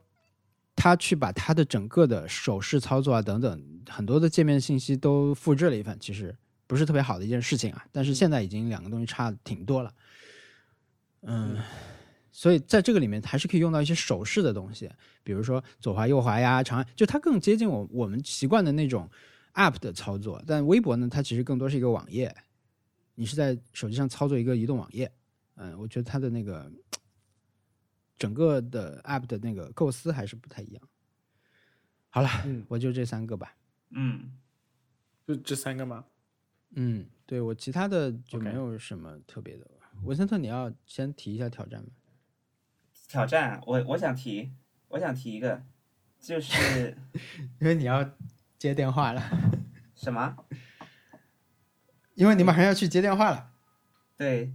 [0.75, 6.35] 他去把他的整个的手势操作啊等等很多的界面信息都复制了一份，其实
[6.67, 7.85] 不是特别好的一件事情啊。
[7.91, 9.93] 但是现在已经两个东西差挺多了，
[11.21, 11.57] 嗯，
[12.31, 14.89] 所以在这个里面还是可以用到一些手势的东西，
[15.23, 19.09] 比如说左滑右滑呀，长按，就它更接近我我们习惯的那种
[19.53, 20.43] App 的操作。
[20.47, 22.35] 但微博呢，它其实更多是一个网页，
[23.15, 25.11] 你是在手机上操作一个移动网页。
[25.55, 26.71] 嗯，我觉得它的那个
[28.17, 30.81] 整个的 App 的那个构思还是不太一样。
[32.09, 33.55] 好了，嗯我就这三个吧。
[33.89, 34.37] 嗯，
[35.27, 36.05] 就这三个吗？
[36.75, 39.67] 嗯，对我其他的就没有什么特别的。
[40.01, 41.89] 文森特，你要先提一下挑战吗？
[43.07, 44.51] 挑战，我我想提，
[44.87, 45.63] 我想提一个，
[46.19, 46.97] 就是
[47.61, 48.17] 因为你要
[48.57, 49.21] 接电话了，
[49.95, 50.35] 什么？
[52.15, 53.51] 因为你马上要去接电话了。
[54.17, 54.53] 对，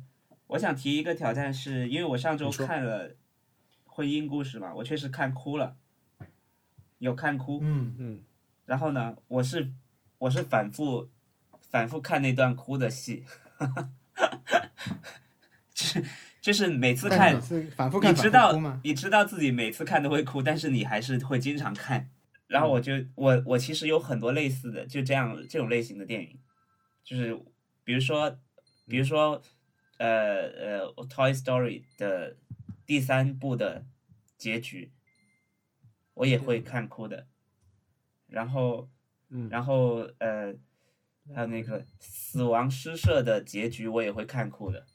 [0.48, 3.14] 我想提一个挑战是，因为我上周看了
[3.84, 5.76] 婚姻故事嘛，我确实看哭了，
[6.98, 7.60] 有看哭。
[7.62, 8.22] 嗯嗯，
[8.66, 9.70] 然后呢，我是
[10.18, 11.08] 我是反复
[11.60, 13.24] 反复看那段哭的戏，
[15.74, 16.04] 就是
[16.40, 18.78] 就是每次看每，次反复你知道？
[18.82, 22.08] 你知道自己每次看都会哭，但是你还是会经常看。
[22.46, 26.38] 然后我就我我其实有很多类似的就这样这种类型的电影，
[27.04, 27.38] 就是
[27.84, 28.38] 比如说
[28.86, 29.42] 比如说
[29.98, 32.36] 呃呃《Toy Story》的
[32.86, 33.84] 第三部的
[34.36, 34.92] 结局，
[36.14, 37.28] 我也会看哭的。
[38.26, 38.88] 然后
[39.28, 40.54] 嗯然后呃
[41.34, 44.86] 还有那个死亡诗社的结局，我也会看哭的。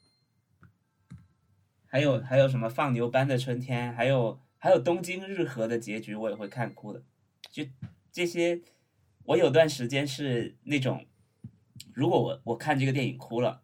[1.85, 7.03] 还有还有什么放牛班的春天，还有还有东京日和的结局，我也会看哭的。
[7.51, 7.63] 就
[8.11, 8.61] 这些，
[9.25, 11.05] 我有段时间是那种，
[11.93, 13.62] 如果我我看这个电影哭了，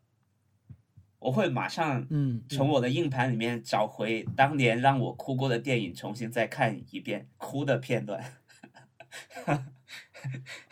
[1.20, 8.24] 我会马上嗯，从我的硬盘里面找回当年让我哭过的电影，重新再看一遍哭的片段，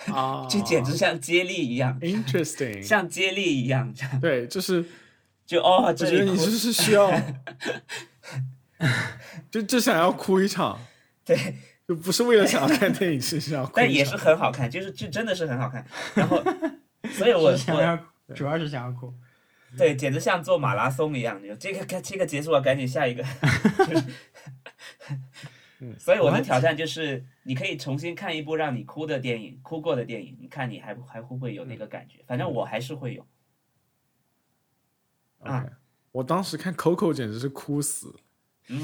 [0.06, 4.86] 啊， 就简直像接力一样，interesting， 像接力一样，这样对，就是
[5.45, 7.11] 就哦，我觉得这里哭你是是需要，
[9.52, 10.80] 就就想要哭一场，
[11.26, 11.56] 对，
[11.88, 13.74] 就不是为了想要看电影，是想要哭。
[13.76, 15.86] 但也是很好看，就是就真的是很好看。
[16.15, 16.41] 然后，
[17.11, 17.98] 所以我我是想要
[18.34, 19.14] 主要是想要哭。
[19.78, 23.24] 对，简直像做马拉松一样，就这个这个结束了，赶紧下一个。
[23.24, 24.04] 就是
[25.99, 32.24] 所以我的挑战就是，你可以重新看一部让你哭的电影，哭过的电影，你看你还还会不会有那个感觉？
[32.26, 33.26] 反正我还是会有。
[35.40, 35.66] 啊
[36.14, 38.16] 我当时看 Coco 简直是哭死，
[38.70, 38.80] 嗯，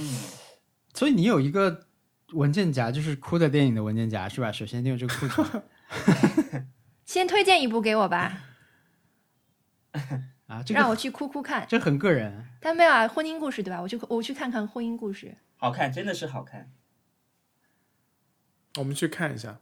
[0.93, 1.87] 所以你有一个
[2.33, 4.51] 文件夹，就是哭的电影的文件夹是吧？
[4.51, 5.63] 首先你有这个库存
[7.05, 8.43] 先推荐一部给我吧，
[10.47, 11.65] 啊，这个让我去哭哭看。
[11.67, 12.45] 这很个人。
[12.59, 13.81] 但没有啊，婚姻故事对吧？
[13.81, 15.35] 我去我去看看婚姻故事。
[15.57, 16.71] 好看，真的是好看。
[18.77, 19.59] 我们去看一下。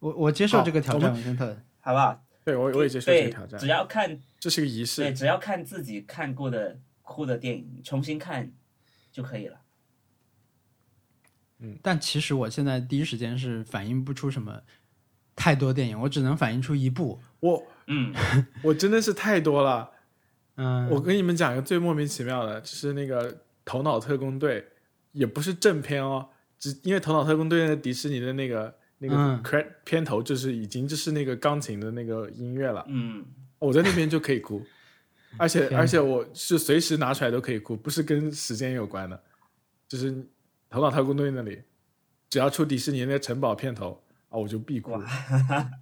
[0.00, 1.62] 我我接受这个挑战，我们文森特。
[1.80, 2.22] 好不好？
[2.44, 8.52] 对我我也接受这个挑，战只，要看这是个仪式对，只要看自己看过的哭的电影，重新看
[9.10, 9.60] 就可以了。
[11.60, 14.60] 嗯但其实我现在第一时间是反映不出什么
[15.34, 17.18] 太多电影，我只能反映出一部。
[17.40, 18.14] 我嗯，
[18.62, 19.90] 我真的是太多了。
[20.56, 23.32] 嗯，我跟你们讲一个最莫名其妙的，就是那个
[23.64, 24.60] 《头脑特工队》，
[25.12, 26.28] 也不是正片哦，
[26.58, 29.42] 只因为《头脑特工队》的迪士尼的那个那个嗯。
[29.42, 33.24] cre- 片头就是已经就是那个钢琴的那个音乐了，嗯，
[33.58, 34.62] 我在那边就可以哭，
[35.36, 39.20] 而且而且我是随时拿出来都可以哭，不是跟时间有关的，
[39.88, 40.12] 就是
[40.70, 41.62] 《头脑特工队》那里，
[42.30, 44.00] 只要出迪士尼那个城堡片头
[44.30, 44.92] 啊，我就必哭。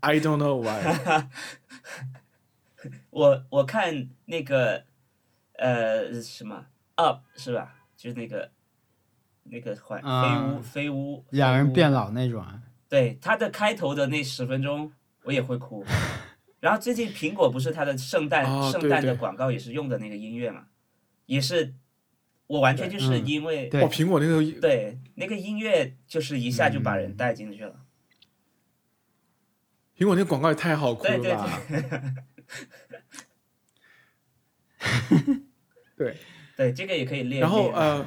[0.00, 1.26] I don't know why。
[3.10, 4.84] 我我看那个
[5.54, 7.74] 呃什么 Up 是吧？
[7.96, 8.50] 就是那个
[9.44, 12.62] 那个环飞啊屋飞屋，两人变老那种啊。
[12.88, 14.92] 对它的开头的那十分钟，
[15.22, 15.84] 我也会哭。
[16.60, 20.66] 然后最近苹果不是它的圣诞、哦圣诞的广告也是用的那个音乐嘛，
[21.26, 21.74] 也是
[22.46, 27.80] 我完全就是嗯因为、对哇，苹果那个对那个音乐就是一下就把嗯人带进去了。
[29.96, 31.60] 苹果那个广告也太好哭对对了吧？
[35.96, 36.16] 对，
[36.56, 37.40] 对，这个也可以练。
[37.40, 38.06] 然后呃，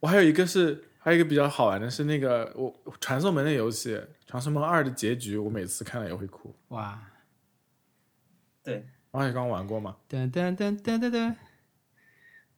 [0.00, 6.54] 我还有一个是，还有一个比较好玩的是那个我传送门的游戏，传送门二的结局，我每次看了也会哭。
[6.68, 7.02] 哇，
[8.62, 9.96] 对，王小刚玩过吗？
[10.08, 11.34] 噔噔噔噔噔噔，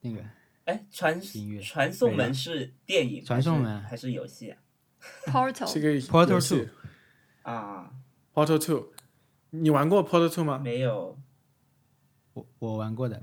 [0.01, 0.23] 那个。
[0.65, 1.19] 哎，传
[1.61, 3.81] 传送门是电影传送门。
[3.81, 4.57] 还是游戏啊
[5.25, 5.77] ？Portal。
[5.77, 6.67] 一个 Portal Two
[7.41, 7.91] 啊
[8.31, 8.93] ，Portal Two，
[9.51, 10.57] 你玩过 Portal Two 吗？
[10.57, 11.17] 没有，
[12.33, 13.21] 我我玩过的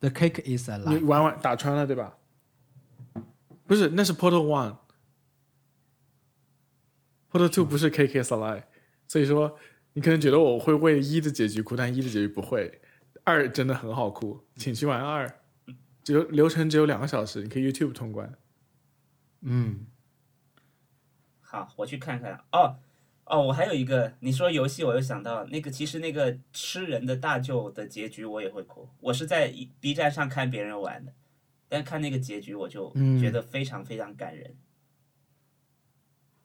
[0.00, 0.98] ，The Cake is a lie。
[0.98, 1.04] 你。
[1.04, 2.16] 玩完打穿了对吧？
[3.66, 4.78] 不是，那是 Portal One。
[7.30, 8.64] Portal Two 不是 KK s Alive，
[9.06, 9.56] 所以说
[9.92, 12.80] 你可能觉得我会为一的结局哭，但一的结局不会。
[13.22, 15.40] 二真的很好哭，请去玩二，
[16.02, 18.36] 只有流程只有两个小时，你可以 YouTube 通关。
[19.42, 19.86] 嗯，
[21.40, 22.42] 好，我去看看。
[22.50, 22.78] 哦
[23.30, 28.88] 哦，我还有一个，你说游戏，我又想到那个，其实那个吃人的大舅的结局我也会哭。
[28.98, 31.12] 我是在 B 站上看别人玩的，
[31.68, 34.56] 但看那个结局我就嗯觉得非常非常感人，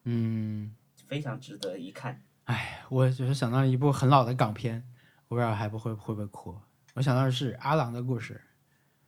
[0.04, 0.76] 嗯，
[1.08, 2.22] 非常值得一看。
[2.44, 4.88] 哎，我只是想到一部很老的港片，
[5.26, 6.56] 我不知道还不会会不会哭。
[6.94, 8.40] 我想到的是阿郎的故事，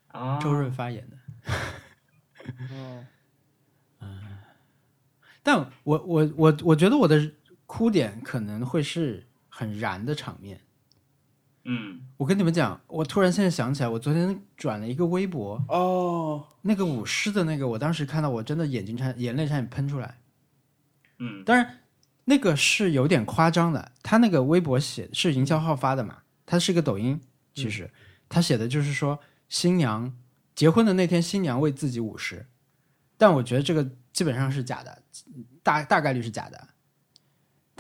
[0.08, 1.16] 啊，周润发演的。
[2.70, 3.06] 哦，
[5.44, 7.32] 但我我我我觉得我的
[7.68, 10.58] 哭点可能会是很燃的场面，
[11.64, 20.18] 嗯，我跟你们讲，我突然现在想起来，我昨天转了一个微博，哦，那个舞狮的那个，我当时看到我真的眼睛差眼泪差点喷出来。
[21.18, 21.80] 嗯，当然，
[22.24, 27.20] 那个是有点夸张的，他那个微博写是营销号发的嘛，他是一个抖音，
[27.54, 27.90] 其实、
[28.30, 29.20] 他写的就是说
[29.50, 30.16] 新娘
[30.54, 32.46] 结婚的那天，新娘为自己舞狮，
[33.18, 35.02] 但我觉得这个基本上是假的，
[35.62, 36.68] 大大概率是假的。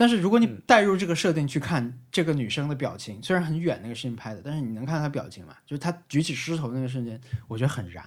[0.00, 5.56] 但是如果你带入这个设定去看这个女生的表情，虽然很远那个视频拍的，但是你能看到她表情嘛？
[5.66, 8.06] 就是她举起狮头那个瞬间，我觉得很燃，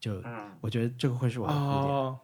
[0.00, 1.70] 就嗯，我觉得这个会是我的哭点。
[1.70, 2.18] 哦，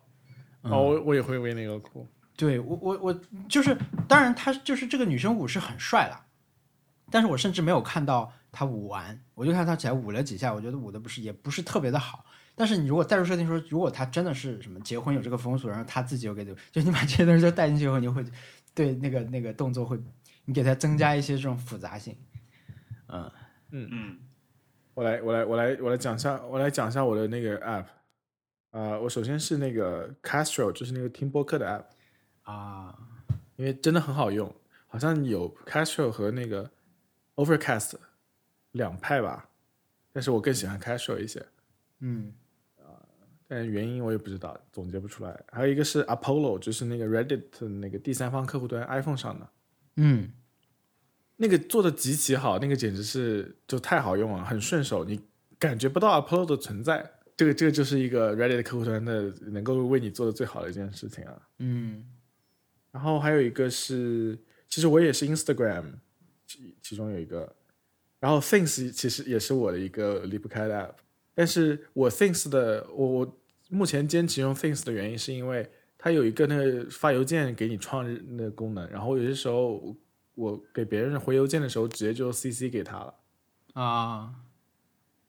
[0.62, 2.04] 嗯哦，我我也会为那个哭。
[2.36, 6.26] 对我我我就是，当然她就是这个女生舞是很帅了，
[7.12, 12.24] 但是我甚至没有看到她舞完，我就看她起来舞了几下，我觉得舞的不是也不是特别的好。
[12.56, 18.22] 但是你如果带入设定说，如果她真的是什么结婚有这个风俗，然后她自己又给就就你把这些东西都带进去以后，你会
[18.80, 20.00] 对那个那个动作会，
[20.46, 22.16] 你给它增加一些这种复杂性。
[23.08, 23.30] 嗯
[23.72, 23.88] 嗯。
[23.92, 24.18] 嗯，
[24.94, 27.84] 我来，我来，我来，我来讲一下，我来讲一下我的那个 app。
[28.70, 31.84] 啊、我首先是那个 Castro，就是那个听播客的 app，
[32.50, 32.98] 啊，
[33.56, 34.50] 因为真的很好用，
[34.86, 36.70] 好像有 Castro 和那个
[37.34, 37.96] Overcast
[38.70, 39.50] 两派吧，
[40.10, 41.44] 但是我更喜欢 Castro 一些，
[41.98, 42.32] 嗯
[43.52, 45.44] 但原因我也不知道，总结不出来。
[45.50, 49.48] 还有一个是 Apollo，就是那个 Reddit 的那个第三方客户端 iPhone 上的，
[49.96, 50.32] 嗯
[51.36, 55.20] 那个做的极其好，那个简直是就太好用了，很顺手，你
[55.58, 57.10] 感觉不到 Apollo 的存在。
[57.36, 61.42] 这个这个就是一个 Reddit 客户端的能够为你做的最好的一件事情啊。
[61.58, 62.04] 嗯
[62.92, 65.84] 然后还有一个是，其实我也是 Instagram，
[66.46, 67.52] 其其中有一个，
[68.20, 70.94] 然后 Things 其实也是我的一个离不开的 app，
[71.34, 73.39] 但是我 Things 的我我
[73.70, 79.96] 目前坚持用 Things 的原因是因为它有一个那个发邮件给你创日那个功能，然后有些时候
[80.34, 83.14] 我给别人回邮件的时候直接就 CC 给他了。
[83.74, 84.34] 啊，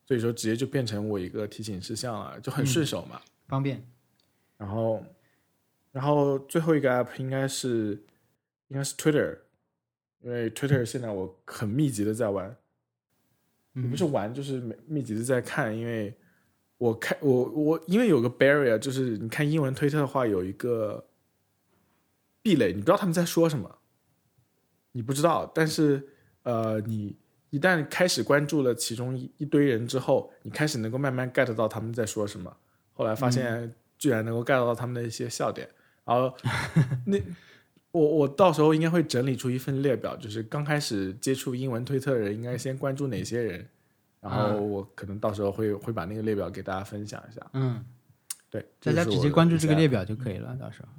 [0.06, 3.22] 所以说直接就变成我一个提醒事项了，就很顺手嘛。
[3.48, 3.86] 方便。
[4.58, 5.04] 然后，
[5.92, 8.04] 然后最后一个 app 应该是
[8.68, 9.38] 应该是 Twitter，
[10.22, 12.56] 因为 Twitter 现在我很密集的在玩，
[13.74, 16.16] 也不是玩，就是密密集的在看，因为
[16.82, 21.06] 我看我我因为有个 barrier，就是你看英文推特的话有一个
[22.42, 23.78] 壁垒，你不知道他们在说什么，
[24.94, 26.04] 你不知道，但是
[26.42, 27.16] 呃，你
[27.52, 32.52] 一旦开始关注了其中一一堆人之后，你开始能够慢慢 get 到他们在说什么，
[32.94, 35.70] 后来发现居然能够 get 到他们的一些笑点，
[36.04, 36.36] 然后
[37.06, 37.16] 那
[37.92, 43.70] 我我到时候应该会整理出一份列表，就是刚开始接触英文推特的人应该先关注哪些人，
[44.22, 47.42] 然后我可能到时候会会把那个列表给大家分享一下。
[47.54, 47.84] 嗯，
[48.50, 50.90] 对，大家直接关注这个列表就可以了，到时候。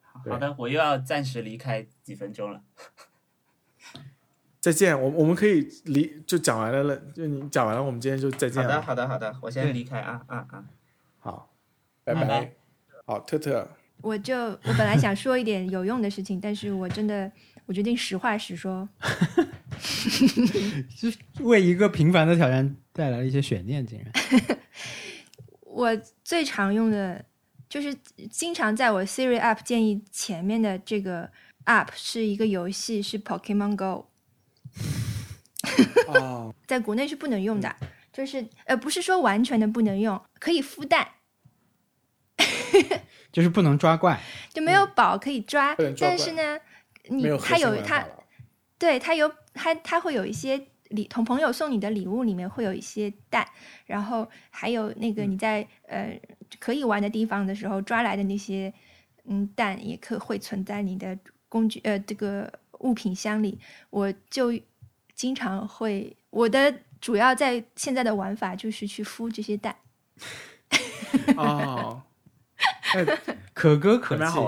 [0.00, 2.62] 好的，我又要暂时离开几分钟了。
[4.60, 8.82] 再见，我我们可以离就讲完了了，就你讲完了，我们今天就再见好的，了。
[8.82, 10.64] 好的，好的，我先离开啊啊啊！
[11.18, 11.52] 好，
[12.04, 12.52] 拜拜拜
[13.04, 13.66] 好，特特，
[14.02, 17.32] 我就我本来想说一点有用的事情，但是我真的
[17.66, 18.88] 我决定实话实说。
[21.40, 24.12] 为一个平凡的挑战带来了一些悬念，竟然。
[25.62, 27.24] 我最常用的
[27.68, 27.94] 就是
[28.30, 31.30] 经常在我 Siri app 建议前面的这个
[31.64, 34.10] app 是一个游戏，是 Pokemon Go，
[36.08, 37.74] 哦，在国内是不能用的，
[38.12, 41.08] 就是呃不是说完全的不能用，可以孵蛋，
[43.32, 44.20] 就是不能抓怪。
[44.52, 46.58] 就没有宝可以抓，但是呢，
[47.08, 48.06] 你它有它
[48.78, 53.46] 对，它有它它会有一些礼，同朋友送你的礼物里面会有一些蛋，
[53.86, 56.20] 然后还有那个你在、呃
[56.60, 58.72] 可以玩的地方的时候抓来的那些
[59.24, 61.18] 嗯蛋，也可会存在你的
[61.48, 63.58] 工具呃这个物品箱里。
[63.88, 64.52] 我就
[65.14, 69.74] 经常会我的主要在现在的玩法就是去孵这些蛋。
[71.38, 72.02] 哦，
[73.54, 74.38] 可歌可泣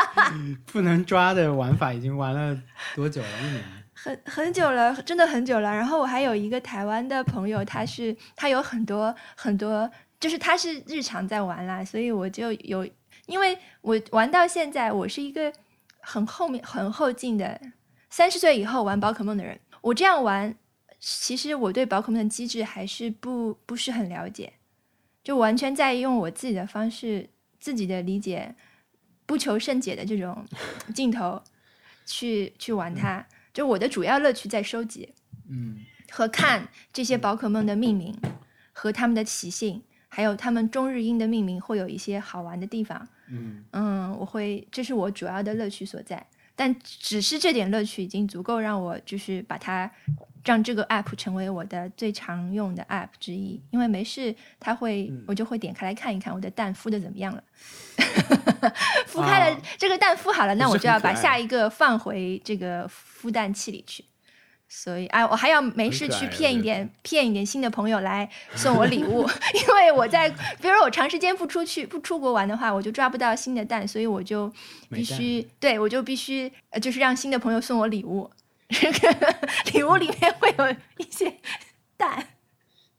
[0.64, 2.58] 不能抓的玩法已经玩了
[2.94, 3.28] 多久了？
[3.42, 3.62] 一年。
[4.06, 5.68] 很很久了，真的很久了。
[5.74, 12.88] 然后我还有一个台湾的朋友，他是他有很多很多，就是他是日常在玩啦，所以我就有，
[13.26, 15.52] 因为我玩到现在，我是一个
[15.98, 17.60] 很后面很后进的，
[18.08, 19.58] 三十岁以后玩宝可梦的人。
[19.80, 20.54] 我这样玩，
[21.00, 24.52] 其实我对宝可梦的机制还是不不是很了解，
[25.24, 27.28] 就完全在用我自己的方式、
[27.58, 28.54] 自己的理解，
[29.26, 30.46] 不求甚解的这种
[30.94, 31.42] 镜头
[32.04, 33.26] 去去玩它。
[33.56, 35.14] 就我的主要乐趣在收集
[35.48, 35.78] 嗯
[36.10, 38.14] 和看这些宝可梦的命名
[38.70, 43.08] 和它们的习性，还有它们中日英的命名会有一些好玩的地方。
[43.30, 46.26] 嗯嗯，我会，这是我主要的乐趣所在。
[46.54, 49.90] 但只是这点乐趣已经足够让我就是把它
[50.46, 55.24] 让这个 app 成为我的最常用的 app 之一，因为没事它会、嗯。
[55.26, 57.42] 我就会点开来看一看我的蛋孵的怎么样了。
[59.06, 64.04] 孵开了、啊这个蛋孵好了，那我就要把下一个放回这个孵蛋器里去。
[64.68, 69.20] 所以，哎，我还要没事去骗一点骗一点新的朋友来送我礼物，
[69.54, 74.52] 因为我在，比如说我长时间不出去不出国玩的话，我就抓不到新的蛋，所以我就
[74.90, 78.28] 必须对我就必须呃，就是让新的朋友送我礼物，
[78.68, 81.32] 这 个礼物里面会有一些
[81.96, 82.26] 蛋。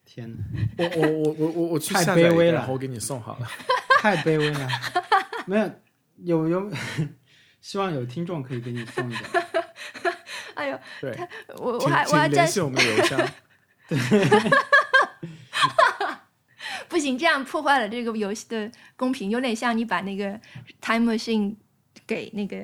[0.06, 0.38] 天哪，
[0.78, 3.48] 我我我我我我去太下载一个卑微了然后我给你送好了。
[4.00, 4.70] 太卑微了。
[5.46, 5.70] 没有，
[6.24, 6.72] 有有，
[7.62, 9.24] 希望有听众可以给你送一点。
[10.56, 11.16] 哎呦，对，
[11.58, 13.30] 我我还我还暂请联系我们的邮箱。
[13.88, 13.98] 对
[16.90, 20.40] 不行，这样破坏了这个游戏的公平，有点像你把那个
[20.82, 21.56] time machine
[22.08, 22.58] 给那个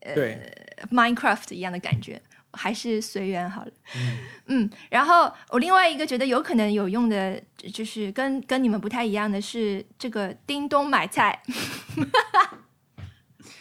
[0.00, 2.20] 呃对，Minecraft 一样的感觉，
[2.52, 3.72] 还是随缘好了。
[4.46, 7.40] 嗯然后我另外一个觉得有可能有用的，
[7.72, 11.40] 就是跟跟你们不太一样的是这个叮咚买菜，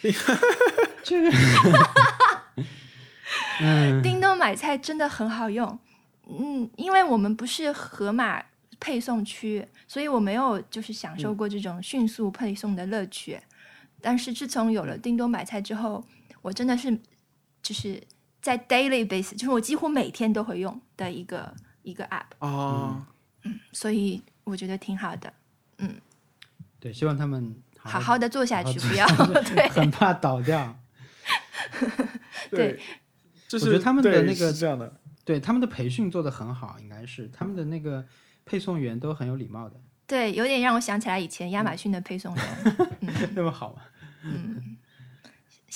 [0.02, 1.38] 这个，
[3.62, 5.80] 嗯， 叮咚买菜真的很好用。
[6.28, 8.44] 嗯，因为我们不是盒马
[8.80, 13.40] 配送区，所以我没有就是享受过这种迅速配送的乐趣。
[14.02, 16.04] 但是自从有了叮咚买菜之后，
[16.42, 16.98] 我真的是
[17.62, 18.02] 就是
[18.42, 21.54] 在 daily basis，就是我几乎每天都会用的一个
[21.84, 23.06] 一个 app，哦，
[23.72, 25.34] 所以我觉得挺好的。
[25.78, 25.96] 嗯
[26.80, 29.08] 对，希望他们好好的做下去，好不要
[29.44, 30.80] 对很怕倒掉。
[32.50, 32.80] 对，
[33.48, 38.06] 就是我觉得他们的那个这样的，对他们的培训做的很好，应该是他们的那个
[38.46, 39.76] 配送员都很有礼貌的，
[40.08, 42.46] 对，有点让我想起来以前亚马逊的配送员。
[43.36, 43.82] 那么好嘛？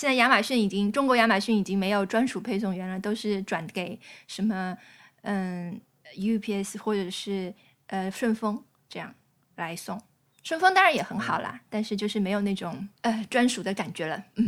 [0.03, 3.97] 现在亚马逊已经，中国亚马逊已经没有专属配送员了，都是转给
[4.27, 4.77] 什么
[5.21, 5.79] 嗯
[6.17, 7.53] UPS 或者是
[7.87, 9.15] 呃顺丰这样
[9.55, 9.97] 来送。
[10.43, 14.21] 顺丰当然也很好啦，但是就是没有那种呃专属的感觉了。
[14.35, 14.45] 嗯，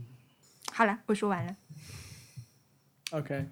[0.00, 0.04] 嗯，
[0.72, 1.54] 好了，我说完了。
[3.10, 3.44] OK，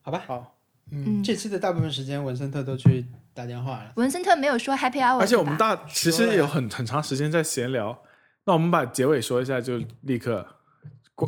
[0.00, 0.56] 好吧，好。
[0.92, 3.04] 嗯，这期的大部分时间文森特都去
[3.34, 3.92] 打电话了。
[3.96, 8.02] 文森特没有说 Happy Hour，而且我们大其实有很很长时间在闲聊，
[8.46, 10.48] 那我们把结尾说一下，就立刻过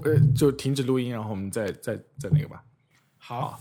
[0.01, 2.65] 呃就停止录音，然后我们再再再那个吧。
[3.19, 3.61] 好，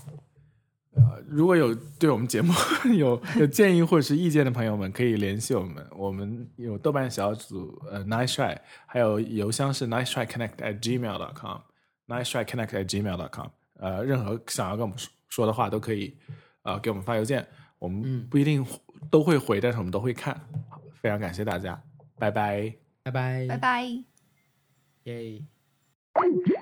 [0.94, 2.52] 呃如果有对我们节目
[2.96, 5.86] 有有建议或者是意见的朋友们，可以联系我们。
[5.92, 13.48] 我们有豆瓣小组，呃，Nice Try，还有邮箱是 Nice Try Connect at gmail dot com，Nice Try Connect at gmail dot com。
[13.74, 16.16] 呃，任何想要跟我们说说的话都可以，
[16.62, 17.46] 呃，给我们发邮件。
[17.78, 18.64] 我们不一定
[19.10, 20.40] 都会回，但是我们都会看。
[21.00, 21.82] 非常感谢大家，
[22.16, 22.72] 拜拜。
[23.02, 23.84] 拜拜，拜拜。
[25.04, 25.51] 耶。
[26.18, 26.61] Thank you.